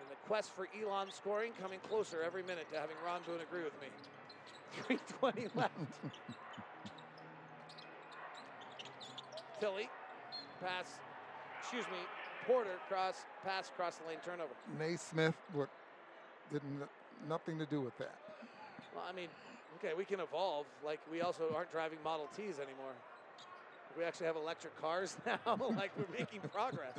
[0.01, 3.65] And the quest for Elam scoring coming closer every minute to having Ron Boone agree
[3.65, 3.89] with me.
[4.87, 5.75] 320 left.
[9.61, 9.91] Tillie,
[10.61, 11.01] pass,
[11.61, 11.99] excuse me,
[12.47, 14.51] Porter cross, pass across the lane, turnover.
[14.79, 15.69] Naismith what
[16.53, 16.83] didn't
[17.29, 18.17] nothing to do with that.
[18.95, 19.29] Well, I mean,
[19.77, 20.67] okay, we can evolve.
[20.85, 22.93] Like we also aren't driving Model Ts anymore.
[23.97, 25.39] We actually have electric cars now.
[25.77, 26.99] like we're making progress.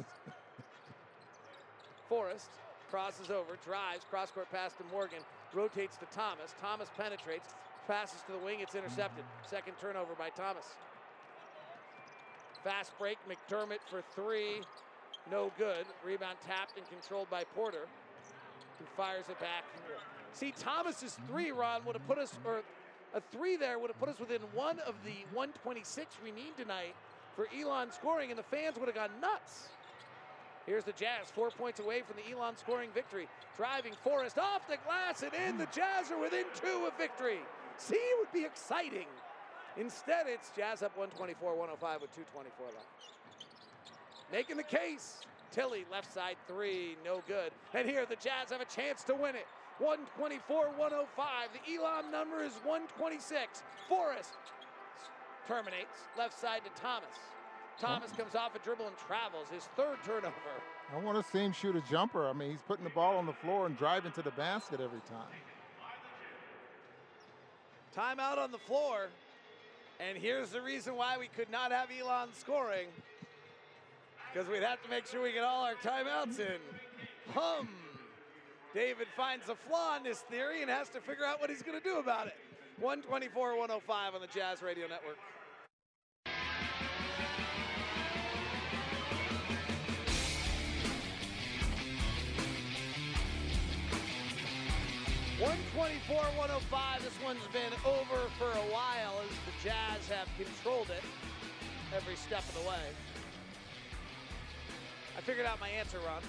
[2.08, 2.50] Forrest
[2.94, 5.18] crosses over, drives, cross court pass to Morgan,
[5.52, 6.54] rotates to Thomas.
[6.62, 7.56] Thomas penetrates,
[7.88, 9.24] passes to the wing, it's intercepted.
[9.50, 10.66] Second turnover by Thomas.
[12.64, 14.62] Fast break, McDermott for three,
[15.32, 15.86] no good.
[16.06, 17.88] Rebound tapped and controlled by Porter,
[18.78, 19.64] who fires it back.
[20.34, 22.62] See, Thomas's three, Ron, would have put us, or
[23.14, 26.96] a three there would have put us within one of the 126 we need tonight
[27.36, 29.70] for Elam scoring, and the fans would have gone nuts.
[30.66, 33.28] Here's the Jazz, four points away from the Elam scoring victory.
[33.58, 35.58] Driving Forrest off the glass and in.
[35.58, 37.40] The Jazz are within two of victory.
[37.78, 39.08] See, it would be exciting.
[39.78, 42.78] Instead, it's Jazz up 124 105 with 224 left.
[44.32, 45.26] Making the case.
[45.52, 47.52] Tillie, left side three, no good.
[47.76, 49.46] And here the Jazz have a chance to win it.
[49.80, 51.50] 124 105.
[51.54, 53.64] The Elam number is 126.
[53.90, 54.34] Forrest
[55.48, 56.08] terminates.
[56.18, 57.18] Left side to Thomas.
[57.80, 59.48] Thomas comes off a dribble and travels.
[59.50, 60.34] His third turnover.
[60.94, 62.28] I want to see him shoot a jumper.
[62.28, 65.02] I mean, he's putting the ball on the floor and driving to the basket every
[65.10, 65.28] time.
[67.96, 69.08] Timeout on the floor.
[70.00, 72.88] And here's the reason why we could not have Elam scoring.
[74.32, 76.60] Because we'd have to make sure we get all our timeouts in.
[77.34, 77.70] Hum.
[78.74, 81.78] David finds a flaw in this theory and has to figure out what he's going
[81.80, 82.34] to do about it.
[82.80, 85.18] 124 105 on the Jazz Radio Network.
[95.40, 97.04] One twenty-four, one hundred five.
[97.04, 101.04] This one's been over for a while as the Jazz have controlled it
[101.94, 102.86] every step of the way.
[105.18, 106.22] I figured out my answer, Ron.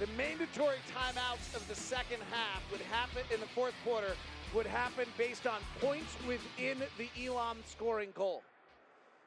[0.00, 4.14] The mandatory timeouts of the second half would happen in the fourth quarter
[4.54, 8.42] would happen based on points within the Elam scoring goal.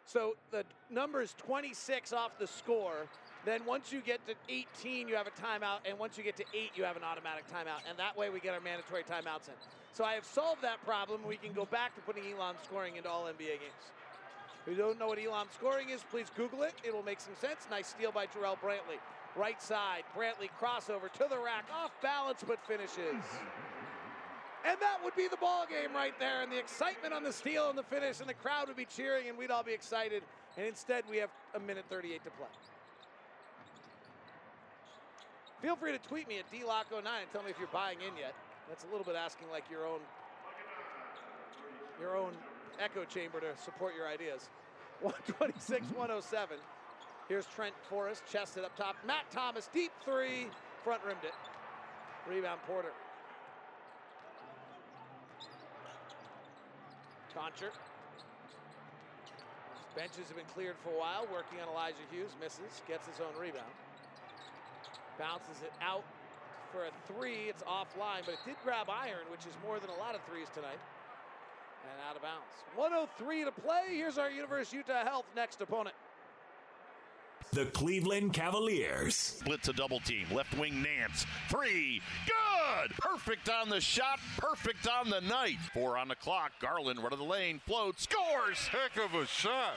[0.07, 3.05] So the number is 26 off the score.
[3.45, 6.45] Then once you get to 18, you have a timeout, and once you get to
[6.55, 9.55] eight, you have an automatic timeout, and that way we get our mandatory timeouts in.
[9.93, 11.21] So I have solved that problem.
[11.27, 13.83] We can go back to putting Elam scoring into all NBA games.
[14.65, 16.73] If you don't know what Elam scoring is, please Google it.
[16.83, 17.67] It will make some sense.
[17.69, 18.97] Nice steal by Jarrell Brantley.
[19.35, 23.23] Right side, Brantley crossover to the rack, off balance but finishes.
[24.65, 27.69] And that would be the ball game right there, and the excitement on the steal
[27.69, 30.23] and the finish, and the crowd would be cheering, and we'd all be excited.
[30.55, 32.47] And instead, we have a minute 38 to play.
[35.61, 38.35] Feel free to tweet me at DLock09 and tell me if you're buying in yet.
[38.69, 39.99] That's a little bit asking like your own
[41.99, 42.33] your own
[42.79, 44.49] echo chamber to support your ideas.
[45.01, 46.57] 126, 107.
[47.29, 48.95] Here's Trent Forrest, chested up top.
[49.07, 50.47] Matt Thomas, deep three,
[50.83, 51.33] front rimmed it.
[52.29, 52.91] Rebound Porter.
[57.35, 57.71] Konchar.
[59.95, 63.39] Benches have been cleared for a while, working on Elijah Hughes, misses, gets his own
[63.39, 63.71] rebound.
[65.19, 66.03] Bounces it out
[66.71, 67.47] for a three.
[67.47, 70.47] It's offline, but it did grab iron, which is more than a lot of threes
[70.53, 70.81] tonight.
[71.83, 72.49] And out of bounds.
[72.75, 73.83] 103 to play.
[73.91, 75.95] Here's our University Utah Health next opponent.
[77.53, 79.39] The Cleveland Cavaliers.
[79.45, 80.25] Blitz a double team.
[80.31, 81.27] Left wing Nance.
[81.49, 82.01] Three.
[82.25, 82.91] Good.
[82.97, 84.19] Perfect on the shot.
[84.39, 85.59] Perfect on the night.
[85.71, 86.51] Four on the clock.
[86.59, 87.61] Garland, run of the lane.
[87.67, 87.99] Float.
[87.99, 88.57] Scores.
[88.57, 89.75] Heck of a shot.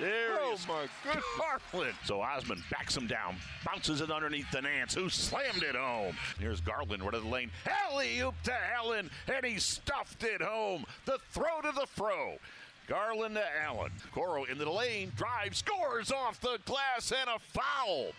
[0.00, 1.24] There oh is my goodness.
[1.70, 1.94] Garland.
[2.04, 6.16] So Osman backs him down, bounces it underneath the Nance, who slammed it home.
[6.40, 7.50] Here's Garland, right of the lane.
[7.66, 10.84] Alley oop to Allen, and he stuffed it home.
[11.04, 12.38] The throw to the fro.
[12.86, 13.92] Garland to Allen.
[14.12, 18.12] Coro into the lane, drive, scores off the glass, and a foul.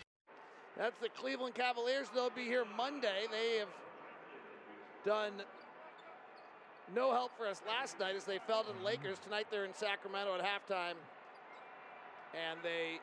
[0.77, 2.07] That's the Cleveland Cavaliers.
[2.14, 3.26] They'll be here Monday.
[3.30, 3.69] They have
[5.06, 5.34] done
[6.95, 8.85] no help for us last night as they fell to the mm-hmm.
[8.85, 9.19] Lakers.
[9.19, 10.95] Tonight they're in Sacramento at halftime
[12.34, 12.99] and they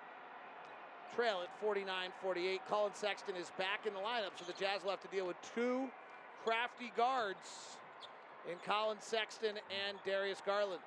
[1.15, 2.59] trail at 49-48.
[2.69, 5.37] Collin Sexton is back in the lineup, so the Jazz will have to deal with
[5.55, 5.89] two
[6.45, 7.79] crafty guards
[8.51, 9.57] in Collin Sexton
[9.87, 10.81] and Darius Garland.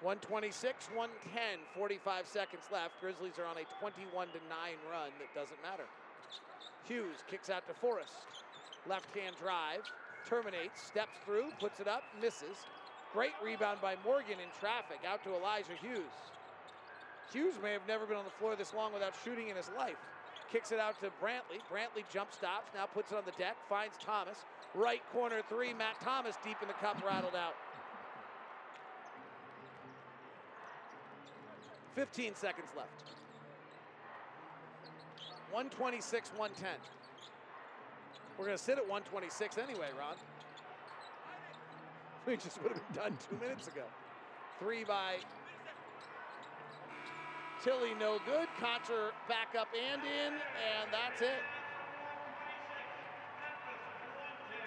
[0.00, 2.94] 126, 110, 45 seconds left.
[3.02, 5.90] Grizzlies are on a 21 to 9 run that doesn't matter.
[6.86, 8.14] Hughes kicks out to Forrest.
[8.86, 9.82] Left hand drive,
[10.22, 12.62] terminates, steps through, puts it up, misses.
[13.12, 16.14] Great rebound by Morgan in traffic out to Elijah Hughes.
[17.32, 19.98] Hughes may have never been on the floor this long without shooting in his life.
[20.52, 21.60] Kicks it out to Brantley.
[21.66, 24.38] Brantley jump stops, now puts it on the deck, finds Thomas.
[24.74, 27.54] Right corner three, Matt Thomas deep in the cup, rattled out.
[31.98, 33.10] 15 seconds left.
[35.50, 36.70] 126, 110.
[38.38, 40.14] We're going to sit at 126 anyway, Ron.
[42.26, 43.82] We just would have been done two minutes ago.
[44.60, 45.16] Three by
[47.64, 48.46] Tillie, no good.
[48.60, 51.42] Konchar back up and in, and that's it.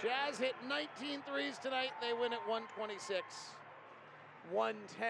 [0.02, 1.92] Jazz hit 19 threes tonight.
[2.02, 3.24] They win at 126,
[4.52, 5.08] 110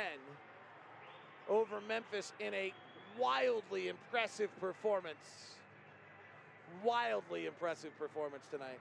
[1.49, 2.73] over Memphis in a
[3.17, 5.55] wildly impressive performance.
[6.83, 8.79] Wildly impressive performance tonight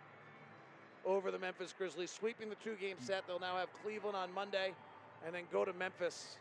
[1.04, 3.26] over the Memphis Grizzlies, sweeping the two game set.
[3.26, 4.72] They'll now have Cleveland on Monday
[5.24, 6.36] and then go to Memphis.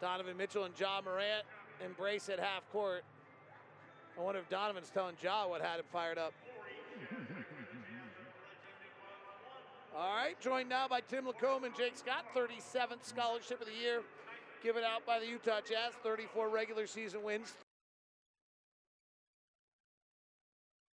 [0.00, 1.44] Donovan Mitchell and Ja Morant
[1.84, 3.04] embrace at half court.
[4.18, 6.34] I wonder if Donovan's telling Ja what had him fired up.
[9.94, 14.00] All right, joined now by Tim Lacombe and Jake Scott, 37th Scholarship of the Year,
[14.62, 17.52] given out by the Utah Jazz, 34 regular season wins,